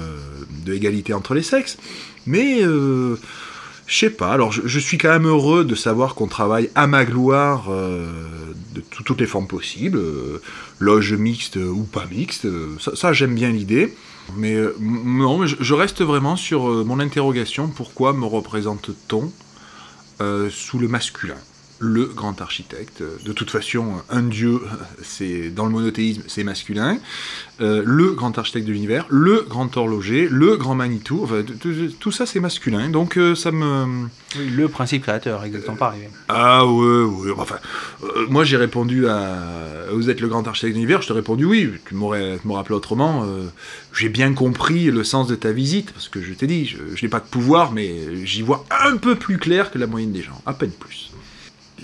de 0.64 0.72
égalité 0.74 1.12
entre 1.12 1.34
les 1.34 1.42
sexes, 1.42 1.76
mais. 2.26 2.62
euh, 2.62 3.16
je 3.86 3.98
sais 3.98 4.10
pas, 4.10 4.32
alors 4.32 4.50
je, 4.50 4.78
suis 4.78 4.96
quand 4.96 5.10
même 5.10 5.26
heureux 5.26 5.64
de 5.64 5.74
savoir 5.74 6.14
qu'on 6.14 6.26
travaille 6.26 6.70
à 6.74 6.86
ma 6.86 7.04
gloire 7.04 7.66
euh, 7.68 8.06
de 8.74 8.80
tout- 8.80 9.02
toutes 9.02 9.20
les 9.20 9.26
formes 9.26 9.46
possibles, 9.46 9.98
euh, 9.98 10.40
loge 10.78 11.12
mixte 11.12 11.56
ou 11.56 11.82
pas 11.82 12.06
mixte, 12.10 12.46
ça, 12.94 13.12
j'aime 13.12 13.34
bien 13.34 13.50
l'idée. 13.50 13.94
Mais 14.32 14.54
euh, 14.54 14.74
non, 14.80 15.46
je 15.46 15.74
reste 15.74 16.02
vraiment 16.02 16.36
sur 16.36 16.68
euh, 16.68 16.84
mon 16.84 16.98
interrogation, 17.00 17.68
pourquoi 17.68 18.12
me 18.12 18.24
représente-t-on 18.24 19.30
euh, 20.20 20.48
sous 20.50 20.78
le 20.78 20.88
masculin? 20.88 21.36
Le 21.84 22.06
grand 22.06 22.40
architecte. 22.40 23.02
De 23.24 23.32
toute 23.32 23.50
façon, 23.50 24.02
un 24.10 24.22
dieu, 24.22 24.60
c'est 25.02 25.50
dans 25.50 25.66
le 25.66 25.72
monothéisme, 25.72 26.22
c'est 26.26 26.44
masculin. 26.44 26.98
Euh, 27.60 27.82
le 27.84 28.12
grand 28.12 28.36
architecte 28.36 28.66
de 28.66 28.72
l'univers, 28.72 29.06
le 29.10 29.44
grand 29.48 29.76
horloger, 29.76 30.26
le 30.28 30.56
grand 30.56 30.74
Manitou, 30.74 31.20
enfin, 31.22 31.42
tout- 32.00 32.10
ça 32.10 32.26
c'est 32.26 32.40
masculin. 32.40 32.88
Donc 32.88 33.16
euh, 33.16 33.34
ça 33.34 33.52
me... 33.52 34.06
Oui, 34.36 34.48
le 34.50 34.68
principe 34.68 35.02
créateur, 35.02 35.44
exactement 35.44 35.76
pareil. 35.76 36.08
Ah 36.28 36.66
ouais, 36.66 37.02
ouais. 37.04 37.32
Enfin, 37.38 37.56
euh, 38.02 38.26
moi 38.28 38.42
j'ai 38.44 38.56
répondu 38.56 39.06
à... 39.06 39.38
Vous 39.92 40.10
êtes 40.10 40.20
le 40.20 40.26
grand 40.28 40.46
architecte 40.48 40.72
de 40.72 40.78
l'univers, 40.78 41.02
je 41.02 41.08
t'ai 41.08 41.12
répondu 41.12 41.44
oui. 41.44 41.70
Tu 41.86 41.94
m'aurais 41.94 42.38
tu 42.40 42.48
m'aurais 42.48 42.62
appelé 42.62 42.74
autrement. 42.74 43.24
j'ai 43.92 44.08
bien 44.08 44.32
compris 44.32 44.90
le 44.90 45.04
sens 45.04 45.28
de 45.28 45.34
ta 45.36 45.52
visite, 45.52 45.92
parce 45.92 46.08
que 46.08 46.20
je 46.20 46.32
t'ai 46.32 46.46
dit, 46.48 46.64
je, 46.66 46.78
je 46.96 47.04
n'ai 47.04 47.08
pas 47.10 47.20
de 47.20 47.26
pouvoir, 47.26 47.70
mais 47.72 48.24
j'y 48.26 48.42
vois 48.42 48.64
un 48.84 48.96
peu 48.96 49.14
plus 49.14 49.38
clair 49.38 49.70
que 49.70 49.78
la 49.78 49.86
moyenne 49.86 50.12
des 50.12 50.22
gens, 50.22 50.40
à 50.46 50.54
peine 50.54 50.70
plus. 50.72 51.10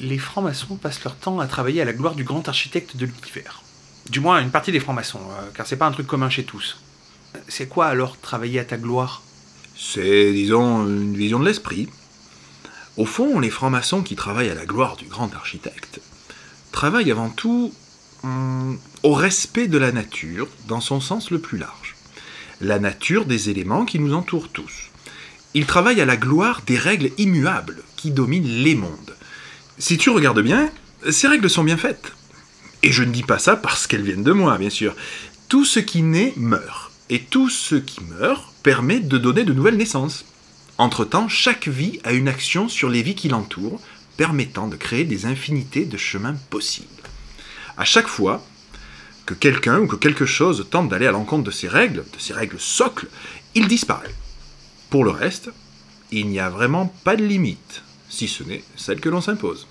Les 0.01 0.19
francs-maçons 0.19 0.77
passent 0.77 1.05
leur 1.05 1.15
temps 1.15 1.41
à 1.41 1.47
travailler 1.47 1.83
à 1.83 1.85
la 1.85 1.93
gloire 1.93 2.15
du 2.15 2.25
grand 2.25 2.49
architecte 2.49 2.97
de 2.97 3.05
l'univers. 3.05 3.63
Du 4.09 4.21
moins, 4.21 4.41
une 4.41 4.51
partie 4.51 4.73
des 4.73 4.81
francs-maçons, 4.81 5.21
euh, 5.21 5.51
car 5.55 5.67
c'est 5.67 5.77
pas 5.77 5.87
un 5.87 5.93
truc 5.93 6.07
commun 6.07 6.31
chez 6.31 6.45
tous. 6.45 6.79
C'est 7.49 7.69
quoi 7.69 7.87
alors 7.87 8.17
travailler 8.17 8.61
à 8.61 8.65
ta 8.65 8.79
gloire? 8.79 9.23
C'est, 9.77 10.33
disons, 10.33 10.87
une 10.87 11.17
vision 11.17 11.39
de 11.39 11.45
l'esprit. 11.45 11.89
Au 12.97 13.05
fond, 13.05 13.41
les 13.41 13.51
francs-maçons 13.51 14.03
qui 14.03 14.17
travaillent 14.17 14.49
à 14.49 14.55
la 14.55 14.65
gloire 14.65 14.97
du 14.97 15.05
grand 15.05 15.35
architecte 15.35 16.01
travaillent 16.73 17.11
avant 17.11 17.29
tout 17.29 17.73
hum, 18.23 18.79
au 19.03 19.13
respect 19.13 19.69
de 19.69 19.79
la 19.79 19.93
nature 19.93 20.49
dans 20.67 20.81
son 20.81 21.01
sens 21.01 21.31
le 21.31 21.41
plus 21.41 21.59
large. 21.59 21.97
La 22.63 22.79
nature 22.79 23.27
des 23.27 23.51
éléments 23.51 23.85
qui 23.85 23.99
nous 23.99 24.15
entourent 24.15 24.49
tous. 24.49 24.91
Ils 25.53 25.67
travaillent 25.67 26.01
à 26.01 26.07
la 26.07 26.17
gloire 26.17 26.63
des 26.67 26.79
règles 26.79 27.11
immuables 27.19 27.83
qui 27.97 28.11
dominent 28.11 28.63
les 28.63 28.75
mondes. 28.75 29.15
Si 29.81 29.97
tu 29.97 30.11
regardes 30.11 30.43
bien, 30.43 30.71
ces 31.09 31.27
règles 31.27 31.49
sont 31.49 31.64
bien 31.64 31.79
faites. 31.79 32.12
Et 32.83 32.93
je 32.93 33.03
ne 33.03 33.12
dis 33.12 33.23
pas 33.23 33.38
ça 33.38 33.57
parce 33.57 33.87
qu'elles 33.87 34.03
viennent 34.03 34.23
de 34.23 34.31
moi, 34.31 34.59
bien 34.59 34.69
sûr. 34.69 34.95
Tout 35.49 35.64
ce 35.64 35.81
qui 35.81 36.03
naît 36.03 36.35
meurt. 36.37 36.93
Et 37.09 37.21
tout 37.21 37.49
ce 37.49 37.77
qui 37.77 38.05
meurt 38.05 38.53
permet 38.62 39.01
de 39.01 39.16
donner 39.16 39.43
de 39.45 39.55
nouvelles 39.55 39.79
naissances. 39.79 40.27
Entre-temps, 40.77 41.31
chaque 41.31 41.66
vie 41.66 41.99
a 42.05 42.12
une 42.12 42.29
action 42.29 42.69
sur 42.69 42.90
les 42.90 43.03
vies 43.03 43.14
qui 43.14 43.31
l'entourent, 43.31 43.81
permettant 44.19 44.69
de 44.69 44.77
créer 44.77 45.05
des 45.05 45.25
infinités 45.25 45.87
de 45.87 45.97
chemins 45.97 46.37
possibles. 46.51 46.87
À 47.79 47.87
chaque 47.87 48.07
fois 48.07 48.45
que 49.25 49.33
quelqu'un 49.33 49.79
ou 49.79 49.87
que 49.87 49.97
quelque 49.97 50.27
chose 50.27 50.66
tente 50.71 50.90
d'aller 50.90 51.07
à 51.07 51.12
l'encontre 51.12 51.45
de 51.45 51.51
ces 51.51 51.69
règles, 51.69 52.05
de 52.12 52.19
ces 52.19 52.35
règles 52.35 52.61
socles, 52.61 53.09
il 53.55 53.66
disparaît. 53.66 54.14
Pour 54.90 55.05
le 55.05 55.11
reste, 55.11 55.51
il 56.12 56.29
n'y 56.29 56.38
a 56.38 56.51
vraiment 56.51 56.93
pas 57.03 57.16
de 57.16 57.25
limite, 57.25 57.83
si 58.11 58.29
ce 58.29 58.45
n'est 58.45 58.62
celle 58.77 59.01
que 59.01 59.09
l'on 59.09 59.23
s'impose. 59.23 59.66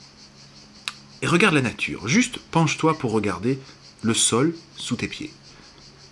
Et 1.21 1.27
regarde 1.27 1.55
la 1.55 1.61
nature, 1.61 2.07
juste 2.07 2.39
penche-toi 2.51 2.97
pour 2.97 3.11
regarder 3.11 3.59
le 4.03 4.13
sol 4.13 4.55
sous 4.77 4.95
tes 4.95 5.07
pieds. 5.07 5.33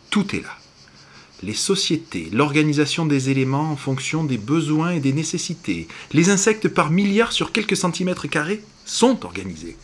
Tout 0.09 0.35
est 0.35 0.41
là. 0.41 0.57
Les 1.43 1.53
sociétés, 1.53 2.29
l'organisation 2.33 3.05
des 3.05 3.29
éléments 3.29 3.71
en 3.71 3.77
fonction 3.77 4.23
des 4.23 4.37
besoins 4.37 4.91
et 4.91 4.99
des 4.99 5.13
nécessités, 5.13 5.87
les 6.11 6.29
insectes 6.29 6.67
par 6.67 6.89
milliards 6.89 7.31
sur 7.31 7.51
quelques 7.51 7.77
centimètres 7.77 8.27
carrés 8.27 8.63
sont 8.85 9.23
organisés. 9.23 9.77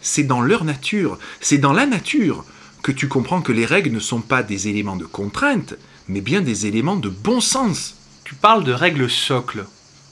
C'est 0.00 0.24
dans 0.24 0.42
leur 0.42 0.64
nature, 0.64 1.18
c'est 1.40 1.58
dans 1.58 1.72
la 1.72 1.86
nature 1.86 2.44
que 2.82 2.92
tu 2.92 3.08
comprends 3.08 3.42
que 3.42 3.52
les 3.52 3.66
règles 3.66 3.90
ne 3.90 4.00
sont 4.00 4.20
pas 4.20 4.42
des 4.42 4.68
éléments 4.68 4.96
de 4.96 5.06
contrainte, 5.06 5.74
mais 6.08 6.20
bien 6.20 6.40
des 6.40 6.66
éléments 6.66 6.96
de 6.96 7.08
bon 7.08 7.40
sens. 7.40 7.96
Tu 8.22 8.34
parles 8.34 8.64
de 8.64 8.72
règles 8.72 9.10
socles. 9.10 9.66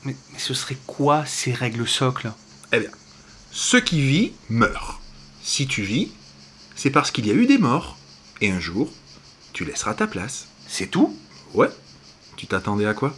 Mais, 0.05 0.17
mais 0.33 0.39
ce 0.39 0.55
serait 0.55 0.79
quoi 0.87 1.25
ces 1.27 1.53
règles 1.53 1.87
socles? 1.87 2.33
Eh 2.73 2.81
bien, 2.81 2.91
Ce 3.59 3.79
qui 3.79 4.03
vit 4.03 4.33
meurt. 4.51 5.01
Si 5.43 5.67
tu 5.67 5.81
vis, 5.81 6.11
c'est 6.75 6.91
parce 6.91 7.11
qu'il 7.11 7.27
y 7.27 7.31
a 7.31 7.33
eu 7.33 7.47
des 7.47 7.57
morts. 7.57 7.97
Et 8.43 8.51
un 8.51 8.61
jour, 8.61 8.93
tu 9.55 9.65
laisseras 9.65 9.95
ta 9.95 10.07
place. 10.07 10.49
C'est 10.69 10.89
tout? 10.89 11.17
Ouais. 11.55 11.71
Tu 12.37 12.47
t'attendais 12.47 12.85
à 12.85 12.93
quoi? 12.93 13.17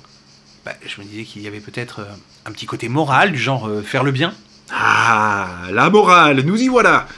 Bah, 0.65 0.75
Je 0.87 1.01
me 1.01 1.07
disais 1.07 1.25
qu'il 1.25 1.43
y 1.43 1.49
avait 1.49 1.59
peut-être 1.59 2.03
euh, 2.03 2.15
un 2.47 2.53
petit 2.53 2.67
côté 2.67 2.89
moral, 2.89 3.33
du 3.33 3.39
genre 3.39 3.67
euh, 3.67 3.83
faire 3.83 4.05
le 4.05 4.13
bien. 4.13 4.33
Ah, 4.71 5.63
la 5.73 5.91
morale, 5.91 6.43
nous 6.43 6.63
y 6.63 6.69
voilà. 6.69 7.09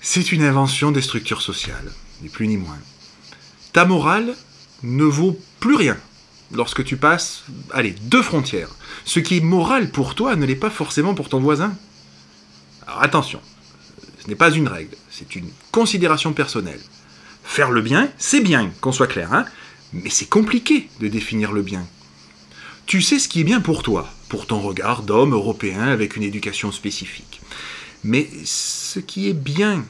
C'est 0.00 0.32
une 0.32 0.44
invention 0.44 0.92
des 0.92 1.02
structures 1.02 1.42
sociales, 1.42 1.92
ni 2.22 2.30
plus 2.30 2.48
ni 2.48 2.56
moins. 2.56 2.78
Ta 3.74 3.84
morale 3.84 4.34
ne 4.82 5.04
vaut 5.04 5.38
plus 5.60 5.76
rien 5.76 5.98
lorsque 6.52 6.84
tu 6.84 6.96
passes, 6.96 7.44
allez, 7.70 7.90
deux 8.00 8.22
frontières. 8.22 8.70
Ce 9.04 9.20
qui 9.20 9.36
est 9.36 9.40
moral 9.40 9.90
pour 9.90 10.14
toi 10.14 10.36
ne 10.36 10.46
l'est 10.46 10.54
pas 10.56 10.70
forcément 10.70 11.12
pour 11.14 11.28
ton 11.28 11.40
voisin. 11.40 11.76
Alors 12.88 13.02
attention, 13.02 13.42
ce 14.18 14.28
n'est 14.28 14.34
pas 14.34 14.50
une 14.50 14.66
règle, 14.66 14.96
c'est 15.10 15.36
une 15.36 15.50
considération 15.72 16.32
personnelle. 16.32 16.80
Faire 17.44 17.70
le 17.70 17.82
bien, 17.82 18.10
c'est 18.16 18.40
bien, 18.40 18.72
qu'on 18.80 18.92
soit 18.92 19.06
clair, 19.06 19.34
hein 19.34 19.44
mais 19.92 20.08
c'est 20.08 20.28
compliqué 20.28 20.88
de 20.98 21.08
définir 21.08 21.52
le 21.52 21.60
bien. 21.60 21.86
Tu 22.86 23.02
sais 23.02 23.18
ce 23.18 23.28
qui 23.28 23.42
est 23.42 23.44
bien 23.44 23.60
pour 23.60 23.82
toi, 23.82 24.10
pour 24.30 24.46
ton 24.46 24.60
regard 24.60 25.02
d'homme 25.02 25.34
européen 25.34 25.82
avec 25.82 26.16
une 26.16 26.22
éducation 26.22 26.72
spécifique. 26.72 27.42
Mais 28.04 28.26
ce 28.44 29.00
qui 29.00 29.28
est 29.28 29.34
bien 29.34 29.84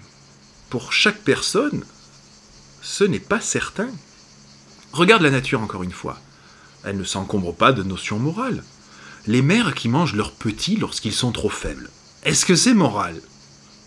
pour 0.68 0.92
chaque 0.92 1.22
personne, 1.22 1.84
ce 2.82 3.04
n'est 3.04 3.20
pas 3.20 3.40
certain. 3.40 3.90
Regarde 4.92 5.22
la 5.22 5.30
nature 5.30 5.61
encore 5.61 5.84
une 5.84 5.92
fois. 5.92 6.18
Elle 6.82 6.96
ne 6.96 7.04
s'encombre 7.04 7.54
pas 7.54 7.72
de 7.72 7.84
notions 7.84 8.18
morales. 8.18 8.64
Les 9.28 9.42
mères 9.42 9.74
qui 9.76 9.88
mangent 9.88 10.16
leurs 10.16 10.32
petits 10.32 10.76
lorsqu'ils 10.76 11.12
sont 11.12 11.30
trop 11.30 11.50
faibles. 11.50 11.90
Est-ce 12.28 12.44
que 12.44 12.56
c'est 12.56 12.74
moral? 12.74 13.22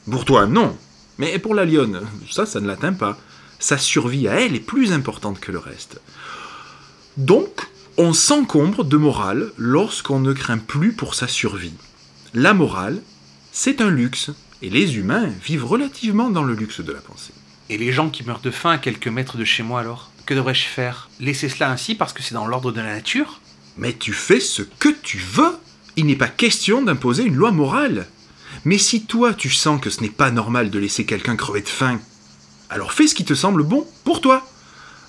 Pour 0.09 0.25
toi, 0.25 0.47
non. 0.47 0.75
Mais 1.19 1.37
pour 1.37 1.53
la 1.53 1.63
lionne, 1.63 2.01
ça, 2.31 2.47
ça 2.47 2.59
ne 2.59 2.65
l'atteint 2.65 2.91
pas. 2.91 3.15
Sa 3.59 3.77
survie 3.77 4.27
à 4.27 4.41
elle 4.41 4.55
est 4.55 4.59
plus 4.59 4.93
importante 4.93 5.39
que 5.39 5.51
le 5.51 5.59
reste. 5.59 6.01
Donc, 7.17 7.69
on 7.97 8.13
s'encombre 8.13 8.83
de 8.83 8.97
morale 8.97 9.51
lorsqu'on 9.57 10.19
ne 10.19 10.33
craint 10.33 10.57
plus 10.57 10.91
pour 10.91 11.13
sa 11.13 11.27
survie. 11.27 11.75
La 12.33 12.55
morale, 12.55 13.03
c'est 13.51 13.79
un 13.79 13.91
luxe, 13.91 14.31
et 14.63 14.71
les 14.71 14.97
humains 14.97 15.29
vivent 15.45 15.65
relativement 15.65 16.31
dans 16.31 16.43
le 16.43 16.55
luxe 16.55 16.81
de 16.81 16.93
la 16.93 17.01
pensée. 17.01 17.33
Et 17.69 17.77
les 17.77 17.91
gens 17.91 18.09
qui 18.09 18.23
meurent 18.23 18.41
de 18.41 18.49
faim 18.49 18.71
à 18.71 18.77
quelques 18.79 19.07
mètres 19.07 19.37
de 19.37 19.45
chez 19.45 19.61
moi 19.61 19.81
alors? 19.81 20.09
Que 20.25 20.33
devrais-je 20.33 20.65
faire? 20.65 21.11
Laisser 21.19 21.47
cela 21.47 21.69
ainsi 21.69 21.93
parce 21.93 22.11
que 22.11 22.23
c'est 22.23 22.33
dans 22.33 22.47
l'ordre 22.47 22.71
de 22.71 22.81
la 22.81 22.95
nature? 22.95 23.39
Mais 23.77 23.93
tu 23.93 24.13
fais 24.13 24.39
ce 24.39 24.63
que 24.63 24.89
tu 24.89 25.19
veux 25.19 25.59
Il 25.95 26.07
n'est 26.07 26.15
pas 26.15 26.27
question 26.27 26.81
d'imposer 26.81 27.21
une 27.21 27.35
loi 27.35 27.51
morale. 27.51 28.07
Mais 28.65 28.77
si 28.77 29.05
toi 29.05 29.33
tu 29.33 29.49
sens 29.49 29.81
que 29.81 29.89
ce 29.89 30.01
n'est 30.01 30.09
pas 30.09 30.31
normal 30.31 30.69
de 30.69 30.79
laisser 30.79 31.05
quelqu'un 31.05 31.35
crever 31.35 31.61
de 31.61 31.69
faim, 31.69 31.99
alors 32.69 32.93
fais 32.93 33.07
ce 33.07 33.15
qui 33.15 33.25
te 33.25 33.33
semble 33.33 33.63
bon 33.63 33.85
pour 34.03 34.21
toi. 34.21 34.47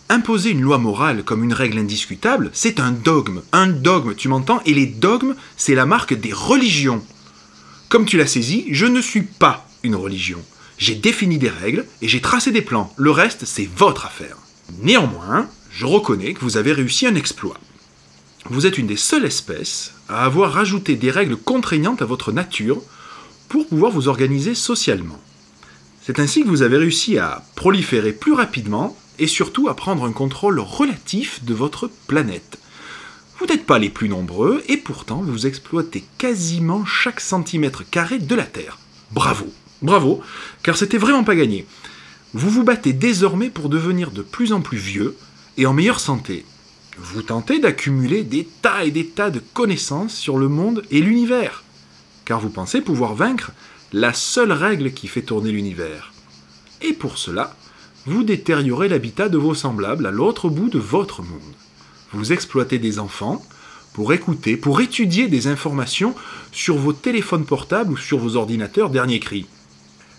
Imposer 0.09 0.51
une 0.51 0.63
loi 0.63 0.79
morale 0.79 1.23
comme 1.23 1.45
une 1.45 1.53
règle 1.53 1.79
indiscutable, 1.79 2.51
c'est 2.53 2.81
un 2.81 2.93
dogme. 2.93 3.43
Un 3.53 3.69
dogme, 3.69 4.15
tu 4.15 4.29
m'entends? 4.29 4.61
Et 4.67 4.75
les 4.75 4.87
dogmes, 4.87 5.35
c'est 5.57 5.75
la 5.75 5.87
marque 5.87 6.15
des 6.15 6.33
religions. 6.33 7.03
Comme 7.89 8.05
tu 8.05 8.17
l'as 8.17 8.27
saisi, 8.27 8.67
je 8.71 8.87
ne 8.87 9.01
suis 9.01 9.23
pas 9.23 9.67
une 9.83 9.95
religion. 9.95 10.43
J'ai 10.79 10.95
défini 10.95 11.39
des 11.39 11.49
règles 11.49 11.87
et 12.01 12.09
j'ai 12.09 12.21
tracé 12.21 12.51
des 12.51 12.63
plans. 12.63 12.93
Le 12.97 13.11
reste, 13.11 13.45
c'est 13.45 13.69
votre 13.77 14.07
affaire. 14.07 14.37
Néanmoins, 14.81 15.49
je 15.71 15.87
reconnais 15.87 16.35
que 16.35 16.41
vous 16.41 16.57
avez 16.57 16.73
réussi 16.73 17.07
un 17.07 17.15
exploit. 17.15 17.59
Vous 18.51 18.67
êtes 18.67 18.79
une 18.79 18.87
des 18.87 18.97
seules 18.97 19.25
espèces 19.25 19.93
à 20.09 20.25
avoir 20.25 20.53
rajouté 20.53 20.97
des 20.97 21.11
règles 21.11 21.37
contraignantes 21.37 22.03
à 22.03 22.07
votre 22.07 22.33
nature 22.33 22.83
pour 23.53 23.67
pouvoir 23.67 23.93
vous 23.93 24.09
organiser 24.09 24.55
socialement. 24.55 25.21
C'est 26.01 26.19
ainsi 26.19 26.43
que 26.43 26.49
vous 26.49 26.63
avez 26.63 26.79
réussi 26.79 27.19
à 27.19 27.45
proliférer 27.55 28.13
plus 28.13 28.33
rapidement 28.33 28.97
et 29.19 29.27
surtout 29.27 29.69
à 29.69 29.77
prendre 29.77 30.07
un 30.07 30.13
contrôle 30.13 30.59
relatif 30.59 31.45
de 31.45 31.53
votre 31.53 31.91
planète. 32.07 32.59
Vous 33.39 33.45
n'êtes 33.45 33.67
pas 33.67 33.79
les 33.79 33.91
plus 33.91 34.09
nombreux 34.09 34.65
et 34.69 34.79
pourtant 34.79 35.21
vous 35.21 35.47
exploitez 35.47 36.03
quasiment 36.17 36.87
chaque 36.87 37.21
centimètre 37.21 37.83
carré 37.89 38.19
de 38.19 38.35
la 38.35 38.45
Terre. 38.45 38.79
Bravo, 39.11 39.53
bravo, 39.83 40.23
car 40.63 40.79
c'était 40.79 40.97
vraiment 40.97 41.23
pas 41.23 41.37
gagné. 41.37 41.67
Vous 42.33 42.49
vous 42.49 42.65
battez 42.65 42.95
désormais 42.95 43.51
pour 43.51 43.69
devenir 43.69 44.13
de 44.13 44.23
plus 44.23 44.55
en 44.55 44.63
plus 44.63 44.79
vieux 44.79 45.15
et 45.59 45.67
en 45.67 45.75
meilleure 45.75 46.01
santé. 46.01 46.47
Vous 46.97 47.21
tentez 47.21 47.59
d'accumuler 47.59 48.23
des 48.23 48.49
tas 48.63 48.87
et 48.87 48.91
des 48.91 49.09
tas 49.09 49.29
de 49.29 49.43
connaissances 49.53 50.15
sur 50.15 50.39
le 50.39 50.49
monde 50.49 50.85
et 50.91 51.03
l'univers, 51.03 51.65
car 52.25 52.41
vous 52.41 52.51
pensez 52.51 52.81
pouvoir 52.81 53.15
vaincre 53.15 53.53
la 53.93 54.13
seule 54.13 54.53
règle 54.53 54.93
qui 54.93 55.09
fait 55.09 55.23
tourner 55.23 55.53
l'univers. 55.53 56.13
Et 56.81 56.93
pour 56.93 57.19
cela, 57.19 57.55
vous 58.07 58.25
détériorez 58.25 58.89
l'habitat 58.89 59.29
de 59.29 59.39
vos 59.39 59.55
semblables 59.55 60.07
à 60.07 60.11
l'autre 60.11 60.49
bout 60.49 60.69
de 60.69 60.79
votre 60.79 61.23
monde. 61.23 61.41
Vous 62.13 62.33
exploitez 62.33 62.79
des 62.79 62.99
enfants 62.99 63.45
pour 63.93 64.13
écouter, 64.13 64.57
pour 64.57 64.81
étudier 64.81 65.29
des 65.29 65.47
informations 65.47 66.15
sur 66.51 66.77
vos 66.77 66.93
téléphones 66.93 67.45
portables 67.45 67.93
ou 67.93 67.97
sur 67.97 68.19
vos 68.19 68.37
ordinateurs 68.37 68.91
dernier 68.91 69.21
cri. 69.21 69.47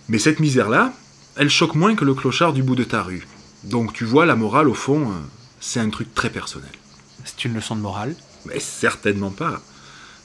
Mais 0.07 0.19
cette 0.19 0.39
misère-là, 0.39 0.93
elle 1.35 1.49
choque 1.49 1.75
moins 1.75 1.95
que 1.95 2.05
le 2.05 2.13
clochard 2.13 2.53
du 2.53 2.63
bout 2.63 2.75
de 2.75 2.83
ta 2.83 3.01
rue. 3.01 3.27
Donc 3.63 3.93
tu 3.93 4.05
vois, 4.05 4.25
la 4.25 4.35
morale, 4.35 4.69
au 4.69 4.73
fond, 4.73 5.09
euh, 5.09 5.15
c'est 5.59 5.79
un 5.79 5.89
truc 5.89 6.13
très 6.13 6.29
personnel. 6.29 6.69
C'est 7.25 7.45
une 7.45 7.53
leçon 7.53 7.75
de 7.75 7.81
morale? 7.81 8.15
Mais 8.45 8.59
certainement 8.59 9.31
pas. 9.31 9.61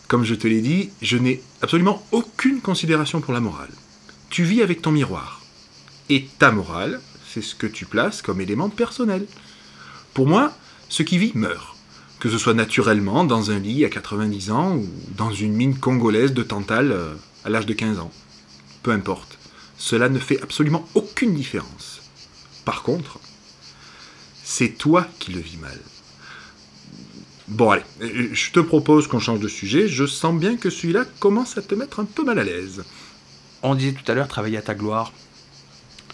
Comme 0.09 0.25
je 0.25 0.35
te 0.35 0.47
l'ai 0.47 0.62
dit, 0.62 0.88
je 1.03 1.18
n'ai 1.18 1.42
absolument 1.61 2.03
aucune 2.12 2.62
considération 2.62 3.21
pour 3.21 3.35
la 3.35 3.40
morale. 3.40 3.71
Tu 4.31 4.42
vis 4.42 4.62
avec 4.62 4.81
ton 4.81 4.90
miroir. 4.90 5.42
Et 6.09 6.27
ta 6.38 6.51
morale, 6.51 7.03
c'est 7.29 7.42
ce 7.42 7.55
que 7.55 7.66
tu 7.66 7.85
places 7.85 8.23
comme 8.23 8.40
élément 8.40 8.71
personnel. 8.71 9.27
Pour 10.14 10.27
moi, 10.27 10.57
ce 10.88 11.03
qui 11.03 11.18
vit 11.18 11.33
meurt. 11.35 11.77
Que 12.21 12.31
ce 12.31 12.38
soit 12.38 12.55
naturellement, 12.55 13.25
dans 13.25 13.51
un 13.51 13.59
lit 13.59 13.85
à 13.85 13.90
90 13.90 14.51
ans, 14.51 14.77
ou 14.77 14.88
dans 15.14 15.31
une 15.31 15.53
mine 15.53 15.79
congolaise 15.79 16.33
de 16.33 16.42
Tantale 16.42 16.90
euh, 16.90 17.14
à 17.44 17.51
l'âge 17.51 17.66
de 17.66 17.75
15 17.75 17.99
ans. 17.99 18.11
Peu 18.83 18.92
importe. 18.92 19.38
Cela 19.77 20.09
ne 20.09 20.18
fait 20.18 20.40
absolument 20.42 20.88
aucune 20.94 21.35
différence. 21.35 22.01
Par 22.64 22.83
contre, 22.83 23.21
c'est 24.42 24.71
toi 24.71 25.07
qui 25.18 25.33
le 25.33 25.40
vis 25.40 25.59
mal. 25.59 25.79
Bon, 27.49 27.71
allez, 27.71 27.83
euh, 28.03 28.29
je 28.33 28.51
te 28.51 28.61
propose 28.61 29.07
qu'on 29.07 29.19
change 29.19 29.41
de 29.41 29.49
sujet. 29.49 29.89
Je 29.89 30.07
sens 30.07 30.39
bien 30.39 30.57
que 30.57 30.71
celui-là 30.71 31.05
commence 31.19 31.57
à 31.57 31.63
te 31.63 31.75
mettre 31.75 32.01
un 32.01 32.05
peu 32.05 32.25
mal 32.25 32.39
à 32.39 32.45
l'aise. 32.45 32.85
On 33.63 33.75
disait 33.75 33.93
tout 33.93 34.11
à 34.11 34.15
l'heure 34.15 34.29
travailler 34.29 34.59
à 34.59 34.63
ta 34.63 34.75
gloire. 34.75 35.13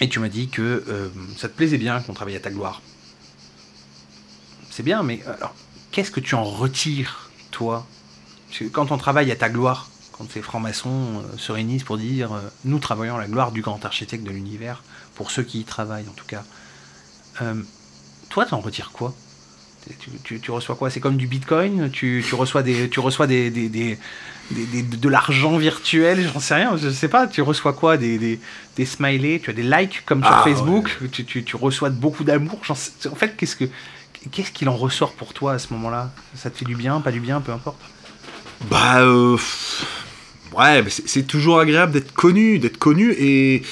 Et 0.00 0.08
tu 0.08 0.20
m'as 0.20 0.28
dit 0.28 0.48
que 0.48 0.84
euh, 0.88 1.08
ça 1.36 1.48
te 1.48 1.56
plaisait 1.56 1.78
bien 1.78 2.00
qu'on 2.00 2.14
travaille 2.14 2.36
à 2.36 2.40
ta 2.40 2.50
gloire. 2.50 2.82
C'est 4.70 4.82
bien, 4.82 5.02
mais 5.02 5.22
alors, 5.26 5.54
qu'est-ce 5.92 6.10
que 6.10 6.20
tu 6.20 6.34
en 6.34 6.44
retires, 6.44 7.30
toi? 7.50 7.86
Parce 8.48 8.58
que 8.60 8.64
quand 8.64 8.92
on 8.92 8.98
travaille 8.98 9.30
à 9.30 9.36
ta 9.36 9.48
gloire, 9.48 9.88
quand 10.12 10.30
ces 10.30 10.42
francs-maçons 10.42 11.22
euh, 11.22 11.36
se 11.36 11.50
réunissent 11.52 11.84
pour 11.84 11.98
dire 11.98 12.32
euh, 12.32 12.40
nous 12.64 12.78
travaillons 12.78 13.16
à 13.16 13.20
la 13.20 13.26
gloire 13.26 13.50
du 13.52 13.62
grand 13.62 13.84
architecte 13.84 14.24
de 14.24 14.30
l'univers, 14.30 14.82
pour 15.14 15.30
ceux 15.30 15.42
qui 15.42 15.60
y 15.60 15.64
travaillent 15.64 16.08
en 16.08 16.12
tout 16.12 16.26
cas, 16.26 16.44
euh, 17.42 17.62
toi, 18.30 18.46
tu 18.46 18.54
en 18.54 18.60
retires 18.60 18.90
quoi? 18.92 19.14
Tu, 19.98 20.10
tu- 20.22 20.40
tu 20.40 20.50
reçois 20.50 20.74
quoi? 20.76 20.90
C'est 20.90 21.00
comme 21.00 21.16
du 21.16 21.26
bitcoin? 21.26 21.90
Tu, 21.90 22.24
tu 22.26 22.34
reçois, 22.34 22.62
des, 22.62 22.88
tu 22.88 23.00
reçois 23.00 23.26
des, 23.26 23.50
des- 23.50 23.68
des- 23.68 23.98
de 24.50 25.08
l'argent 25.08 25.56
virtuel? 25.56 26.28
J'en 26.32 26.40
sais 26.40 26.54
rien, 26.54 26.76
je 26.76 26.90
sais 26.90 27.08
pas. 27.08 27.26
Tu 27.26 27.42
reçois 27.42 27.72
quoi? 27.72 27.96
Des, 27.96 28.18
des, 28.18 28.40
des 28.76 28.86
smileys? 28.86 29.40
Tu 29.40 29.50
as 29.50 29.52
des 29.52 29.62
likes 29.62 30.04
comme 30.06 30.22
sur 30.24 30.34
Ah, 30.34 30.42
Facebook? 30.44 30.96
Tu, 31.12 31.24
tu- 31.24 31.44
tu 31.44 31.56
reçois 31.56 31.90
beaucoup 31.90 32.24
d'amour? 32.24 32.60
En 32.70 33.14
fait, 33.14 33.36
qu'est-ce 33.36 33.56
que 33.56 33.64
qu'est-ce 34.32 34.52
qu'il 34.52 34.68
en 34.70 34.76
ressort 34.76 35.12
pour 35.12 35.34
toi 35.34 35.52
à 35.52 35.58
ce 35.58 35.72
moment-là? 35.74 36.10
Ça 36.34 36.50
te 36.50 36.56
fait 36.58 36.64
du 36.64 36.76
bien, 36.76 37.00
pas 37.00 37.12
du 37.12 37.20
bien, 37.20 37.40
peu 37.40 37.52
importe? 37.52 37.78
Bah, 38.70 39.00
euh, 39.00 39.36
ouais, 40.56 40.82
c'est 40.88 41.26
toujours 41.26 41.58
agréable 41.60 41.92
d'être 41.92 42.12
connu, 42.12 42.58
d'être 42.58 42.78
connu 42.78 43.12
et 43.12 43.62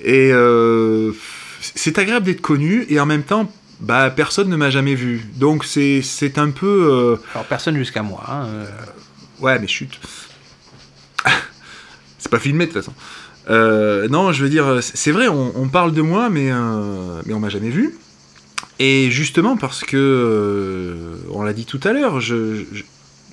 et 0.00 0.30
euh, 0.32 1.12
c'est 1.60 1.98
agréable 1.98 2.24
d'être 2.24 2.40
connu 2.40 2.86
et 2.88 2.98
en 3.00 3.06
même 3.06 3.24
temps, 3.24 3.52
bah 3.80 4.10
personne 4.10 4.48
ne 4.48 4.56
m'a 4.56 4.70
jamais 4.70 4.94
vu. 4.94 5.26
Donc 5.36 5.64
c'est 5.64 6.02
c'est 6.02 6.38
un 6.38 6.50
peu 6.50 6.66
euh, 6.90 7.16
Alors 7.34 7.46
personne 7.46 7.76
jusqu'à 7.76 8.02
moi. 8.02 8.24
hein, 8.28 8.46
euh, 8.46 8.66
ouais, 9.40 9.58
mais 9.58 9.68
chut, 9.68 9.98
c'est 12.18 12.30
pas 12.30 12.38
filmé 12.38 12.66
de 12.66 12.72
toute 12.72 12.82
façon. 12.82 12.94
Euh, 13.50 14.08
non, 14.08 14.32
je 14.32 14.42
veux 14.44 14.50
dire, 14.50 14.80
c'est 14.82 15.10
vrai, 15.12 15.28
on, 15.28 15.52
on 15.56 15.68
parle 15.68 15.92
de 15.94 16.02
moi, 16.02 16.28
mais 16.30 16.50
mais 17.26 17.34
on 17.34 17.40
m'a 17.40 17.48
jamais 17.48 17.70
vu. 17.70 17.96
Et 18.80 19.10
justement 19.10 19.56
parce 19.56 19.82
que 19.84 20.96
on 21.30 21.42
l'a 21.42 21.52
dit 21.52 21.64
tout 21.66 21.80
à 21.84 21.92
l'heure, 21.92 22.20
je, 22.20 22.64
je- 22.72 22.84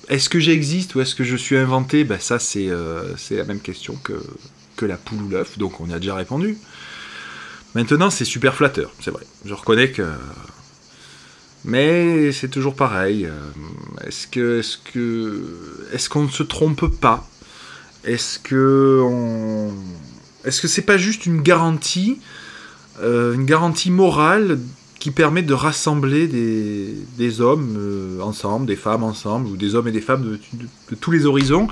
est-ce 0.10 0.29
que 0.29 0.39
j'existe 0.39 0.95
ou 0.95 1.01
est-ce 1.01 1.15
que 1.15 1.23
je 1.23 1.36
suis 1.36 1.58
inventé? 1.58 2.03
Ben 2.03 2.19
ça 2.19 2.39
c'est 2.39 2.69
c'est 3.17 3.36
la 3.38 3.43
même 3.45 3.60
question 3.60 3.95
que 4.03 4.13
que 4.77 4.86
la 4.86 4.97
poule 4.97 5.21
ou 5.23 5.29
l'œuf, 5.29 5.58
donc 5.58 5.79
on 5.81 5.88
y 5.88 5.93
a 5.93 5.99
déjà 5.99 6.15
répondu. 6.15 6.58
Maintenant 7.75 8.09
c'est 8.09 8.25
super 8.25 8.55
flatteur, 8.55 8.91
c'est 9.01 9.11
vrai. 9.11 9.23
Je 9.45 9.53
reconnais 9.53 9.91
que 9.91 10.03
mais 11.65 12.31
c'est 12.31 12.47
toujours 12.49 12.75
pareil. 12.75 13.25
euh, 13.25 13.31
Est-ce 14.07 14.27
que 14.27 14.59
est-ce 14.59 14.77
que 14.77 15.43
est-ce 15.93 16.09
qu'on 16.09 16.23
ne 16.23 16.29
se 16.29 16.43
trompe 16.43 16.88
pas? 16.88 17.27
Est-ce 18.03 18.38
que 18.39 19.01
on... 19.03 19.71
est-ce 20.45 20.61
que 20.61 20.67
c'est 20.67 20.83
pas 20.83 20.97
juste 20.97 21.25
une 21.25 21.41
garantie, 21.41 22.19
euh, 23.01 23.33
une 23.33 23.45
garantie 23.45 23.89
morale 23.91 24.59
qui 24.99 25.09
permet 25.11 25.41
de 25.41 25.53
rassembler 25.53 26.27
des, 26.27 26.93
des 27.17 27.41
hommes 27.41 27.75
euh, 27.77 28.21
ensemble, 28.21 28.67
des 28.67 28.75
femmes 28.75 29.03
ensemble, 29.03 29.47
ou 29.47 29.57
des 29.57 29.73
hommes 29.75 29.88
et 29.88 29.91
des 29.91 30.01
femmes 30.01 30.23
de, 30.23 30.39
de- 30.53 30.95
tous 30.95 31.09
les 31.11 31.25
horizons? 31.25 31.67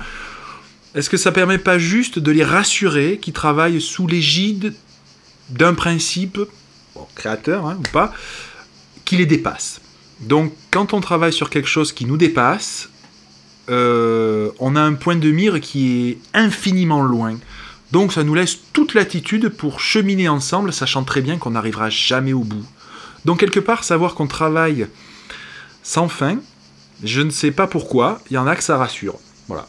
Est-ce 0.96 1.08
que 1.08 1.16
ça 1.16 1.30
permet 1.32 1.58
pas 1.58 1.78
juste 1.78 2.18
de 2.18 2.30
les 2.32 2.44
rassurer, 2.44 3.18
qui 3.22 3.32
travaillent 3.32 3.80
sous 3.80 4.06
l'égide 4.08 4.74
d'un 5.50 5.74
principe, 5.74 6.38
créateur 7.14 7.66
hein, 7.66 7.76
ou 7.78 7.92
pas, 7.92 8.12
qui 9.04 9.16
les 9.16 9.26
dépasse 9.26 9.80
Donc 10.20 10.52
quand 10.70 10.94
on 10.94 11.00
travaille 11.00 11.32
sur 11.32 11.50
quelque 11.50 11.68
chose 11.68 11.92
qui 11.92 12.06
nous 12.06 12.16
dépasse, 12.16 12.88
euh, 13.70 14.50
on 14.58 14.76
a 14.76 14.80
un 14.80 14.94
point 14.94 15.16
de 15.16 15.30
mire 15.30 15.60
qui 15.60 16.10
est 16.10 16.18
infiniment 16.34 17.02
loin. 17.02 17.36
Donc 17.92 18.12
ça 18.12 18.24
nous 18.24 18.34
laisse 18.34 18.58
toute 18.72 18.94
latitude 18.94 19.48
pour 19.48 19.80
cheminer 19.80 20.28
ensemble, 20.28 20.72
sachant 20.72 21.04
très 21.04 21.20
bien 21.20 21.38
qu'on 21.38 21.50
n'arrivera 21.50 21.90
jamais 21.90 22.32
au 22.32 22.44
bout. 22.44 22.64
Donc 23.24 23.40
quelque 23.40 23.60
part, 23.60 23.84
savoir 23.84 24.14
qu'on 24.14 24.26
travaille 24.26 24.86
sans 25.82 26.08
fin, 26.08 26.38
je 27.02 27.20
ne 27.20 27.30
sais 27.30 27.50
pas 27.50 27.66
pourquoi, 27.66 28.20
il 28.30 28.34
y 28.34 28.38
en 28.38 28.46
a 28.46 28.56
que 28.56 28.62
ça 28.62 28.76
rassure. 28.76 29.18
Voilà. 29.48 29.66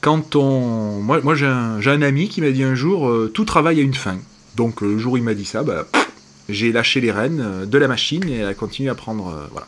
Quand 0.00 0.36
on... 0.36 1.00
Moi, 1.00 1.20
moi 1.22 1.34
j'ai 1.34 1.46
un, 1.46 1.80
j'ai 1.80 1.90
un 1.90 2.02
ami 2.02 2.28
qui 2.28 2.40
m'a 2.40 2.50
dit 2.50 2.62
un 2.62 2.74
jour, 2.74 3.08
euh, 3.08 3.30
tout 3.32 3.44
travail 3.44 3.78
a 3.78 3.82
une 3.82 3.94
fin. 3.94 4.18
Donc 4.56 4.82
euh, 4.82 4.86
le 4.86 4.98
jour 4.98 5.14
où 5.14 5.16
il 5.16 5.22
m'a 5.22 5.34
dit 5.34 5.44
ça, 5.44 5.62
bah, 5.62 5.86
j'ai 6.48 6.72
lâché 6.72 7.00
les 7.00 7.10
rênes 7.10 7.40
euh, 7.40 7.66
de 7.66 7.78
la 7.78 7.88
machine 7.88 8.26
et 8.28 8.38
elle 8.38 8.48
a 8.48 8.54
continué 8.54 8.90
à 8.90 8.94
prendre, 8.94 9.28
euh, 9.28 9.60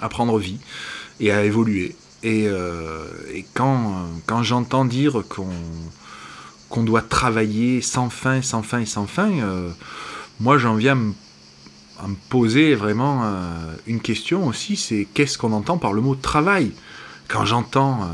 à 0.00 0.08
prendre 0.08 0.38
vie 0.38 0.58
et 1.20 1.30
à 1.32 1.44
évoluer. 1.44 1.94
Et, 2.24 2.48
quand, 3.54 4.08
quand 4.26 4.42
j'entends 4.42 4.84
dire 4.84 5.22
qu'on 5.28 6.82
doit 6.82 7.00
travailler 7.00 7.80
sans 7.80 8.10
fin, 8.10 8.42
sans 8.42 8.64
fin 8.64 8.84
sans 8.84 9.06
fin, 9.06 9.30
moi 10.40 10.58
j'en 10.58 10.74
viens 10.74 10.98
à 12.00 12.08
me, 12.08 12.16
poser 12.28 12.74
vraiment 12.74 13.22
une 13.86 14.00
question 14.00 14.48
aussi, 14.48 14.74
c'est 14.74 15.06
qu'est-ce 15.14 15.38
qu'on 15.38 15.52
entend 15.52 15.78
par 15.78 15.92
le 15.92 16.00
mot 16.00 16.16
travail? 16.16 16.72
Quand 17.28 17.44
j'entends... 17.44 18.08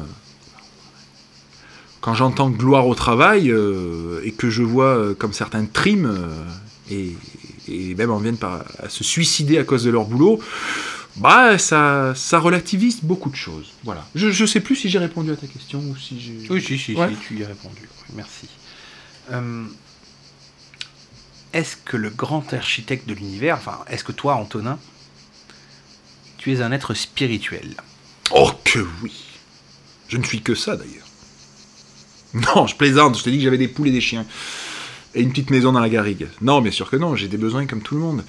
quand 2.04 2.12
j'entends 2.12 2.50
gloire 2.50 2.86
au 2.86 2.94
travail 2.94 3.50
euh, 3.50 4.20
et 4.24 4.32
que 4.32 4.50
je 4.50 4.62
vois 4.62 4.94
euh, 4.94 5.14
comme 5.14 5.32
certains 5.32 5.64
triment 5.64 6.04
euh, 6.04 6.28
et, 6.90 7.16
et 7.66 7.94
même 7.94 8.10
en 8.10 8.18
viennent 8.18 8.36
par, 8.36 8.62
à 8.78 8.90
se 8.90 9.02
suicider 9.02 9.56
à 9.56 9.64
cause 9.64 9.84
de 9.84 9.90
leur 9.90 10.04
boulot, 10.04 10.38
bah 11.16 11.56
ça, 11.56 12.12
ça 12.14 12.38
relativise 12.40 13.00
beaucoup 13.02 13.30
de 13.30 13.36
choses. 13.36 13.72
Voilà. 13.84 14.06
Je, 14.14 14.30
je 14.30 14.44
sais 14.44 14.60
plus 14.60 14.76
si 14.76 14.90
j'ai 14.90 14.98
répondu 14.98 15.32
à 15.32 15.36
ta 15.36 15.46
question 15.46 15.78
ou 15.78 15.96
si 15.96 16.20
j'ai. 16.20 16.46
Oui, 16.50 16.60
si, 16.60 16.76
si, 16.76 16.94
Ouais. 16.94 17.08
si, 17.08 17.26
tu 17.26 17.38
y 17.38 17.42
as 17.42 17.48
répondu. 17.48 17.88
Merci. 18.14 18.48
Euh, 19.32 19.64
est-ce 21.54 21.74
que 21.86 21.96
le 21.96 22.10
grand 22.10 22.52
architecte 22.52 23.08
de 23.08 23.14
l'univers, 23.14 23.56
enfin, 23.56 23.78
est-ce 23.88 24.04
que 24.04 24.12
toi, 24.12 24.34
Antonin, 24.34 24.78
tu 26.36 26.52
es 26.52 26.60
un 26.60 26.70
être 26.70 26.92
spirituel? 26.92 27.76
Oh 28.30 28.50
que 28.62 28.80
oui. 29.02 29.14
Je 30.08 30.18
ne 30.18 30.22
suis 30.22 30.42
que 30.42 30.54
ça 30.54 30.76
d'ailleurs. 30.76 31.03
Non, 32.34 32.66
je 32.66 32.76
plaisante. 32.76 33.18
Je 33.18 33.24
te 33.24 33.30
dis 33.30 33.38
que 33.38 33.44
j'avais 33.44 33.58
des 33.58 33.68
poules 33.68 33.88
et 33.88 33.92
des 33.92 34.00
chiens 34.00 34.26
et 35.14 35.22
une 35.22 35.30
petite 35.30 35.50
maison 35.50 35.72
dans 35.72 35.80
la 35.80 35.88
garrigue. 35.88 36.26
Non, 36.40 36.60
bien 36.60 36.72
sûr 36.72 36.90
que 36.90 36.96
non. 36.96 37.16
J'ai 37.16 37.28
des 37.28 37.36
besoins 37.36 37.66
comme 37.66 37.80
tout 37.80 37.94
le 37.94 38.00
monde. 38.00 38.24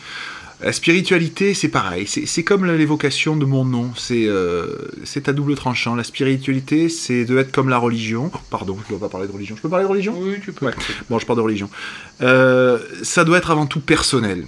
La 0.62 0.72
spiritualité, 0.72 1.54
c'est 1.54 1.68
pareil. 1.68 2.08
C'est 2.08 2.44
comme 2.44 2.66
l'évocation 2.66 3.36
de 3.36 3.46
mon 3.46 3.66
nom. 3.66 3.92
C'est 3.98 4.26
euh, 4.26 4.68
c'est 5.04 5.28
à 5.28 5.34
double 5.34 5.56
tranchant. 5.56 5.96
La 5.96 6.04
spiritualité, 6.04 6.88
c'est 6.88 7.26
de 7.26 7.38
être 7.38 7.52
comme 7.52 7.68
la 7.68 7.78
religion. 7.78 8.32
Oh, 8.34 8.38
pardon, 8.50 8.78
je 8.88 8.94
ne 8.94 8.98
dois 8.98 9.08
pas 9.08 9.12
parler 9.12 9.28
de 9.28 9.34
religion. 9.34 9.56
Je 9.58 9.62
peux 9.62 9.70
parler 9.70 9.86
de 9.86 9.90
religion? 9.90 10.16
Oui, 10.18 10.36
tu 10.44 10.54
peux. 10.54 10.68
Ouais. 10.68 10.74
Bon, 11.10 11.20
je 11.20 11.26
parle 11.26 11.40
de 11.40 11.44
religion. 11.44 11.70
Euh, 12.22 12.80
ça 13.04 13.26
doit 13.26 13.38
être 13.38 13.52
avant 13.52 13.66
tout 13.66 13.82
personnel. 13.82 14.46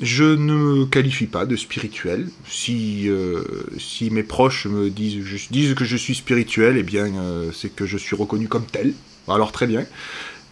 Je 0.00 0.24
ne 0.24 0.52
me 0.52 0.84
qualifie 0.84 1.26
pas 1.26 1.46
de 1.46 1.56
spirituel. 1.56 2.28
Si, 2.46 3.08
euh, 3.08 3.42
si 3.78 4.10
mes 4.10 4.22
proches 4.22 4.66
me 4.66 4.90
disent, 4.90 5.48
disent 5.50 5.74
que 5.74 5.84
je 5.84 5.96
suis 5.96 6.14
spirituel, 6.14 6.76
eh 6.76 6.82
bien, 6.82 7.06
euh, 7.06 7.50
c'est 7.52 7.74
que 7.74 7.86
je 7.86 7.96
suis 7.96 8.14
reconnu 8.14 8.46
comme 8.46 8.66
tel. 8.66 8.92
Alors 9.26 9.52
très 9.52 9.66
bien. 9.66 9.86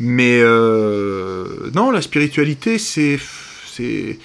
Mais 0.01 0.41
euh, 0.41 1.71
non, 1.75 1.91
la 1.91 2.01
spiritualité, 2.01 2.79
c'est, 2.79 3.19
c'est, 3.67 4.19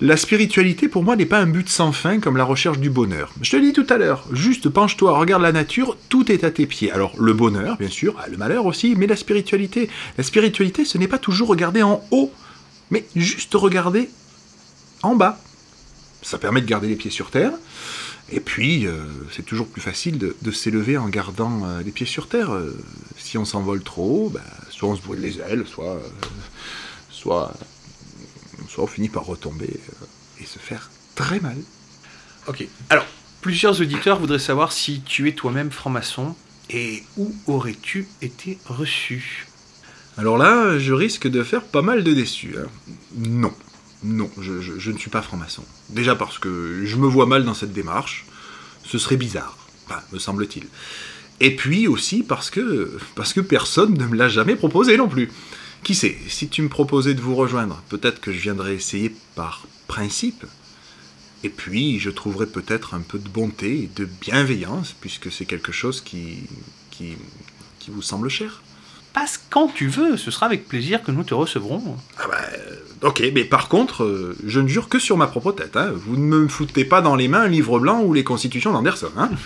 la 0.00 0.16
spiritualité 0.16 0.88
pour 0.88 1.02
moi 1.02 1.16
n'est 1.16 1.26
pas 1.26 1.40
un 1.40 1.46
but 1.46 1.68
sans 1.68 1.92
fin 1.92 2.20
comme 2.20 2.36
la 2.36 2.44
recherche 2.44 2.78
du 2.78 2.90
bonheur. 2.90 3.32
Je 3.40 3.50
te 3.50 3.56
l'ai 3.56 3.62
dit 3.62 3.72
tout 3.72 3.86
à 3.88 3.96
l'heure. 3.96 4.26
Juste 4.32 4.68
penche-toi, 4.68 5.18
regarde 5.18 5.42
la 5.42 5.52
nature, 5.52 5.96
tout 6.10 6.30
est 6.30 6.44
à 6.44 6.50
tes 6.50 6.66
pieds. 6.66 6.92
Alors 6.92 7.14
le 7.18 7.32
bonheur, 7.32 7.78
bien 7.78 7.88
sûr, 7.88 8.16
le 8.30 8.36
malheur 8.36 8.66
aussi, 8.66 8.94
mais 8.96 9.06
la 9.06 9.16
spiritualité, 9.16 9.88
la 10.18 10.24
spiritualité, 10.24 10.84
ce 10.84 10.98
n'est 10.98 11.08
pas 11.08 11.18
toujours 11.18 11.48
regarder 11.48 11.82
en 11.82 12.04
haut, 12.10 12.30
mais 12.90 13.06
juste 13.16 13.54
regarder 13.54 14.10
en 15.02 15.14
bas. 15.14 15.40
Ça 16.22 16.38
permet 16.38 16.60
de 16.60 16.66
garder 16.66 16.88
les 16.88 16.96
pieds 16.96 17.10
sur 17.10 17.30
terre. 17.30 17.52
Et 18.30 18.40
puis, 18.40 18.86
euh, 18.86 19.04
c'est 19.34 19.44
toujours 19.44 19.68
plus 19.68 19.80
facile 19.80 20.18
de, 20.18 20.36
de 20.42 20.50
s'élever 20.50 20.98
en 20.98 21.08
gardant 21.08 21.64
euh, 21.64 21.82
les 21.82 21.92
pieds 21.92 22.06
sur 22.06 22.28
terre. 22.28 22.52
Euh, 22.52 22.76
si 23.16 23.38
on 23.38 23.44
s'envole 23.44 23.82
trop 23.82 24.26
haut, 24.26 24.28
bah, 24.28 24.42
soit 24.70 24.88
on 24.88 24.96
se 24.96 25.00
brûle 25.00 25.20
les 25.20 25.40
ailes, 25.40 25.64
soit, 25.66 25.98
soit, 27.10 27.54
soit 28.68 28.84
on 28.84 28.86
finit 28.86 29.08
par 29.08 29.24
retomber 29.24 29.80
et 30.40 30.44
se 30.44 30.58
faire 30.58 30.90
très 31.14 31.40
mal. 31.40 31.56
Ok. 32.48 32.66
Alors, 32.90 33.06
plusieurs 33.40 33.80
auditeurs 33.80 34.18
voudraient 34.18 34.38
savoir 34.38 34.72
si 34.72 35.00
tu 35.00 35.28
es 35.28 35.32
toi-même 35.32 35.70
franc-maçon 35.70 36.34
et 36.68 37.04
où 37.16 37.34
aurais-tu 37.46 38.08
été 38.20 38.58
reçu? 38.66 39.46
Alors 40.18 40.36
là, 40.36 40.78
je 40.78 40.92
risque 40.92 41.28
de 41.28 41.42
faire 41.42 41.62
pas 41.62 41.80
mal 41.80 42.04
de 42.04 42.12
déçus. 42.12 42.56
hein. 42.58 42.68
Non, 43.16 43.54
non, 44.02 44.30
je, 44.40 44.90
ne 44.90 44.98
suis 44.98 45.10
pas 45.10 45.22
franc-maçon. 45.22 45.64
Déjà 45.88 46.14
parce 46.14 46.38
que 46.38 46.82
je 46.84 46.96
me 46.96 47.06
vois 47.06 47.26
mal 47.26 47.44
dans 47.44 47.54
cette 47.54 47.72
démarche. 47.72 48.26
Ce 48.84 48.98
serait 48.98 49.16
bizarre, 49.16 49.56
me 50.12 50.18
semble-t-il. 50.18 50.66
Et 51.40 51.54
puis 51.54 51.86
aussi 51.86 52.22
parce 52.22 52.50
que, 52.50 52.98
parce 53.14 53.32
que 53.32 53.40
personne 53.40 53.94
ne 53.94 54.06
me 54.06 54.16
l'a 54.16 54.28
jamais 54.28 54.56
proposé 54.56 54.96
non 54.96 55.08
plus. 55.08 55.30
Qui 55.84 55.94
sait, 55.94 56.16
si 56.28 56.48
tu 56.48 56.62
me 56.62 56.68
proposais 56.68 57.14
de 57.14 57.20
vous 57.20 57.34
rejoindre, 57.34 57.82
peut-être 57.88 58.20
que 58.20 58.32
je 58.32 58.40
viendrais 58.40 58.74
essayer 58.74 59.14
par 59.34 59.66
principe. 59.86 60.44
Et 61.44 61.50
puis, 61.50 62.00
je 62.00 62.10
trouverais 62.10 62.46
peut-être 62.46 62.94
un 62.94 63.00
peu 63.00 63.18
de 63.18 63.28
bonté 63.28 63.84
et 63.84 63.90
de 63.94 64.04
bienveillance, 64.04 64.94
puisque 65.00 65.30
c'est 65.30 65.44
quelque 65.44 65.70
chose 65.70 66.00
qui, 66.00 66.40
qui 66.90 67.16
vous 67.88 68.02
semble 68.02 68.28
cher. 68.28 68.60
Passe 69.18 69.40
quand 69.50 69.66
tu 69.68 69.88
veux, 69.88 70.16
ce 70.16 70.30
sera 70.30 70.46
avec 70.46 70.68
plaisir 70.68 71.02
que 71.02 71.10
nous 71.10 71.24
te 71.24 71.34
recevrons. 71.34 71.96
Ah 72.18 72.26
bah, 72.30 72.36
euh, 72.56 73.08
ok, 73.08 73.20
mais 73.34 73.44
par 73.44 73.68
contre, 73.68 74.04
euh, 74.04 74.36
je 74.46 74.60
ne 74.60 74.68
jure 74.68 74.88
que 74.88 75.00
sur 75.00 75.16
ma 75.16 75.26
propre 75.26 75.50
tête. 75.50 75.76
hein. 75.76 75.90
Vous 75.92 76.16
ne 76.16 76.22
me 76.22 76.46
foutez 76.48 76.84
pas 76.84 77.00
dans 77.00 77.16
les 77.16 77.26
mains 77.26 77.40
un 77.40 77.48
livre 77.48 77.80
blanc 77.80 78.02
ou 78.02 78.12
les 78.14 78.22
constitutions 78.22 78.72
d'Anderson. 78.72 79.10
Hein. 79.16 79.30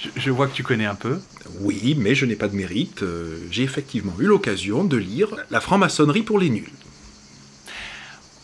Je, 0.00 0.08
je 0.16 0.30
vois 0.30 0.46
que 0.46 0.54
tu 0.54 0.62
connais 0.62 0.84
un 0.84 0.94
peu. 0.94 1.18
oui, 1.60 1.96
mais 1.98 2.14
je 2.14 2.26
n'ai 2.26 2.36
pas 2.36 2.46
de 2.48 2.54
mérite. 2.54 3.02
euh, 3.02 3.38
J'ai 3.50 3.62
effectivement 3.62 4.12
eu 4.20 4.26
l'occasion 4.26 4.84
de 4.84 4.96
lire 4.98 5.28
La 5.50 5.60
franc-maçonnerie 5.60 6.22
pour 6.22 6.38
les 6.38 6.50
nuls. 6.50 6.70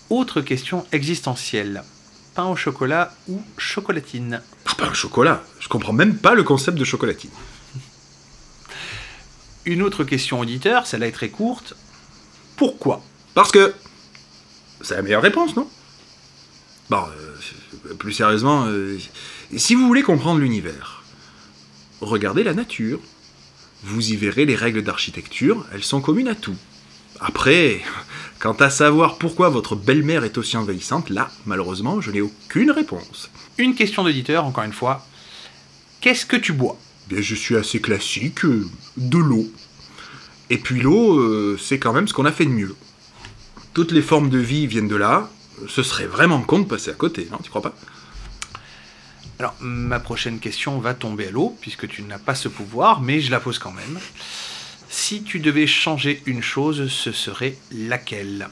Autre 0.08 0.40
question 0.40 0.86
existentielle. 0.90 1.82
Pain 2.34 2.46
au 2.46 2.56
chocolat 2.56 3.12
ou 3.28 3.40
chocolatine? 3.58 4.40
Ah 4.66 4.72
bah, 4.78 4.88
un 4.90 4.94
chocolat. 4.94 5.42
Je 5.60 5.68
comprends 5.68 5.92
même 5.92 6.16
pas 6.16 6.34
le 6.34 6.42
concept 6.42 6.78
de 6.78 6.84
chocolatine. 6.84 7.30
Une 9.64 9.82
autre 9.82 10.04
question 10.04 10.40
auditeur, 10.40 10.86
celle-là 10.86 11.08
est 11.08 11.12
très 11.12 11.28
courte. 11.28 11.74
Pourquoi? 12.56 13.02
Parce 13.34 13.52
que 13.52 13.74
c'est 14.80 14.94
la 14.94 15.02
meilleure 15.02 15.22
réponse, 15.22 15.56
non? 15.56 15.68
Bon, 16.88 17.04
euh, 17.88 17.94
plus 17.94 18.12
sérieusement, 18.12 18.64
euh, 18.66 18.98
si 19.56 19.74
vous 19.74 19.86
voulez 19.86 20.02
comprendre 20.02 20.40
l'univers, 20.40 21.04
regardez 22.00 22.42
la 22.42 22.54
nature. 22.54 23.00
Vous 23.82 24.10
y 24.10 24.16
verrez 24.16 24.44
les 24.44 24.56
règles 24.56 24.82
d'architecture, 24.82 25.66
elles 25.72 25.84
sont 25.84 26.00
communes 26.00 26.28
à 26.28 26.34
tout. 26.34 26.56
Après, 27.18 27.80
quant 28.38 28.52
à 28.54 28.70
savoir 28.70 29.16
pourquoi 29.16 29.48
votre 29.48 29.76
belle-mère 29.76 30.24
est 30.24 30.36
aussi 30.36 30.56
envahissante, 30.56 31.10
là, 31.10 31.30
malheureusement, 31.46 32.00
je 32.00 32.10
n'ai 32.10 32.20
aucune 32.20 32.70
réponse. 32.70 33.30
Une 33.56 33.74
question 33.74 34.02
d'auditeur, 34.02 34.44
encore 34.44 34.64
une 34.64 34.72
fois. 34.72 35.06
Qu'est-ce 36.00 36.26
que 36.26 36.36
tu 36.36 36.52
bois? 36.52 36.78
Bien, 37.10 37.20
je 37.20 37.34
suis 37.34 37.56
assez 37.56 37.80
classique, 37.80 38.44
euh, 38.44 38.64
de 38.96 39.18
l'eau. 39.18 39.50
Et 40.48 40.58
puis 40.58 40.80
l'eau, 40.80 41.18
euh, 41.18 41.58
c'est 41.60 41.80
quand 41.80 41.92
même 41.92 42.06
ce 42.06 42.14
qu'on 42.14 42.24
a 42.24 42.30
fait 42.30 42.44
de 42.44 42.50
mieux. 42.50 42.76
Toutes 43.74 43.90
les 43.90 44.00
formes 44.00 44.30
de 44.30 44.38
vie 44.38 44.68
viennent 44.68 44.86
de 44.86 44.94
là. 44.94 45.28
Ce 45.68 45.82
serait 45.82 46.06
vraiment 46.06 46.40
con 46.40 46.60
de 46.60 46.66
passer 46.66 46.90
à 46.90 46.94
côté, 46.94 47.26
non 47.32 47.38
Tu 47.42 47.50
crois 47.50 47.62
pas? 47.62 47.74
Alors, 49.40 49.56
ma 49.60 49.98
prochaine 49.98 50.38
question 50.38 50.78
va 50.78 50.94
tomber 50.94 51.26
à 51.26 51.30
l'eau, 51.32 51.56
puisque 51.60 51.88
tu 51.88 52.02
n'as 52.04 52.18
pas 52.18 52.36
ce 52.36 52.46
pouvoir, 52.46 53.00
mais 53.00 53.20
je 53.20 53.32
la 53.32 53.40
pose 53.40 53.58
quand 53.58 53.72
même. 53.72 53.98
Si 54.88 55.24
tu 55.24 55.40
devais 55.40 55.66
changer 55.66 56.22
une 56.26 56.42
chose, 56.42 56.88
ce 56.92 57.10
serait 57.10 57.56
laquelle? 57.72 58.48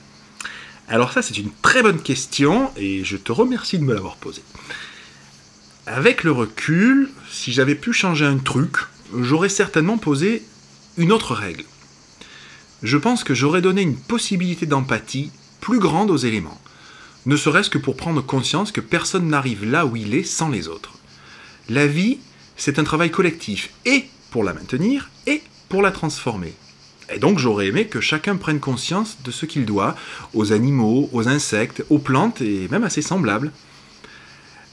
Alors 0.88 1.12
ça, 1.12 1.22
c'est 1.22 1.38
une 1.38 1.52
très 1.62 1.82
bonne 1.82 2.02
question, 2.02 2.72
et 2.76 3.04
je 3.04 3.16
te 3.16 3.30
remercie 3.30 3.78
de 3.78 3.84
me 3.84 3.94
l'avoir 3.94 4.16
posée. 4.16 4.42
Avec 5.91 6.22
le 6.22 6.32
recul, 6.32 7.09
si 7.30 7.51
j'avais 7.51 7.74
pu 7.74 7.95
changer 7.95 8.26
un 8.26 8.36
truc, 8.36 8.76
j'aurais 9.18 9.49
certainement 9.49 9.97
posé 9.97 10.43
une 10.99 11.12
autre 11.12 11.34
règle. 11.34 11.64
Je 12.82 12.99
pense 12.99 13.24
que 13.24 13.32
j'aurais 13.32 13.62
donné 13.62 13.80
une 13.80 13.97
possibilité 13.97 14.66
d'empathie 14.66 15.30
plus 15.62 15.78
grande 15.78 16.11
aux 16.11 16.18
éléments, 16.18 16.61
ne 17.24 17.36
serait-ce 17.36 17.70
que 17.70 17.78
pour 17.78 17.97
prendre 17.97 18.20
conscience 18.20 18.70
que 18.70 18.82
personne 18.82 19.28
n'arrive 19.28 19.64
là 19.64 19.86
où 19.86 19.97
il 19.97 20.14
est 20.14 20.24
sans 20.24 20.51
les 20.51 20.68
autres. 20.68 20.93
La 21.70 21.86
vie, 21.86 22.18
c'est 22.59 22.78
un 22.78 22.84
travail 22.84 23.11
collectif, 23.11 23.70
et 23.86 24.05
pour 24.30 24.45
la 24.45 24.53
maintenir, 24.53 25.09
et 25.26 25.43
pour 25.70 25.80
la 25.80 25.91
transformer. 25.91 26.53
Et 27.11 27.18
donc 27.18 27.39
j'aurais 27.39 27.68
aimé 27.68 27.86
que 27.86 28.03
chacun 28.03 28.36
prenne 28.36 28.61
conscience 28.61 29.16
de 29.24 29.30
ce 29.30 29.47
qu'il 29.47 29.64
doit 29.64 29.97
aux 30.34 30.53
animaux, 30.53 31.09
aux 31.14 31.28
insectes, 31.28 31.82
aux 31.89 31.99
plantes 31.99 32.43
et 32.43 32.68
même 32.68 32.84
à 32.84 32.91
ses 32.91 33.01
semblables. 33.01 33.53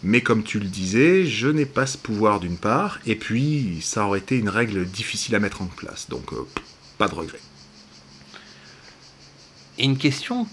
Mais 0.05 0.21
comme 0.21 0.43
tu 0.43 0.59
le 0.59 0.67
disais, 0.67 1.25
je 1.25 1.47
n'ai 1.47 1.65
pas 1.65 1.87
ce 1.87 1.97
pouvoir 1.97 2.39
d'une 2.39 2.57
part, 2.57 2.99
et 3.07 3.15
puis 3.15 3.79
ça 3.81 4.05
aurait 4.05 4.19
été 4.19 4.37
une 4.37 4.49
règle 4.49 4.85
difficile 4.85 5.33
à 5.33 5.39
mettre 5.39 5.63
en 5.63 5.65
place, 5.65 6.09
donc 6.09 6.31
euh, 6.31 6.47
pas 6.99 7.07
de 7.07 7.15
regret. 7.15 7.39
Et 9.79 9.83
une 9.83 9.97
question 9.97 10.47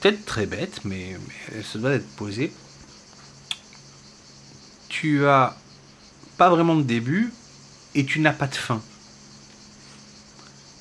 peut-être 0.00 0.24
très 0.26 0.46
bête, 0.46 0.80
mais, 0.84 1.16
mais 1.54 1.62
ça 1.62 1.78
doit 1.78 1.92
être 1.92 2.08
posée. 2.16 2.52
Tu 4.88 5.24
as 5.24 5.56
pas 6.36 6.50
vraiment 6.50 6.74
de 6.74 6.82
début 6.82 7.32
et 7.94 8.04
tu 8.04 8.18
n'as 8.18 8.32
pas 8.32 8.48
de 8.48 8.56
fin. 8.56 8.82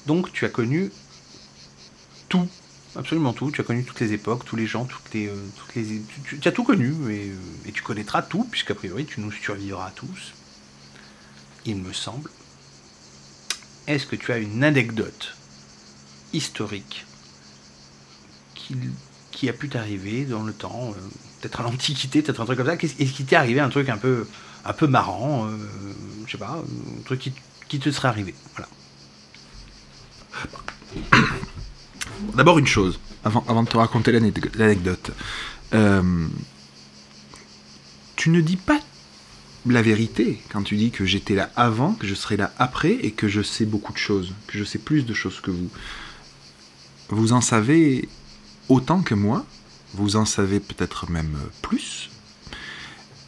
Donc 0.08 0.34
tu 0.34 0.46
as 0.46 0.50
connu 0.50 0.92
tout, 2.28 2.48
absolument 2.96 3.34
tout. 3.34 3.52
Tu 3.52 3.62
as 3.62 3.64
connu 3.64 3.84
toutes 3.84 4.00
les 4.00 4.14
époques, 4.14 4.46
tous 4.46 4.56
les 4.56 4.68
gens, 4.68 4.86
toutes 4.86 5.14
les, 5.14 5.28
euh, 5.28 5.36
toutes 5.58 6.40
tu, 6.42 6.48
as 6.48 6.52
tout 6.52 6.64
connu 6.64 6.94
et, 7.12 7.30
euh, 7.30 7.72
tu 7.74 7.82
connaîtras 7.82 8.22
tout 8.22 8.44
puisqu'a 8.46 8.76
priori 8.76 9.06
tu 9.06 9.22
nous 9.22 9.32
survivras 9.32 9.92
tous. 9.92 10.34
Il 11.66 11.78
me 11.78 11.94
semble. 11.94 12.30
Est-ce 13.88 14.06
que 14.06 14.16
tu 14.16 14.32
as 14.32 14.38
une 14.38 14.64
anecdote 14.64 15.36
historique 16.34 17.06
qui, 18.56 19.48
a 19.48 19.54
pu 19.54 19.70
t'arriver 19.70 20.26
dans 20.26 20.42
le 20.42 20.54
temps, 20.54 20.92
euh, 20.92 21.02
peut-être 21.40 21.60
à 21.60 21.64
l'Antiquité, 21.64 22.24
peut-être 22.24 22.42
un 22.42 22.46
truc 22.46 22.58
comme 22.58 22.66
ça? 22.66 22.74
Est-ce 22.74 23.14
qu'il 23.14 23.26
t'est 23.26 23.36
arrivé 23.36 23.60
un 23.60 23.70
truc 23.70 23.90
un 23.90 23.98
peu, 23.98 24.28
un 24.64 24.74
peu 24.74 24.88
marrant, 24.88 25.48
je 26.26 26.32
sais 26.32 26.40
pas, 26.40 26.64
un 27.00 27.04
truc 27.04 27.20
qui, 27.20 27.34
qui 27.68 27.80
te 27.80 27.92
serait 27.92 28.08
arrivé? 28.08 28.34
Voilà. 28.56 28.68
D'abord 32.36 32.60
une 32.60 32.68
chose, 32.68 33.00
avant, 33.24 33.44
avant 33.48 33.64
de 33.64 33.70
te 33.70 33.78
raconter 33.78 34.12
l'anecdote. 34.12 35.12
Euh, 35.74 36.28
tu 38.16 38.30
ne 38.30 38.42
dis 38.42 38.58
pas 38.58 38.80
la 39.68 39.82
vérité 39.82 40.42
quand 40.50 40.64
tu 40.64 40.76
dis 40.76 40.92
que 40.92 41.06
j'étais 41.06 41.36
là 41.36 41.50
avant, 41.56 41.94
que 41.94 42.08
je 42.08 42.16
serai 42.16 42.38
là 42.38 42.54
après 42.60 42.94
et 42.94 43.12
que 43.12 43.28
je 43.28 43.42
sais 43.42 43.66
beaucoup 43.66 43.94
de 43.94 43.98
choses, 43.98 44.34
que 44.48 44.58
je 44.58 44.64
sais 44.64 44.80
plus 44.80 45.06
de 45.06 45.14
choses 45.14 45.42
que 45.42 45.52
vous. 45.52 45.70
Vous 47.10 47.34
en 47.34 47.42
savez 47.42 48.08
autant 48.70 49.02
que 49.02 49.16
moi, 49.16 49.46
vous 49.94 50.16
en 50.16 50.26
savez 50.26 50.60
peut-être 50.60 51.10
même 51.10 51.38
plus, 51.62 52.10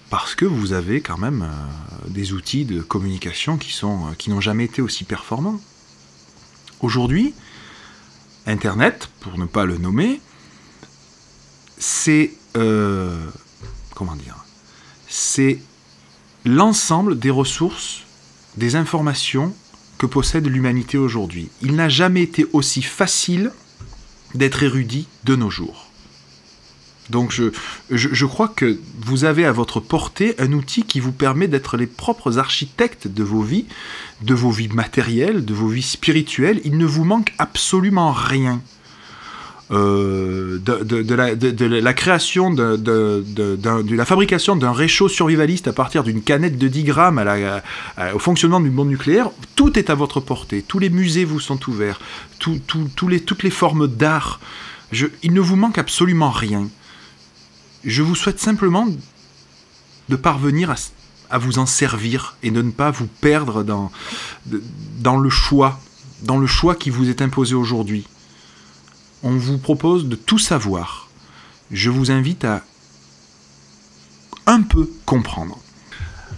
parce 0.09 0.35
que 0.35 0.45
vous 0.45 0.73
avez 0.73 1.01
quand 1.01 1.17
même 1.17 1.43
euh, 1.43 2.09
des 2.09 2.33
outils 2.33 2.65
de 2.65 2.81
communication 2.81 3.57
qui 3.57 3.71
sont 3.71 4.07
euh, 4.07 4.13
qui 4.17 4.29
n'ont 4.29 4.41
jamais 4.41 4.65
été 4.65 4.81
aussi 4.81 5.03
performants. 5.03 5.59
Aujourd'hui, 6.79 7.33
Internet, 8.47 9.09
pour 9.19 9.37
ne 9.37 9.45
pas 9.45 9.65
le 9.65 9.77
nommer, 9.77 10.21
c'est 11.77 12.31
euh, 12.55 13.25
comment 13.93 14.15
dire, 14.15 14.45
c'est 15.07 15.59
l'ensemble 16.45 17.19
des 17.19 17.29
ressources, 17.29 18.03
des 18.55 18.75
informations 18.75 19.53
que 19.97 20.05
possède 20.05 20.47
l'humanité 20.47 20.97
aujourd'hui. 20.97 21.49
Il 21.61 21.75
n'a 21.75 21.89
jamais 21.89 22.21
été 22.21 22.47
aussi 22.53 22.81
facile 22.81 23.51
d'être 24.33 24.63
érudit 24.63 25.07
de 25.23 25.35
nos 25.35 25.49
jours. 25.49 25.86
Donc 27.09 27.31
je, 27.31 27.51
je, 27.89 28.25
crois 28.25 28.47
que 28.49 28.77
vous 28.99 29.23
avez 29.23 29.45
à 29.45 29.51
votre 29.51 29.79
portée 29.79 30.35
un 30.39 30.51
outil 30.53 30.83
qui 30.83 30.99
vous 30.99 31.11
permet 31.11 31.47
d'être 31.47 31.77
les 31.77 31.87
propres 31.87 32.37
architectes 32.37 33.07
de 33.07 33.23
vos 33.23 33.41
vies, 33.41 33.65
de 34.21 34.33
vos 34.33 34.51
vies 34.51 34.69
matérielles, 34.69 35.45
de 35.45 35.53
vos 35.53 35.67
vies 35.67 35.81
spirituelles. 35.81 36.61
Il 36.65 36.77
ne 36.77 36.85
vous 36.85 37.05
manque 37.05 37.33
absolument 37.37 38.11
rien. 38.11 38.61
Euh, 39.69 40.59
de, 40.59 41.13
la, 41.13 41.93
création 41.93 42.53
de, 42.53 43.95
la 43.95 44.05
fabrication 44.05 44.55
d'un 44.55 44.71
réchaud 44.71 45.09
survivaliste 45.09 45.67
à 45.67 45.73
partir 45.73 46.03
d'une 46.03 46.21
canette 46.21 46.57
de 46.57 46.69
10 46.69 46.83
grammes 46.83 47.21
au 48.13 48.19
fonctionnement 48.19 48.61
d'une 48.61 48.71
bombe 48.71 48.87
nucléaire, 48.87 49.29
tout 49.57 49.77
est 49.77 49.89
à 49.89 49.95
votre 49.95 50.21
portée. 50.21 50.63
Tous 50.65 50.79
les 50.79 50.89
musées 50.89 51.25
vous 51.25 51.41
sont 51.41 51.59
ouverts, 51.67 51.99
tout, 52.39 52.61
les, 53.09 53.19
toutes 53.19 53.43
les 53.43 53.49
formes 53.49 53.87
d'art. 53.87 54.39
Il 54.93 55.33
ne 55.33 55.41
vous 55.41 55.57
manque 55.57 55.77
absolument 55.77 56.31
rien. 56.31 56.69
Je 57.83 58.01
vous 58.01 58.15
souhaite 58.15 58.39
simplement 58.39 58.87
de 60.09 60.15
parvenir 60.15 60.73
à, 61.29 61.37
vous 61.37 61.59
en 61.59 61.65
servir 61.65 62.37
et 62.43 62.51
de 62.51 62.61
ne 62.61 62.71
pas 62.71 62.91
vous 62.91 63.07
perdre 63.07 63.63
dans, 63.63 63.89
le 65.17 65.29
choix, 65.29 65.79
dans 66.23 66.37
le 66.37 66.47
choix 66.47 66.75
qui 66.75 66.89
vous 66.89 67.09
est 67.09 67.21
imposé 67.21 67.55
aujourd'hui. 67.55 68.07
On 69.23 69.35
vous 69.35 69.57
propose 69.57 70.07
de 70.07 70.15
tout 70.15 70.39
savoir. 70.39 71.09
Je 71.71 71.89
vous 71.89 72.11
invite 72.11 72.45
à 72.45 72.63
un 74.45 74.61
peu 74.61 74.89
comprendre. 75.05 75.59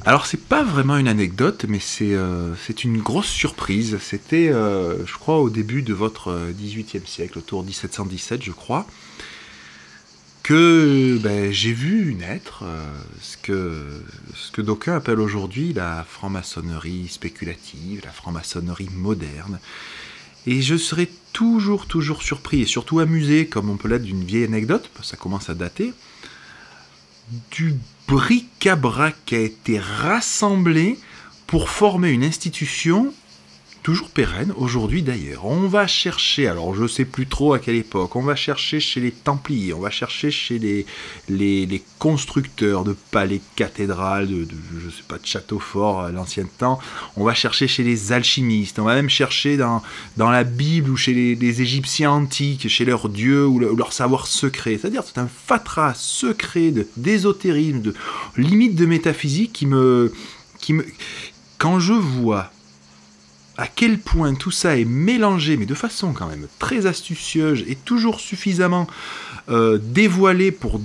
Alors 0.05 0.25
c'est 0.25 0.41
pas 0.41 0.63
vraiment 0.63 0.97
une 0.97 1.07
anecdote, 1.07 1.65
mais 1.67 1.79
c'est 1.79 2.13
euh, 2.13 2.55
une 2.83 3.01
grosse 3.01 3.27
surprise. 3.27 3.97
C'était, 4.01 4.49
euh, 4.49 5.05
je 5.05 5.13
crois, 5.15 5.39
au 5.39 5.49
début 5.49 5.81
de 5.81 5.93
votre 5.93 6.29
euh, 6.29 6.51
18e 6.51 7.05
siècle, 7.05 7.37
autour 7.37 7.63
de 7.63 7.67
1717, 7.67 8.41
je 8.41 8.51
crois, 8.51 8.87
que 10.49 11.19
ben, 11.21 11.51
j'ai 11.51 11.73
vu 11.73 12.15
naître 12.15 12.63
euh, 12.63 12.83
ce 13.21 13.37
que, 13.37 14.61
d'aucuns 14.61 14.95
appellent 14.95 15.19
aujourd'hui 15.19 15.73
la 15.73 16.03
franc-maçonnerie 16.03 17.07
spéculative, 17.07 18.01
la 18.03 18.11
franc-maçonnerie 18.11 18.89
moderne. 18.95 19.59
Et 20.47 20.63
je 20.63 20.75
serai 20.75 21.07
toujours, 21.33 21.85
toujours 21.85 22.23
surpris 22.23 22.61
et 22.61 22.65
surtout 22.65 22.97
amusé, 22.97 23.45
comme 23.45 23.69
on 23.69 23.77
peut 23.77 23.87
l'être 23.87 24.01
d'une 24.01 24.23
vieille 24.23 24.45
anecdote, 24.45 24.89
ça 25.03 25.17
commence 25.17 25.51
à 25.51 25.53
dater, 25.53 25.93
du 27.51 27.75
bric-à-brac 28.07 29.17
qui 29.27 29.35
a 29.35 29.41
été 29.41 29.77
rassemblé 29.77 30.97
pour 31.45 31.69
former 31.69 32.09
une 32.09 32.23
institution 32.23 33.13
toujours 33.83 34.09
pérenne, 34.09 34.53
aujourd'hui 34.57 35.01
d'ailleurs. 35.03 35.45
On 35.45 35.67
va 35.67 35.87
chercher, 35.87 36.47
alors 36.47 36.75
je 36.75 36.87
sais 36.87 37.05
plus 37.05 37.27
trop 37.27 37.53
à 37.53 37.59
quelle 37.59 37.75
époque, 37.75 38.15
on 38.15 38.21
va 38.21 38.35
chercher 38.35 38.79
chez 38.79 38.99
les 38.99 39.11
Templiers, 39.11 39.73
on 39.73 39.79
va 39.79 39.89
chercher 39.89 40.31
chez 40.31 40.59
les, 40.59 40.85
les, 41.29 41.81
constructeurs 41.97 42.83
de 42.85 42.95
palais 43.11 43.41
cathédrales, 43.55 44.27
de, 44.27 44.45
de, 44.45 44.55
je 44.83 44.89
sais 44.89 45.03
pas, 45.07 45.17
de 45.17 45.25
châteaux 45.25 45.59
forts 45.59 46.01
à 46.01 46.11
l'ancien 46.11 46.45
temps, 46.57 46.79
on 47.17 47.25
va 47.25 47.33
chercher 47.33 47.67
chez 47.67 47.83
les 47.83 48.13
alchimistes, 48.13 48.79
on 48.79 48.83
va 48.85 48.95
même 48.95 49.09
chercher 49.09 49.57
dans, 49.57 49.81
dans 50.15 50.29
la 50.29 50.43
Bible 50.45 50.89
ou 50.89 50.95
chez 50.97 51.13
les, 51.13 51.61
Égyptiens 51.61 52.11
antiques, 52.11 52.69
chez 52.69 52.85
leurs 52.85 53.09
dieux 53.09 53.45
ou, 53.45 53.59
le- 53.59 53.71
ou 53.71 53.75
leur 53.75 53.91
savoir 53.91 54.27
secret. 54.27 54.77
C'est-à-dire 54.79 55.03
c'est 55.05 55.19
un 55.19 55.27
fatras 55.27 55.93
secret 55.93 56.71
de- 56.71 56.87
d'ésotérisme, 56.95 57.81
de 57.81 57.93
limite 58.37 58.75
de 58.75 58.85
métaphysique 58.85 59.51
qui 59.51 59.65
me, 59.65 60.13
qui 60.59 60.73
me... 60.73 60.85
Quand 61.57 61.79
je 61.79 61.93
vois 61.93 62.51
à 63.59 63.67
quel 63.67 63.99
point 63.99 64.35
tout 64.35 64.51
ça 64.51 64.77
est 64.77 64.85
mélangé, 64.85 65.57
mais 65.57 65.65
de 65.65 65.73
façon 65.73 66.13
quand 66.13 66.27
même 66.27 66.47
très 66.59 66.85
astucieuse 66.85 67.65
et 67.67 67.75
toujours 67.75 68.21
suffisamment 68.21 68.87
euh, 69.49 69.77
dévoilé 69.81 70.53
pour 70.53 70.79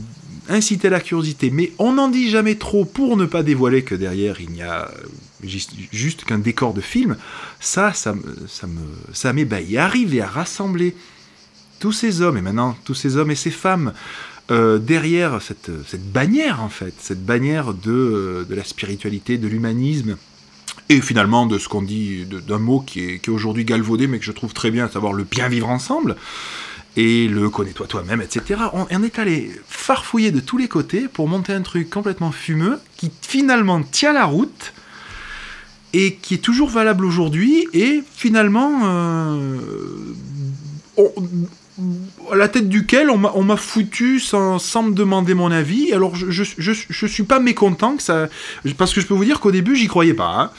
inciter 0.49 0.91
la 0.91 0.99
curiosité, 0.99 1.51
mais 1.51 1.73
on 1.79 1.93
n'en 1.93 2.09
dit 2.09 2.29
jamais 2.29 2.57
trop 2.57 2.85
pour 2.85 3.17
ne 3.17 3.27
pas 3.27 3.45
dévoiler 3.45 3.85
que 3.85 3.95
derrière 3.95 4.41
il 4.41 4.51
n'y 4.51 4.63
a 4.63 4.89
euh, 4.89 5.49
juste, 5.93 6.25
qu'un 6.25 6.41
décor 6.41 6.75
de 6.75 6.81
film, 6.81 7.17
ça, 7.61 7.93
ça, 7.93 8.17
ça 8.49 8.67
me, 8.67 8.81
ça 9.13 9.33
m'ébahit. 9.33 9.77
Arriver 9.77 10.21
à 10.21 10.27
rassembler 10.27 10.97
tous 11.79 11.93
ces 11.93 12.23
hommes, 12.23 12.39
et 12.39 12.43
maintenant 12.43 12.77
tous 12.85 12.95
ces 12.95 13.17
hommes 13.17 13.31
et 13.31 13.37
ces 13.37 13.53
femmes, 13.53 13.93
euh, 14.51 14.79
derrière 14.79 15.41
cette, 15.41 15.71
bannière 16.11 16.61
en 16.61 16.69
fait, 16.69 16.95
cette 16.99 17.25
bannière 17.25 17.73
de, 17.73 17.93
euh, 17.93 18.45
de 18.45 18.55
la 18.57 18.65
spiritualité, 18.65 19.39
de 19.39 19.47
l'humanisme, 19.47 20.17
et 20.89 21.01
finalement 21.01 21.47
de 21.47 21.59
ce 21.59 21.69
qu'on 21.69 21.83
dit 21.83 22.27
d'un 22.27 22.59
mot 22.59 22.81
qui 22.81 23.01
est, 23.01 23.29
aujourd'hui 23.29 23.65
galvaudé, 23.65 24.07
mais 24.07 24.19
que 24.19 24.25
je 24.25 24.33
trouve 24.33 24.53
très 24.53 24.71
bien, 24.71 24.85
à 24.87 24.89
savoir 24.89 25.13
le 25.13 25.25
bien 25.25 25.49
vivre 25.49 25.69
ensemble, 25.69 26.17
et 26.97 27.27
le 27.27 27.51
connais-toi 27.51 27.87
toi-même, 27.87 28.21
etc. 28.21 28.61
On, 28.73 29.03
est 29.03 29.19
allé 29.19 29.51
farfouiller 29.67 30.31
de 30.31 30.41
tous 30.41 30.59
les 30.59 30.69
côtés 30.69 31.09
pour 31.09 31.27
monter 31.27 31.53
un 31.53 31.63
truc 31.63 31.91
complètement 31.91 32.31
fumeux 32.31 32.79
qui 32.97 33.11
finalement 33.23 33.83
tient 33.83 34.13
la 34.13 34.27
route 34.27 34.73
et 35.93 36.15
qui 36.17 36.35
est 36.35 36.39
toujours 36.39 36.71
valable 36.71 37.05
aujourd'hui 37.05 37.67
et 37.73 38.03
finalement 38.15 38.83
euh, 38.85 39.57
à 42.31 42.37
la 42.37 42.49
tête 42.49 42.69
duquel 42.69 43.11
on 43.11 43.43
m'a 43.43 43.57
foutu 43.57 44.21
sans, 44.21 44.59
me 44.83 44.93
demander 44.93 45.35
mon 45.35 45.51
avis. 45.51 45.93
Alors 45.93 46.15
je, 46.15 47.07
suis 47.07 47.23
pas 47.25 47.41
mécontent 47.41 47.97
que 47.97 48.03
ça 48.03 48.29
parce 48.79 48.93
que 48.95 49.01
je 49.01 49.07
peux 49.07 49.15
vous 49.15 49.25
dire 49.25 49.41
qu'au 49.41 49.51
début 49.51 49.77
j'y 49.77 49.87
croyais 49.87 50.15
pas. 50.15 50.41
hein. 50.41 50.51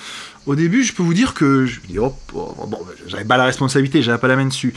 au 0.46 0.56
début, 0.56 0.84
je 0.84 0.94
peux 0.94 1.04
vous 1.04 1.14
dire 1.14 1.34
que 1.34 1.66
je 1.66 1.80
me 1.82 1.88
dis, 1.88 2.00
oh, 2.00 2.14
bon, 2.34 2.80
j'avais 3.08 3.26
pas 3.26 3.38
la 3.38 3.46
responsabilité, 3.46 4.02
j'avais 4.02 4.18
pas 4.18 4.28
la 4.28 4.36
main 4.36 4.46
dessus. 4.46 4.74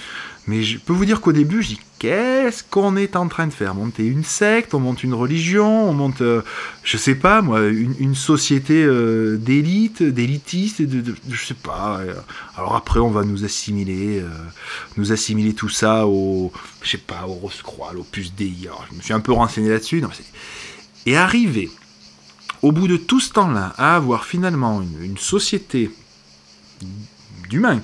Mais 0.48 0.62
je 0.62 0.78
peux 0.78 0.94
vous 0.94 1.04
dire 1.04 1.20
qu'au 1.20 1.32
début, 1.32 1.62
je 1.62 1.68
dis, 1.68 1.80
qu'est-ce 1.98 2.64
qu'on 2.64 2.96
est 2.96 3.16
en 3.16 3.28
train 3.28 3.46
de 3.46 3.52
faire? 3.52 3.74
Monter 3.74 4.06
une 4.06 4.24
secte, 4.24 4.72
on 4.72 4.80
monte 4.80 5.04
une 5.04 5.12
religion, 5.12 5.90
on 5.90 5.92
monte, 5.92 6.22
euh, 6.22 6.40
je 6.84 6.96
sais 6.96 7.16
pas 7.16 7.42
moi, 7.42 7.66
une, 7.66 8.14
société 8.14 8.82
euh, 8.82 9.36
d'élite, 9.36 10.02
d'élitistes, 10.02 10.80
de, 10.80 11.14
je 11.28 11.44
sais 11.44 11.52
pas. 11.52 12.00
Alors 12.56 12.76
après, 12.76 12.98
on 12.98 13.10
va 13.10 13.24
nous 13.24 13.44
assimiler, 13.44 14.20
euh, 14.20 14.28
nous 14.96 15.12
assimiler 15.12 15.52
tout 15.52 15.68
ça 15.68 16.06
au, 16.06 16.50
je 16.80 16.92
sais 16.92 16.96
pas, 16.96 17.26
au 17.26 17.34
Rose-Croix, 17.34 17.92
l'Opus 17.92 18.32
je 18.38 18.96
me 18.96 19.02
suis 19.02 19.12
un 19.12 19.20
peu 19.20 19.32
renseigné 19.32 19.68
là-dessus. 19.68 20.02
Et 21.04 21.14
arriver 21.14 21.68
au 22.62 22.72
bout 22.72 22.88
de 22.88 22.96
tout 22.96 23.20
ce 23.20 23.32
temps-là, 23.32 23.74
à 23.76 23.96
avoir 23.96 24.24
finalement 24.24 24.80
une, 24.80 25.18
société 25.18 25.90
d'humains 27.50 27.82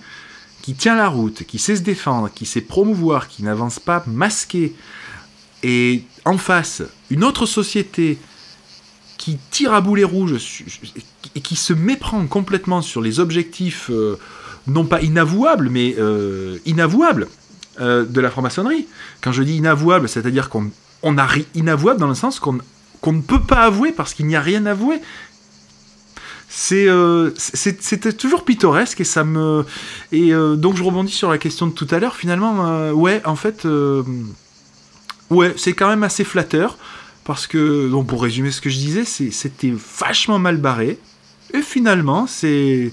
qui 0.64 0.72
tient 0.72 0.96
la 0.96 1.08
route, 1.08 1.42
qui 1.44 1.58
sait 1.58 1.76
se 1.76 1.82
défendre, 1.82 2.30
qui 2.34 2.46
sait 2.46 2.62
promouvoir, 2.62 3.28
qui 3.28 3.42
n'avance 3.42 3.78
pas 3.78 4.02
masqué, 4.06 4.74
et 5.62 6.04
en 6.24 6.38
face, 6.38 6.82
une 7.10 7.22
autre 7.22 7.44
société 7.44 8.16
qui 9.18 9.36
tire 9.50 9.74
à 9.74 9.82
boulet 9.82 10.04
rouges 10.04 10.64
et 11.34 11.40
qui 11.42 11.56
se 11.56 11.74
méprend 11.74 12.26
complètement 12.26 12.80
sur 12.80 13.02
les 13.02 13.20
objectifs, 13.20 13.90
euh, 13.90 14.18
non 14.66 14.86
pas 14.86 15.02
inavouables, 15.02 15.68
mais 15.68 15.96
euh, 15.98 16.56
inavouables 16.64 17.28
euh, 17.78 18.06
de 18.06 18.20
la 18.22 18.30
franc-maçonnerie. 18.30 18.86
Quand 19.20 19.32
je 19.32 19.42
dis 19.42 19.58
inavouable, 19.58 20.08
c'est-à-dire 20.08 20.48
qu'on 20.48 20.70
on 21.02 21.18
a 21.18 21.28
inavouable 21.54 22.00
dans 22.00 22.08
le 22.08 22.14
sens 22.14 22.40
qu'on 22.40 23.12
ne 23.12 23.20
peut 23.20 23.42
pas 23.42 23.64
avouer 23.64 23.92
parce 23.92 24.14
qu'il 24.14 24.24
n'y 24.24 24.36
a 24.36 24.40
rien 24.40 24.64
à 24.64 24.70
avouer. 24.70 25.02
Euh, 26.72 27.32
c'était 27.36 28.12
toujours 28.12 28.44
pittoresque 28.44 29.00
et 29.00 29.04
ça 29.04 29.24
me 29.24 29.64
et 30.12 30.32
euh, 30.32 30.54
donc 30.54 30.76
je 30.76 30.84
rebondis 30.84 31.12
sur 31.12 31.30
la 31.30 31.38
question 31.38 31.66
de 31.66 31.72
tout 31.72 31.88
à 31.90 31.98
l'heure 31.98 32.14
finalement 32.14 32.66
euh, 32.66 32.92
ouais 32.92 33.20
en 33.24 33.34
fait 33.34 33.66
ouais 35.30 35.54
c'est 35.56 35.72
quand 35.72 35.88
même 35.88 36.04
assez 36.04 36.22
flatteur 36.22 36.78
parce 37.24 37.46
que 37.48 37.88
donc 37.90 38.06
pour 38.06 38.22
résumer 38.22 38.52
ce 38.52 38.60
que 38.60 38.70
je 38.70 38.76
disais 38.76 39.04
c'était 39.04 39.74
vachement 39.98 40.38
mal 40.38 40.58
barré 40.58 40.98
et 41.52 41.60
finalement 41.60 42.26
c'est 42.26 42.92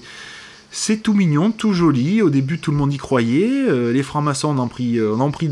c'est 0.74 1.02
tout 1.02 1.12
mignon, 1.12 1.50
tout 1.50 1.74
joli. 1.74 2.22
Au 2.22 2.30
début, 2.30 2.58
tout 2.58 2.70
le 2.70 2.78
monde 2.78 2.94
y 2.94 2.96
croyait. 2.96 3.92
les 3.92 4.02
francs-maçons 4.02 4.48
en 4.48 4.58
ont 4.58 4.68
pris, 4.68 4.98
en 5.02 5.20
ont 5.20 5.30
pris 5.30 5.50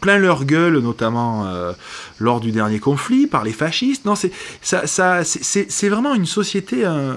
plein 0.00 0.18
leur 0.18 0.44
gueule, 0.44 0.78
notamment 0.78 1.46
euh, 1.46 1.72
lors 2.18 2.40
du 2.40 2.52
dernier 2.52 2.78
conflit, 2.78 3.26
par 3.26 3.44
les 3.44 3.52
fascistes. 3.52 4.04
Non, 4.04 4.14
c'est 4.14 4.32
ça, 4.62 4.86
ça 4.86 5.24
c'est 5.24 5.88
vraiment 5.88 6.14
une 6.14 6.26
société. 6.26 6.84
Euh, 6.84 7.14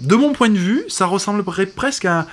de 0.00 0.16
mon 0.16 0.32
point 0.32 0.48
de 0.48 0.58
vue, 0.58 0.84
ça 0.88 1.06
ressemblerait 1.06 1.66
presque 1.66 2.04
à, 2.04 2.26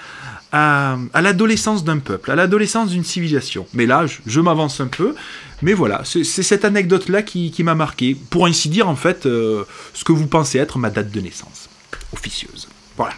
à, 0.51 1.21
l'adolescence 1.21 1.83
d'un 1.83 1.99
peuple, 1.99 2.31
à 2.31 2.35
l'adolescence 2.35 2.89
d'une 2.89 3.03
civilisation. 3.03 3.67
Mais 3.73 3.85
là, 3.85 4.05
je, 4.25 4.39
m'avance 4.41 4.81
un 4.81 4.87
peu. 4.87 5.15
Mais 5.61 5.73
voilà, 5.73 6.01
c'est 6.03 6.23
cette 6.23 6.65
anecdote-là 6.65 7.21
qui, 7.21 7.63
m'a 7.63 7.75
marqué. 7.75 8.17
Pour 8.29 8.45
ainsi 8.45 8.69
dire, 8.69 8.89
en 8.89 8.95
fait, 8.95 9.25
euh, 9.25 9.63
ce 9.93 10.03
que 10.03 10.11
vous 10.11 10.27
pensez 10.27 10.57
être 10.57 10.77
ma 10.77 10.89
date 10.89 11.11
de 11.11 11.21
naissance 11.21 11.69
officieuse. 12.13 12.67
Voilà. 12.97 13.13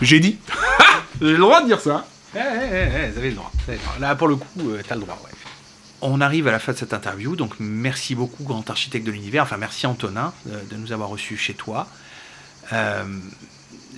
J'ai 0.00 0.20
dit. 0.20 0.38
J'ai 1.20 1.32
le 1.32 1.38
droit 1.38 1.62
de 1.62 1.66
dire 1.66 1.80
ça. 1.80 2.06
Eh, 2.34 2.38
eh, 2.38 2.42
eh, 2.42 3.10
vous 3.10 3.18
avez 3.18 3.30
le 3.30 3.36
droit. 3.36 3.52
Là, 3.98 4.14
pour 4.14 4.28
le 4.28 4.36
coup, 4.36 4.46
t'as 4.86 4.94
le 4.94 5.00
droit, 5.00 5.20
ouais. 5.24 5.30
On 6.00 6.20
arrive 6.20 6.46
à 6.46 6.52
la 6.52 6.58
fin 6.58 6.72
de 6.72 6.78
cette 6.78 6.92
interview, 6.92 7.34
donc 7.34 7.54
merci 7.58 8.14
beaucoup, 8.14 8.44
grand 8.44 8.68
architecte 8.70 9.04
de 9.06 9.10
l'univers. 9.10 9.42
Enfin, 9.42 9.56
merci 9.56 9.86
Antonin 9.86 10.32
de, 10.46 10.76
nous 10.76 10.92
avoir 10.92 11.08
reçus 11.08 11.36
chez 11.36 11.54
toi. 11.54 11.88
Euh, 12.72 13.04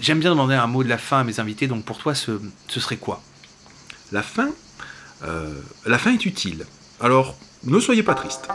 j'aime 0.00 0.20
bien 0.20 0.30
demander 0.30 0.54
un 0.54 0.66
mot 0.66 0.82
de 0.82 0.88
la 0.88 0.98
fin 0.98 1.20
à 1.20 1.24
mes 1.24 1.40
invités, 1.40 1.66
donc 1.66 1.84
pour 1.84 1.98
toi, 1.98 2.14
ce, 2.14 2.40
serait 2.68 2.96
quoi? 2.96 3.22
La 4.12 4.22
fin 4.22 4.48
euh, 5.24 5.52
La 5.84 5.98
fin 5.98 6.12
est 6.12 6.24
utile. 6.24 6.64
Alors, 7.00 7.36
ne 7.64 7.78
soyez 7.78 8.02
pas 8.02 8.14
triste. 8.14 8.48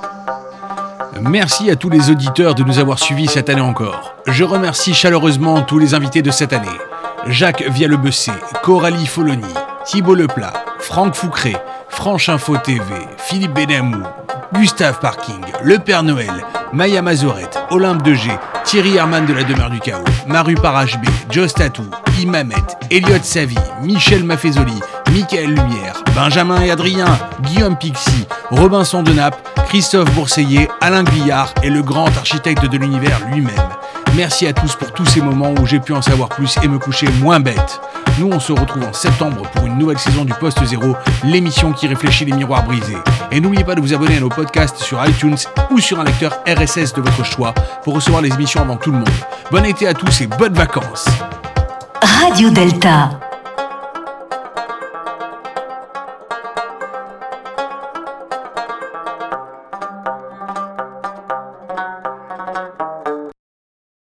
Merci 1.21 1.69
à 1.69 1.75
tous 1.75 1.89
les 1.89 2.09
auditeurs 2.09 2.55
de 2.55 2.63
nous 2.63 2.79
avoir 2.79 2.99
suivis 2.99 3.27
cette 3.27 3.49
année 3.49 3.61
encore. 3.61 4.15
Je 4.27 4.43
remercie 4.43 4.93
chaleureusement 4.93 5.61
tous 5.61 5.79
les 5.79 5.93
invités 5.93 6.21
de 6.21 6.31
cette 6.31 6.51
année. 6.51 6.67
Jacques 7.27 7.63
Vialebessé, 7.63 8.31
Coralie 8.63 9.07
Foloni, 9.07 9.53
Thibault 9.85 10.15
Leplat, 10.15 10.53
Franck 10.79 11.15
Foucré, 11.15 11.55
Franche 11.95 12.29
Info 12.29 12.57
TV, 12.57 12.83
Philippe 13.17 13.53
Benamou, 13.53 14.03
Gustave 14.53 14.99
Parking, 14.99 15.41
Le 15.63 15.79
Père 15.79 16.03
Noël, 16.03 16.29
Maya 16.73 17.01
Mazorette, 17.01 17.57
Olympe 17.71 18.03
de 18.03 18.13
G, 18.13 18.29
Thierry 18.65 18.97
Herman 18.97 19.25
de 19.25 19.33
la 19.33 19.43
Demeure 19.43 19.69
du 19.69 19.79
Chaos, 19.79 20.03
Maru 20.27 20.55
Parach 20.55 20.99
B, 20.99 21.05
Joe 21.31 21.51
Tatou, 21.51 21.85
Imamet, 22.21 22.55
Elliot 22.91 23.23
Savy, 23.23 23.57
Michel 23.81 24.23
Maffezoli, 24.23 24.79
Michael 25.11 25.55
Lumière, 25.55 26.03
Benjamin 26.13 26.61
et 26.61 26.69
Adrien, 26.69 27.17
Guillaume 27.41 27.77
Pixi, 27.77 28.27
Robinson 28.51 29.01
de 29.01 29.13
Naples, 29.13 29.39
Christophe 29.67 30.11
Bourseiller, 30.11 30.69
Alain 30.81 31.03
Guillard 31.03 31.53
et 31.63 31.69
le 31.69 31.81
grand 31.81 32.15
architecte 32.17 32.65
de 32.65 32.77
l'univers 32.77 33.19
lui-même. 33.31 33.69
Merci 34.15 34.45
à 34.47 34.53
tous 34.53 34.75
pour 34.75 34.91
tous 34.91 35.05
ces 35.05 35.21
moments 35.21 35.53
où 35.59 35.65
j'ai 35.65 35.79
pu 35.79 35.93
en 35.93 36.01
savoir 36.01 36.29
plus 36.29 36.55
et 36.61 36.67
me 36.67 36.77
coucher 36.77 37.07
moins 37.21 37.39
bête. 37.39 37.79
Nous, 38.18 38.30
on 38.32 38.39
se 38.39 38.53
retrouve 38.53 38.84
en 38.84 38.93
septembre 38.93 39.41
pour 39.53 39.66
une 39.66 39.78
nouvelle 39.78 39.99
saison 39.99 40.24
du 40.24 40.34
Poste 40.34 40.63
Zéro, 40.63 40.95
l'émission 41.26 41.74
qui 41.74 41.88
réfléchit 41.88 42.24
les 42.24 42.32
miroirs 42.32 42.63
brisés. 42.63 42.97
Et 43.32 43.41
n'oubliez 43.41 43.66
pas 43.66 43.76
de 43.76 43.82
vous 43.82 43.93
abonner 43.93 44.18
à 44.18 44.20
nos 44.22 44.30
podcasts 44.30 44.78
sur 44.78 45.05
iTunes 45.05 45.36
ou 45.70 45.80
sur 45.80 45.99
un 45.99 46.05
lecteur 46.05 46.39
RSS 46.47 46.93
de 46.93 47.01
votre 47.01 47.26
choix 47.26 47.53
pour 47.84 47.93
recevoir 47.93 48.22
les 48.22 48.34
émissions 48.34 48.61
avant 48.61 48.78
tout 48.78 48.91
le 48.91 48.99
monde. 48.99 49.09
Bon 49.51 49.66
été 49.66 49.86
à 49.88 49.93
tous 49.93 50.22
et 50.22 50.28
bonnes 50.28 50.53
vacances. 50.53 51.07
Radio 52.01 52.49
Delta. 52.49 53.20